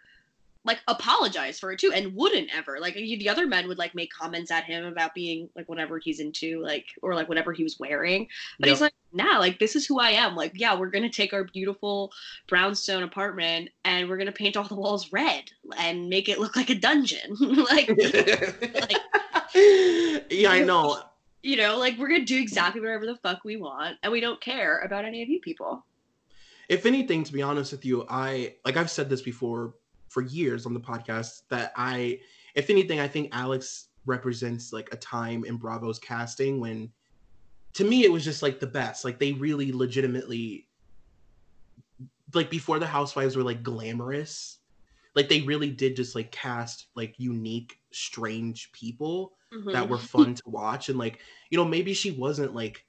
like 0.63 0.79
apologize 0.87 1.59
for 1.59 1.71
it 1.71 1.79
too 1.79 1.91
and 1.91 2.13
wouldn't 2.15 2.49
ever 2.55 2.79
like 2.79 2.93
he- 2.93 3.15
the 3.17 3.29
other 3.29 3.47
men 3.47 3.67
would 3.67 3.77
like 3.77 3.95
make 3.95 4.11
comments 4.13 4.51
at 4.51 4.63
him 4.65 4.85
about 4.85 5.13
being 5.13 5.49
like 5.55 5.67
whatever 5.67 5.97
he's 5.97 6.19
into 6.19 6.61
like 6.61 6.85
or 7.01 7.15
like 7.15 7.27
whatever 7.27 7.51
he 7.51 7.63
was 7.63 7.79
wearing 7.79 8.27
but 8.59 8.69
he's 8.69 8.81
like 8.81 8.93
nah 9.13 9.39
like 9.39 9.59
this 9.59 9.75
is 9.75 9.85
who 9.85 9.99
i 9.99 10.11
am 10.11 10.35
like 10.35 10.51
yeah 10.55 10.77
we're 10.77 10.89
gonna 10.89 11.09
take 11.09 11.33
our 11.33 11.43
beautiful 11.45 12.11
brownstone 12.47 13.03
apartment 13.03 13.69
and 13.85 14.07
we're 14.07 14.17
gonna 14.17 14.31
paint 14.31 14.55
all 14.55 14.63
the 14.63 14.75
walls 14.75 15.11
red 15.11 15.45
and 15.77 16.09
make 16.09 16.29
it 16.29 16.39
look 16.39 16.55
like 16.55 16.69
a 16.69 16.75
dungeon 16.75 17.35
like, 17.39 17.89
like 18.73 19.01
yeah, 20.29 20.51
I 20.51 20.63
know. 20.63 21.01
you 21.43 21.57
know 21.57 21.77
like 21.77 21.97
we're 21.97 22.07
gonna 22.09 22.25
do 22.25 22.39
exactly 22.39 22.79
whatever 22.81 23.05
the 23.05 23.15
fuck 23.17 23.43
we 23.43 23.57
want 23.57 23.97
and 24.03 24.11
we 24.11 24.21
don't 24.21 24.39
care 24.41 24.79
about 24.79 25.05
any 25.05 25.23
of 25.23 25.29
you 25.29 25.39
people 25.41 25.85
If 26.69 26.85
anything, 26.85 27.23
to 27.25 27.33
be 27.33 27.41
honest 27.41 27.73
with 27.73 27.83
you, 27.83 28.05
I 28.09 28.55
like 28.63 28.77
I've 28.77 28.89
said 28.89 29.09
this 29.09 29.21
before 29.21 29.73
for 30.11 30.21
years 30.21 30.65
on 30.65 30.73
the 30.73 30.79
podcast 30.79 31.43
that 31.49 31.71
I, 31.75 32.19
if 32.55 32.69
anything, 32.69 32.99
I 32.99 33.07
think 33.07 33.29
Alex 33.31 33.87
represents 34.05 34.73
like 34.73 34.89
a 34.91 34.97
time 34.97 35.45
in 35.45 35.57
Bravo's 35.57 35.99
casting 35.99 36.59
when, 36.59 36.91
to 37.73 37.85
me, 37.85 38.03
it 38.03 38.11
was 38.11 38.23
just 38.25 38.43
like 38.43 38.59
the 38.59 38.67
best. 38.67 39.05
Like 39.05 39.19
they 39.19 39.31
really 39.31 39.71
legitimately, 39.71 40.67
like 42.33 42.49
before 42.49 42.79
the 42.79 42.87
Housewives 42.87 43.37
were 43.37 43.43
like 43.43 43.63
glamorous, 43.63 44.59
like 45.15 45.29
they 45.29 45.41
really 45.41 45.69
did 45.69 45.95
just 45.95 46.13
like 46.13 46.31
cast 46.31 46.87
like 46.95 47.15
unique, 47.17 47.79
strange 47.91 48.71
people 48.73 49.33
that 49.73 49.87
were 49.87 49.97
fun 49.97 50.33
to 50.33 50.49
watch 50.49 50.87
and 50.87 50.97
like 50.97 51.19
you 51.49 51.57
know 51.57 51.65
maybe 51.65 51.93
she 51.93 52.11
wasn't 52.11 52.55
like 52.55 52.85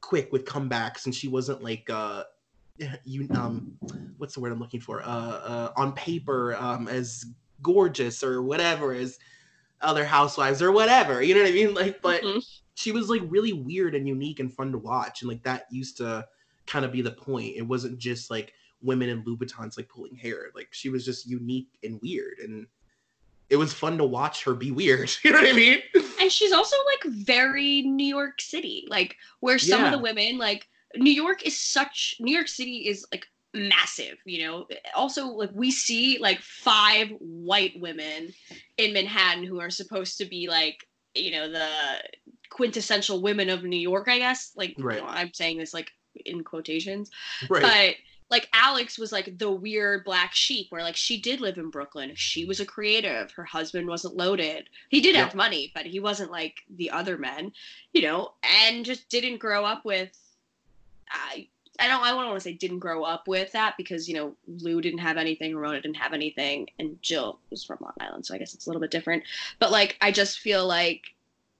quick 0.00 0.32
with 0.32 0.44
comebacks 0.44 1.06
and 1.06 1.14
she 1.14 1.28
wasn't 1.28 1.62
like 1.62 1.88
uh 1.90 2.24
you 3.04 3.28
um 3.34 3.78
what's 4.18 4.34
the 4.34 4.40
word 4.40 4.52
i'm 4.52 4.58
looking 4.60 4.80
for? 4.80 5.02
Uh, 5.02 5.06
uh 5.06 5.72
on 5.76 5.92
paper 5.92 6.54
um 6.56 6.88
as 6.88 7.24
gorgeous 7.62 8.22
or 8.22 8.42
whatever 8.42 8.92
as 8.92 9.18
other 9.80 10.04
housewives 10.04 10.62
or 10.62 10.72
whatever 10.72 11.22
you 11.22 11.34
know 11.34 11.42
what 11.42 11.50
i 11.50 11.52
mean? 11.52 11.74
Like 11.74 12.02
but 12.02 12.22
Mhm. 12.22 12.42
she 12.74 12.92
was 12.92 13.08
like 13.08 13.22
really 13.28 13.52
weird 13.52 13.94
and 13.94 14.06
unique 14.06 14.40
and 14.40 14.52
fun 14.52 14.72
to 14.72 14.78
watch 14.78 15.22
and 15.22 15.28
like 15.30 15.42
that 15.44 15.64
used 15.70 15.96
to 15.98 16.26
kind 16.66 16.84
of 16.84 16.92
be 16.92 17.00
the 17.00 17.12
point. 17.12 17.54
It 17.56 17.62
wasn't 17.62 17.98
just 17.98 18.30
like 18.30 18.52
women 18.82 19.08
in 19.08 19.24
louboutins 19.24 19.76
like 19.76 19.88
pulling 19.88 20.14
hair. 20.16 20.50
Like 20.54 20.68
she 20.72 20.88
was 20.90 21.04
just 21.04 21.26
unique 21.26 21.68
and 21.82 21.98
weird 22.02 22.38
and 22.42 22.66
it 23.48 23.56
was 23.56 23.72
fun 23.72 23.96
to 23.98 24.04
watch 24.04 24.42
her 24.44 24.54
be 24.54 24.72
weird 24.72 25.10
you 25.22 25.30
know 25.30 25.38
what 25.38 25.48
i 25.48 25.52
mean? 25.52 25.78
And 26.20 26.32
she's 26.32 26.52
also 26.52 26.76
like 26.86 27.14
very 27.14 27.82
New 27.82 28.06
York 28.06 28.40
City, 28.40 28.86
like 28.90 29.16
where 29.40 29.58
some 29.58 29.84
of 29.84 29.92
the 29.92 29.98
women 29.98 30.38
like 30.38 30.66
New 30.96 31.12
York 31.12 31.46
is 31.46 31.58
such 31.58 32.16
New 32.20 32.34
York 32.34 32.48
City 32.48 32.88
is 32.88 33.06
like 33.12 33.26
massive, 33.54 34.18
you 34.24 34.44
know. 34.46 34.66
Also, 34.94 35.28
like 35.28 35.50
we 35.52 35.70
see 35.70 36.18
like 36.20 36.40
five 36.40 37.08
white 37.20 37.72
women 37.80 38.32
in 38.76 38.92
Manhattan 38.92 39.44
who 39.44 39.60
are 39.60 39.70
supposed 39.70 40.18
to 40.18 40.24
be 40.24 40.48
like 40.48 40.86
you 41.14 41.30
know 41.30 41.50
the 41.50 41.68
quintessential 42.50 43.22
women 43.22 43.48
of 43.48 43.64
New 43.64 43.78
York, 43.78 44.08
I 44.08 44.18
guess. 44.18 44.52
Like 44.56 44.76
you 44.78 44.84
know, 44.84 45.06
I'm 45.06 45.32
saying 45.32 45.58
this 45.58 45.74
like 45.74 45.90
in 46.24 46.44
quotations, 46.44 47.10
right 47.48 47.62
but 47.62 47.94
like 48.28 48.48
Alex 48.52 48.98
was 48.98 49.12
like 49.12 49.38
the 49.38 49.50
weird 49.50 50.04
black 50.04 50.34
sheep 50.34 50.66
where 50.70 50.82
like 50.82 50.96
she 50.96 51.20
did 51.20 51.40
live 51.40 51.58
in 51.58 51.70
Brooklyn. 51.70 52.10
She 52.16 52.44
was 52.44 52.58
a 52.58 52.66
creative. 52.66 53.30
Her 53.30 53.44
husband 53.44 53.86
wasn't 53.86 54.16
loaded. 54.16 54.68
He 54.88 55.00
did 55.00 55.14
Yeah. 55.14 55.24
have 55.26 55.34
money, 55.36 55.70
but 55.74 55.86
he 55.86 56.00
wasn't 56.00 56.32
like 56.32 56.56
the 56.68 56.90
other 56.90 57.16
men, 57.18 57.52
you 57.92 58.02
know, 58.02 58.32
and 58.42 58.84
just 58.84 59.08
didn't 59.08 59.38
grow 59.38 59.64
up 59.64 59.84
with 59.84 60.10
I 61.10 61.48
I 61.78 61.88
don't 61.88 62.02
I 62.02 62.10
don't 62.10 62.24
want 62.26 62.34
to 62.34 62.40
say 62.40 62.54
didn't 62.54 62.78
grow 62.78 63.02
up 63.04 63.28
with 63.28 63.52
that 63.52 63.74
because 63.76 64.08
you 64.08 64.14
know 64.14 64.36
Lou 64.46 64.80
didn't 64.80 65.00
have 65.00 65.16
anything, 65.16 65.54
Ramona 65.54 65.80
didn't 65.80 65.96
have 65.96 66.12
anything, 66.12 66.68
and 66.78 67.00
Jill 67.02 67.40
was 67.50 67.64
from 67.64 67.78
Long 67.80 67.92
Island, 68.00 68.26
so 68.26 68.34
I 68.34 68.38
guess 68.38 68.54
it's 68.54 68.66
a 68.66 68.70
little 68.70 68.80
bit 68.80 68.90
different. 68.90 69.24
But 69.58 69.70
like 69.70 69.96
I 70.00 70.10
just 70.12 70.38
feel 70.38 70.66
like 70.66 71.02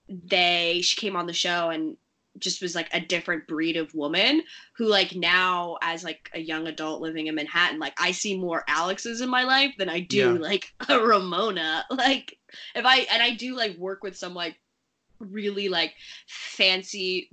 they 0.09 0.81
she 0.83 0.99
came 0.99 1.15
on 1.15 1.27
the 1.27 1.33
show 1.33 1.69
and 1.69 1.97
just 2.39 2.61
was 2.61 2.75
like 2.75 2.87
a 2.93 2.99
different 2.99 3.47
breed 3.47 3.77
of 3.77 3.93
woman 3.95 4.43
who 4.75 4.85
like 4.85 5.15
now 5.15 5.77
as 5.81 6.03
like 6.03 6.29
a 6.33 6.39
young 6.39 6.67
adult 6.67 7.01
living 7.01 7.27
in 7.27 7.35
Manhattan, 7.35 7.79
like 7.79 7.93
I 7.99 8.11
see 8.11 8.37
more 8.37 8.63
Alexes 8.67 9.21
in 9.21 9.29
my 9.29 9.43
life 9.43 9.73
than 9.77 9.89
I 9.89 10.01
do 10.01 10.17
Yeah. 10.17 10.31
like 10.33 10.71
a 10.89 10.99
Ramona. 10.99 11.85
Like 11.91 12.37
if 12.75 12.85
I 12.85 12.99
and 13.11 13.23
I 13.23 13.31
do 13.33 13.55
like 13.55 13.75
work 13.77 14.03
with 14.03 14.15
some 14.15 14.33
like 14.35 14.59
really 15.19 15.67
like 15.67 15.93
fancy 16.27 17.29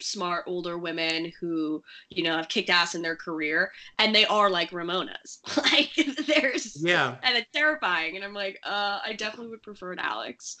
smart 0.00 0.44
older 0.46 0.78
women 0.78 1.32
who 1.40 1.82
you 2.08 2.22
know 2.22 2.36
have 2.36 2.48
kicked 2.48 2.70
ass 2.70 2.94
in 2.94 3.02
their 3.02 3.16
career 3.16 3.70
and 3.98 4.14
they 4.14 4.24
are 4.26 4.50
like 4.50 4.70
ramonas 4.70 5.38
like 5.72 5.90
there's 6.26 6.76
Yeah. 6.82 7.16
and 7.22 7.36
it's 7.36 7.50
terrifying 7.52 8.16
and 8.16 8.24
i'm 8.24 8.34
like 8.34 8.58
uh 8.64 9.00
i 9.04 9.12
definitely 9.12 9.48
would 9.50 9.62
prefer 9.62 9.92
an 9.92 9.98
alex 9.98 10.56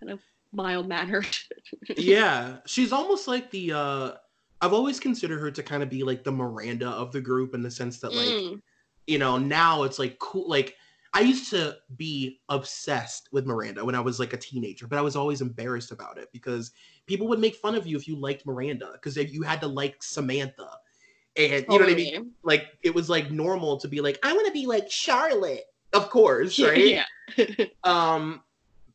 kind 0.00 0.12
of 0.12 0.20
mild 0.52 0.88
mannered 0.88 1.36
yeah. 1.96 2.56
She's 2.66 2.92
almost 2.92 3.28
like 3.28 3.50
the 3.50 3.72
uh 3.72 4.12
I've 4.60 4.72
always 4.72 5.00
considered 5.00 5.38
her 5.40 5.50
to 5.50 5.62
kind 5.62 5.82
of 5.82 5.88
be 5.88 6.02
like 6.02 6.22
the 6.24 6.32
Miranda 6.32 6.88
of 6.88 7.12
the 7.12 7.20
group 7.20 7.54
in 7.54 7.62
the 7.62 7.70
sense 7.70 7.98
that 8.00 8.12
like 8.12 8.26
Mm. 8.26 8.60
you 9.06 9.18
know, 9.18 9.38
now 9.38 9.84
it's 9.84 9.98
like 9.98 10.18
cool. 10.18 10.48
Like 10.48 10.76
I 11.12 11.20
used 11.20 11.50
to 11.50 11.76
be 11.96 12.40
obsessed 12.48 13.28
with 13.32 13.46
Miranda 13.46 13.84
when 13.84 13.94
I 13.94 14.00
was 14.00 14.20
like 14.20 14.32
a 14.32 14.36
teenager, 14.36 14.86
but 14.86 14.98
I 14.98 15.02
was 15.02 15.16
always 15.16 15.40
embarrassed 15.40 15.90
about 15.90 16.18
it 16.18 16.28
because 16.32 16.70
people 17.06 17.26
would 17.28 17.40
make 17.40 17.56
fun 17.56 17.74
of 17.74 17.86
you 17.86 17.96
if 17.96 18.06
you 18.06 18.16
liked 18.16 18.46
Miranda 18.46 18.90
because 18.92 19.16
you 19.16 19.42
had 19.42 19.60
to 19.62 19.66
like 19.66 20.02
Samantha. 20.02 20.70
And 21.36 21.64
you 21.68 21.78
know 21.78 21.84
what 21.84 21.92
I 21.92 21.96
mean? 21.96 22.32
Like 22.42 22.68
it 22.82 22.94
was 22.94 23.08
like 23.10 23.30
normal 23.30 23.76
to 23.78 23.88
be 23.88 24.00
like, 24.00 24.18
I 24.22 24.32
want 24.32 24.46
to 24.46 24.52
be 24.52 24.66
like 24.66 24.90
Charlotte, 24.90 25.64
of 25.92 26.10
course, 26.10 26.58
right? 26.60 27.04
yeah 27.36 27.66
Um, 27.84 28.42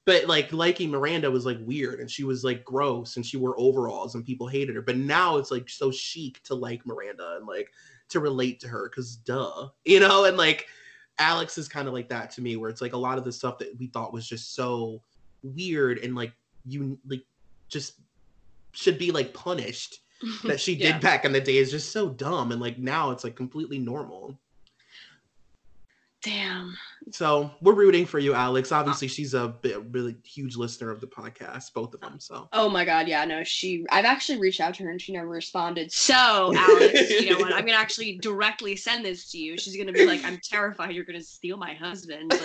but 0.05 0.28
like 0.28 0.53
liking 0.53 0.91
Miranda 0.91 1.30
was 1.30 1.45
like 1.45 1.57
weird 1.61 1.99
and 1.99 2.09
she 2.09 2.24
was 2.24 2.43
like 2.43 2.63
gross 2.63 3.16
and 3.16 3.26
she 3.26 3.38
wore 3.38 3.59
overalls 3.59 4.16
and 4.16 4.24
people 4.24 4.47
hated 4.47 4.76
her. 4.76 4.82
But 4.82 4.97
now 4.97 5.38
it's 5.38 5.51
like 5.51 5.68
so 5.68 5.91
chic 5.91 6.41
to 6.43 6.55
like 6.55 6.86
Miranda 6.86 7.38
and 7.38 7.47
like 7.47 7.72
to 8.09 8.20
relate 8.20 8.59
to 8.61 8.68
her 8.68 8.88
because 8.88 9.16
duh, 9.18 9.70
you 9.84 9.99
know, 9.99 10.26
and 10.26 10.38
like 10.38 10.68
Alex 11.18 11.57
is 11.57 11.68
kind 11.68 11.88
of 11.88 11.93
like 11.93 12.09
that 12.09 12.32
to 12.32 12.41
me, 12.41 12.55
where 12.57 12.70
it's 12.70 12.82
like 12.82 12.93
a 12.93 12.97
lot 12.97 13.18
of 13.18 13.24
the 13.24 13.32
stuff 13.32 13.57
that 13.59 13.78
we 13.80 13.88
thought 13.88 14.13
was 14.13 14.28
just 14.28 14.55
so 14.55 15.01
weird 15.43 15.99
and 15.99 16.16
like 16.16 16.34
you 16.66 16.97
like 17.07 17.24
just 17.70 18.01
should 18.74 18.97
be 18.97 19.11
like 19.11 19.34
punished 19.34 19.99
that 20.43 20.59
she 20.59 20.76
did 20.76 20.86
Yeah. 20.86 20.99
back 20.99 21.24
in 21.26 21.32
the 21.32 21.41
day 21.41 21.57
is 21.57 21.72
just 21.72 21.91
so 21.91 22.09
dumb 22.09 22.51
and 22.51 22.61
like 22.61 22.78
now 22.80 23.11
it's 23.11 23.24
like 23.24 23.36
completely 23.36 23.78
normal. 23.80 24.39
Damn 26.26 26.76
So 27.11 27.51
we're 27.61 27.76
rooting 27.76 28.07
for 28.07 28.17
you, 28.17 28.34
Alex. 28.34 28.71
Oh. 28.71 28.78
Obviously, 28.78 29.07
she's 29.07 29.36
a 29.36 29.49
bi- 29.49 29.78
really 29.91 30.15
huge 30.26 30.55
listener 30.57 30.89
of 30.89 30.99
the 30.99 31.05
podcast, 31.07 31.71
both 31.73 31.93
of 31.93 32.01
them. 32.01 32.19
So 32.19 32.49
Oh 32.51 32.67
my 32.67 32.84
god, 32.84 33.07
yeah, 33.07 33.23
no, 33.26 33.43
she 33.43 33.86
I've 33.91 34.05
actually 34.05 34.39
reached 34.39 34.59
out 34.59 34.73
to 34.76 34.84
her 34.84 34.89
and 34.89 34.99
she 34.99 35.13
never 35.13 35.28
responded. 35.30 35.91
So, 35.91 36.51
Alex, 36.55 37.11
you 37.21 37.30
know 37.30 37.38
what? 37.38 37.53
I'm 37.53 37.63
gonna 37.65 37.78
actually 37.78 38.17
directly 38.17 38.76
send 38.76 39.05
this 39.05 39.30
to 39.32 39.38
you. 39.38 39.55
She's 39.57 39.78
gonna 39.78 39.91
be 39.93 40.05
like, 40.07 40.26
I'm 40.26 40.39
terrified 40.43 40.95
you're 40.95 41.05
gonna 41.05 41.21
steal 41.21 41.57
my 41.57 41.73
husband. 41.76 42.34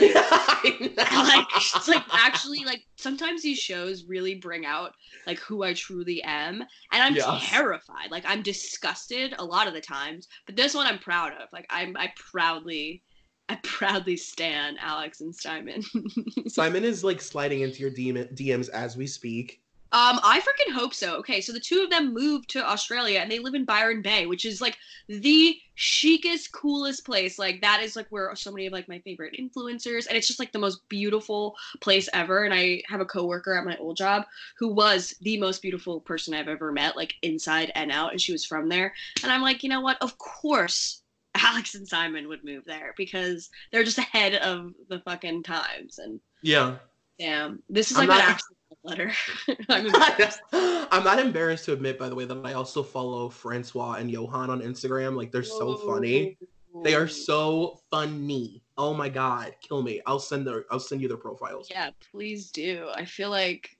Like, 0.62 0.94
like 0.98 1.46
it's 1.56 1.88
like 1.88 2.04
actually 2.12 2.66
like 2.66 2.82
sometimes 2.96 3.40
these 3.42 3.58
shows 3.58 4.04
really 4.04 4.34
bring 4.34 4.66
out 4.66 4.92
like 5.26 5.38
who 5.38 5.62
I 5.62 5.72
truly 5.72 6.22
am. 6.22 6.60
And 6.92 7.02
I'm 7.02 7.14
Yes. 7.14 7.48
terrified. 7.48 8.10
Like 8.10 8.24
I'm 8.26 8.42
disgusted 8.42 9.34
a 9.38 9.44
lot 9.44 9.66
of 9.68 9.72
the 9.72 9.80
times. 9.80 10.28
But 10.44 10.56
this 10.56 10.74
one 10.74 10.86
I'm 10.86 10.98
proud 10.98 11.32
of. 11.32 11.48
Like 11.50 11.66
I'm 11.70 11.96
I 11.96 12.12
proudly 12.14 13.02
I 13.50 13.56
proudly 13.64 14.16
stand 14.16 14.78
Alex 14.80 15.20
and 15.20 15.34
Simon. 15.34 15.82
Simon 16.46 16.84
is 16.84 17.02
like 17.02 17.20
sliding 17.20 17.62
into 17.62 17.80
your 17.80 17.90
DM- 17.90 18.32
DMs 18.32 18.68
as 18.68 18.96
we 18.96 19.08
speak. 19.08 19.60
Um, 19.92 20.20
I 20.22 20.38
freaking 20.38 20.72
hope 20.72 20.94
so. 20.94 21.16
Okay, 21.16 21.40
so 21.40 21.52
the 21.52 21.58
two 21.58 21.82
of 21.82 21.90
them 21.90 22.14
moved 22.14 22.48
to 22.50 22.64
Australia 22.64 23.18
and 23.18 23.28
they 23.28 23.40
live 23.40 23.54
in 23.54 23.64
Byron 23.64 24.02
Bay, 24.02 24.26
which 24.26 24.44
is 24.44 24.60
like 24.60 24.78
the 25.08 25.56
chicest, 25.74 26.52
coolest 26.52 27.04
place. 27.04 27.40
Like 27.40 27.60
that 27.62 27.82
is 27.82 27.96
like 27.96 28.06
where 28.10 28.32
so 28.36 28.52
many 28.52 28.68
of 28.68 28.72
like 28.72 28.86
my 28.86 29.00
favorite 29.00 29.34
influencers, 29.36 30.06
and 30.06 30.16
it's 30.16 30.28
just 30.28 30.38
like 30.38 30.52
the 30.52 30.60
most 30.60 30.88
beautiful 30.88 31.56
place 31.80 32.08
ever. 32.12 32.44
And 32.44 32.54
I 32.54 32.84
have 32.86 33.00
a 33.00 33.04
coworker 33.04 33.58
at 33.58 33.64
my 33.64 33.76
old 33.78 33.96
job 33.96 34.26
who 34.58 34.72
was 34.72 35.12
the 35.22 35.40
most 35.40 35.60
beautiful 35.60 36.00
person 36.00 36.34
I've 36.34 36.46
ever 36.46 36.70
met, 36.70 36.94
like 36.94 37.14
inside 37.22 37.72
and 37.74 37.90
out, 37.90 38.12
and 38.12 38.20
she 38.20 38.30
was 38.30 38.44
from 38.44 38.68
there. 38.68 38.94
And 39.24 39.32
I'm 39.32 39.42
like, 39.42 39.64
you 39.64 39.70
know 39.70 39.80
what? 39.80 40.00
Of 40.00 40.18
course. 40.18 41.02
Alex 41.42 41.74
and 41.74 41.86
Simon 41.86 42.28
would 42.28 42.44
move 42.44 42.64
there 42.66 42.94
because 42.96 43.50
they're 43.72 43.84
just 43.84 43.98
ahead 43.98 44.34
of 44.36 44.72
the 44.88 45.00
fucking 45.00 45.42
times. 45.42 45.98
And 45.98 46.20
Yeah. 46.42 46.76
damn, 47.18 47.62
this 47.68 47.90
is 47.90 47.98
I'm 47.98 48.08
like 48.08 48.20
an 48.20 48.26
not- 48.26 48.34
actual 48.34 48.56
letter. 48.84 49.12
I'm 49.68 49.86
embarrassed. 49.86 50.40
I'm 50.52 51.04
not 51.04 51.18
embarrassed 51.18 51.64
to 51.66 51.72
admit, 51.72 51.98
by 51.98 52.08
the 52.08 52.14
way, 52.14 52.24
that 52.24 52.44
I 52.44 52.52
also 52.54 52.82
follow 52.82 53.28
Francois 53.28 53.94
and 53.94 54.10
Johan 54.10 54.50
on 54.50 54.60
Instagram. 54.60 55.16
Like 55.16 55.32
they're 55.32 55.42
so 55.42 55.76
funny. 55.76 56.36
They 56.84 56.94
are 56.94 57.08
so 57.08 57.80
funny. 57.90 58.62
Oh 58.78 58.94
my 58.94 59.08
god, 59.08 59.54
kill 59.60 59.82
me. 59.82 60.00
I'll 60.06 60.20
send 60.20 60.46
their 60.46 60.64
I'll 60.70 60.78
send 60.80 61.00
you 61.02 61.08
their 61.08 61.16
profiles. 61.16 61.68
Yeah, 61.68 61.90
please 62.12 62.50
do. 62.52 62.88
I 62.94 63.04
feel 63.04 63.28
like, 63.28 63.76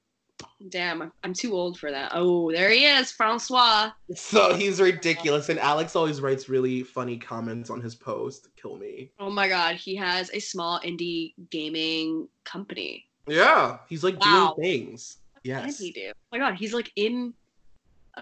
damn, 0.69 1.03
I'm- 1.23 1.35
too 1.35 1.55
old 1.55 1.79
for 1.79 1.91
that. 1.91 2.13
Oh, 2.15 2.51
there 2.53 2.71
he 2.71 2.85
is, 2.87 3.11
Francois. 3.13 3.91
So 4.15 4.55
he's 4.55 4.81
ridiculous. 4.81 5.49
And 5.49 5.59
Alex 5.59 5.95
always 5.97 6.21
writes 6.21 6.49
really 6.49 6.83
funny 6.83 7.17
comments 7.17 7.71
on 7.71 7.81
his 7.81 7.95
post. 7.95 8.49
Kill 8.61 8.77
me. 8.77 9.11
Oh 9.19 9.31
my 9.31 9.49
god, 9.49 9.77
he 9.77 9.95
has 9.97 10.31
a 10.33 10.41
small 10.41 10.81
indie 10.81 11.35
gaming 11.51 12.29
company. 12.45 13.07
Yeah. 13.27 13.79
He's 13.89 14.03
like 14.05 14.19
Wow. 14.21 14.55
doing 14.57 14.69
things. 14.89 15.19
What 15.35 15.41
Yes. 15.45 15.79
he 15.79 15.93
do? 15.93 16.11
Oh 16.11 16.15
my 16.33 16.39
god, 16.39 16.55
he's 16.57 16.75
like 16.75 16.91
in. 16.97 17.33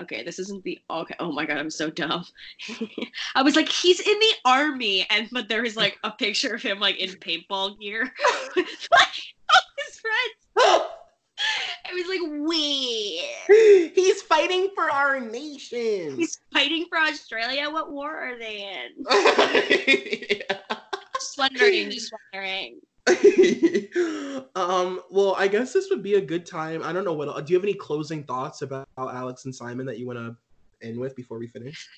Okay, 0.03 0.23
this 0.23 0.39
isn't 0.39 0.63
the 0.65 0.79
okay. 0.91 1.15
Oh 1.19 1.33
my 1.33 1.45
god, 1.47 1.57
I'm 1.57 1.71
so 1.71 1.91
dumb. 1.91 2.25
I 3.35 3.43
was 3.43 3.57
like, 3.57 3.69
he's 3.69 3.99
in 4.01 4.19
the 4.19 4.33
army, 4.45 5.07
and 5.11 5.29
but 5.33 5.49
there 5.49 5.63
was 5.63 5.77
like 5.77 5.99
a 6.05 6.11
picture 6.13 6.55
of 6.55 6.63
him 6.63 6.79
like 6.79 6.99
in 6.99 7.11
paintball 7.11 7.81
gear, 7.81 8.03
with 8.55 8.89
like 8.93 9.35
all 9.51 9.61
his 9.87 9.99
friends. 9.99 10.83
I 11.89 11.95
was 11.95 12.07
like, 12.09 12.21
wait. 12.49 13.93
He's 13.95 14.23
fighting 14.23 14.71
for 14.75 14.91
our 14.91 15.21
nation. 15.21 16.17
He's 16.17 16.41
fighting 16.53 16.87
for 16.89 16.99
Australia. 16.99 17.71
What 17.71 17.93
war 17.93 18.15
are 18.15 18.39
they 18.39 18.69
in? 18.69 19.05
Just 21.15 21.39
wondering. 21.39 21.91
Just 21.91 22.13
wondering. 22.33 22.81
um, 24.55 25.01
well, 25.11 25.35
I 25.39 25.49
guess 25.49 25.73
this 25.73 25.89
would 25.91 26.03
be 26.03 26.15
a 26.15 26.21
good 26.21 26.45
time. 26.45 26.83
I 26.83 26.93
don't 26.93 27.05
know 27.05 27.15
what. 27.15 27.47
Do 27.47 27.53
you 27.53 27.59
have 27.59 27.65
any 27.65 27.75
closing 27.75 28.25
thoughts 28.25 28.63
about 28.63 28.87
Alex 28.99 29.45
and 29.47 29.55
Simon 29.55 29.87
that 29.87 29.99
you 29.99 30.07
want 30.07 30.19
to 30.19 30.37
end 30.87 30.99
with 30.99 31.17
before 31.17 31.39
we 31.39 31.49
finish? 31.49 31.89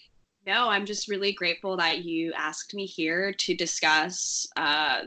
No, 0.47 0.69
I'm 0.69 0.86
just 0.86 1.09
really 1.09 1.32
grateful 1.32 1.77
that 1.77 2.05
you 2.05 2.32
asked 2.32 2.74
me 2.74 2.86
here 2.86 3.32
to 3.32 3.55
discuss 3.55 4.47
uh, 4.56 5.02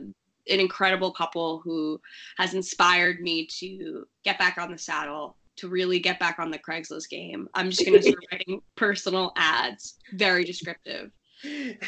an 0.49 0.60
incredible 0.60 1.11
couple 1.11 1.61
who 1.64 1.99
has 2.38 2.53
inspired 2.53 3.22
me 3.22 3.45
to 3.60 4.06
get 4.24 4.38
back 4.40 4.57
on 4.57 4.72
the 4.72 4.78
saddle, 4.78 5.38
to 5.57 5.70
really 5.70 5.99
get 5.99 6.20
back 6.20 6.40
on 6.40 6.52
the 6.52 6.60
Craigslist 6.60 7.10
game. 7.10 7.48
I'm 7.53 7.70
just 7.70 7.86
going 7.86 7.94
to 7.99 8.02
start 8.03 8.24
writing 8.32 8.61
personal 8.76 9.32
ads, 9.36 9.98
very 10.14 10.44
descriptive. 10.44 11.11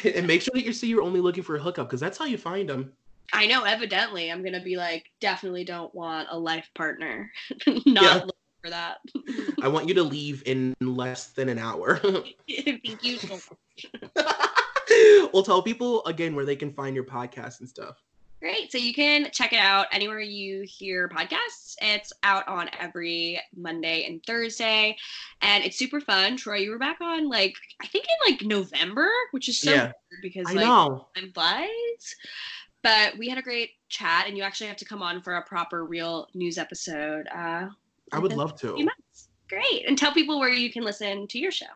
and 0.04 0.26
make 0.26 0.42
sure 0.42 0.52
that 0.54 0.64
you 0.64 0.72
see 0.72 0.86
you're 0.88 1.02
only 1.02 1.20
looking 1.20 1.42
for 1.42 1.56
a 1.56 1.60
hookup 1.60 1.88
because 1.88 2.00
that's 2.00 2.18
how 2.18 2.24
you 2.26 2.38
find 2.38 2.68
them. 2.68 2.92
I 3.32 3.46
know, 3.46 3.64
evidently, 3.64 4.30
I'm 4.30 4.42
going 4.42 4.52
to 4.54 4.60
be 4.60 4.76
like, 4.76 5.10
definitely 5.20 5.64
don't 5.64 5.92
want 5.94 6.28
a 6.30 6.38
life 6.38 6.70
partner. 6.74 7.30
Not 7.66 7.86
Yeah. 7.86 8.14
looking 8.14 8.30
for 8.62 8.70
that. 8.70 8.98
I 9.62 9.68
want 9.68 9.88
you 9.88 9.94
to 9.94 10.02
leave 10.04 10.42
in 10.46 10.74
less 10.80 11.28
than 11.28 11.48
an 11.48 11.58
hour. 11.58 11.96
Thank 11.98 12.34
you 13.02 13.18
so 13.18 13.34
much. 13.34 13.86
we'll 15.32 15.42
tell 15.42 15.60
people 15.62 16.04
again 16.06 16.34
where 16.36 16.44
they 16.44 16.56
can 16.56 16.72
find 16.72 16.94
your 16.94 17.04
podcast 17.04 17.58
and 17.60 17.68
stuff. 17.68 17.96
Great. 18.46 18.70
So 18.70 18.78
you 18.78 18.94
can 18.94 19.28
check 19.32 19.52
it 19.52 19.58
out 19.58 19.88
anywhere 19.90 20.20
you 20.20 20.64
hear 20.68 21.08
podcasts. 21.08 21.74
It's 21.82 22.12
out 22.22 22.46
on 22.46 22.70
every 22.78 23.40
Monday 23.56 24.06
and 24.06 24.22
Thursday. 24.24 24.96
And 25.42 25.64
it's 25.64 25.76
super 25.76 26.00
fun. 26.00 26.36
Troy, 26.36 26.58
you 26.58 26.70
were 26.70 26.78
back 26.78 27.00
on 27.00 27.28
like 27.28 27.56
I 27.82 27.88
think 27.88 28.04
in 28.04 28.32
like 28.32 28.42
November, 28.42 29.08
which 29.32 29.48
is 29.48 29.58
so 29.58 29.72
Yeah. 29.72 29.82
weird 30.12 30.22
because 30.22 30.46
I 30.48 30.52
like 30.52 30.64
know. 30.64 31.08
time 31.16 31.32
flies. 31.32 32.14
But 32.84 33.18
we 33.18 33.28
had 33.28 33.36
a 33.36 33.42
great 33.42 33.70
chat 33.88 34.26
and 34.28 34.36
you 34.36 34.44
actually 34.44 34.68
have 34.68 34.76
to 34.76 34.84
come 34.84 35.02
on 35.02 35.22
for 35.22 35.34
a 35.34 35.42
proper 35.42 35.84
real 35.84 36.28
news 36.34 36.56
episode. 36.56 37.26
Uh 37.34 37.66
I 38.12 38.20
would 38.20 38.32
love 38.32 38.54
to. 38.60 38.74
months. 38.74 39.28
Great. 39.48 39.88
And 39.88 39.98
tell 39.98 40.12
people 40.12 40.38
where 40.38 40.50
you 40.50 40.72
can 40.72 40.84
listen 40.84 41.26
to 41.26 41.38
your 41.40 41.50
show. 41.50 41.66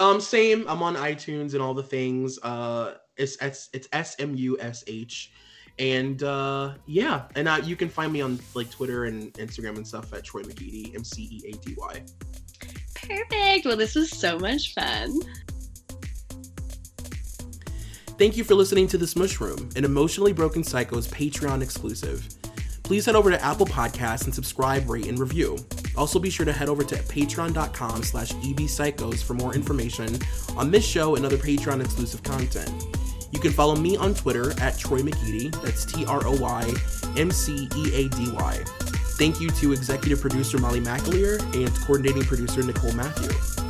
Um, 0.00 0.20
same. 0.20 0.64
I'm 0.66 0.82
on 0.82 0.96
iTunes 0.96 1.52
and 1.52 1.62
all 1.62 1.74
the 1.74 1.84
things. 1.84 2.36
Uh, 2.42 2.94
it's 3.16 3.36
it's 3.40 3.68
it's 3.72 3.86
S 3.92 4.16
M 4.18 4.34
U 4.34 4.58
S 4.58 4.82
H, 4.88 5.30
and 5.78 6.22
uh, 6.22 6.74
yeah, 6.86 7.24
and 7.36 7.48
uh, 7.48 7.60
you 7.64 7.76
can 7.76 7.88
find 7.88 8.12
me 8.12 8.20
on 8.20 8.38
like 8.54 8.70
Twitter 8.70 9.04
and 9.04 9.32
Instagram 9.34 9.76
and 9.76 9.86
stuff 9.86 10.12
at 10.12 10.24
Troy 10.24 10.42
McEady, 10.42 10.94
M 10.94 11.04
C 11.04 11.22
E 11.22 11.48
A 11.48 11.52
D 11.64 11.74
Y. 11.76 12.02
Perfect. 12.94 13.66
Well, 13.66 13.76
this 13.76 13.94
was 13.94 14.10
so 14.10 14.38
much 14.38 14.74
fun. 14.74 15.20
Thank 18.18 18.36
you 18.36 18.44
for 18.44 18.54
listening 18.54 18.86
to 18.88 18.98
This 18.98 19.16
Mushroom, 19.16 19.70
an 19.76 19.84
Emotionally 19.86 20.34
Broken 20.34 20.62
Psycho's 20.62 21.08
Patreon 21.08 21.62
exclusive. 21.62 22.28
Please 22.82 23.06
head 23.06 23.14
over 23.14 23.30
to 23.30 23.42
Apple 23.42 23.64
Podcasts 23.64 24.24
and 24.24 24.34
subscribe, 24.34 24.90
rate, 24.90 25.06
and 25.06 25.18
review. 25.18 25.56
Also 25.96 26.18
be 26.18 26.28
sure 26.28 26.44
to 26.44 26.52
head 26.52 26.68
over 26.68 26.84
to 26.84 26.96
patreon.com 26.96 28.02
slash 28.02 28.32
ebpsychos 28.32 29.22
for 29.22 29.34
more 29.34 29.54
information 29.54 30.18
on 30.56 30.70
this 30.70 30.84
show 30.84 31.14
and 31.14 31.24
other 31.24 31.38
Patreon 31.38 31.80
exclusive 31.80 32.22
content. 32.22 32.70
You 33.32 33.40
can 33.40 33.52
follow 33.52 33.76
me 33.76 33.96
on 33.96 34.14
Twitter 34.14 34.52
at 34.60 34.78
Troy 34.78 35.00
McEady, 35.00 35.50
that's 35.62 35.84
T-R-O-Y 35.84 36.74
M-C-E-A-D-Y. 37.16 38.64
Thank 39.18 39.40
you 39.40 39.50
to 39.50 39.72
executive 39.72 40.20
producer 40.20 40.58
Molly 40.58 40.80
McAleer 40.80 41.40
and 41.54 41.74
coordinating 41.80 42.24
producer 42.24 42.62
Nicole 42.62 42.92
Matthew. 42.92 43.69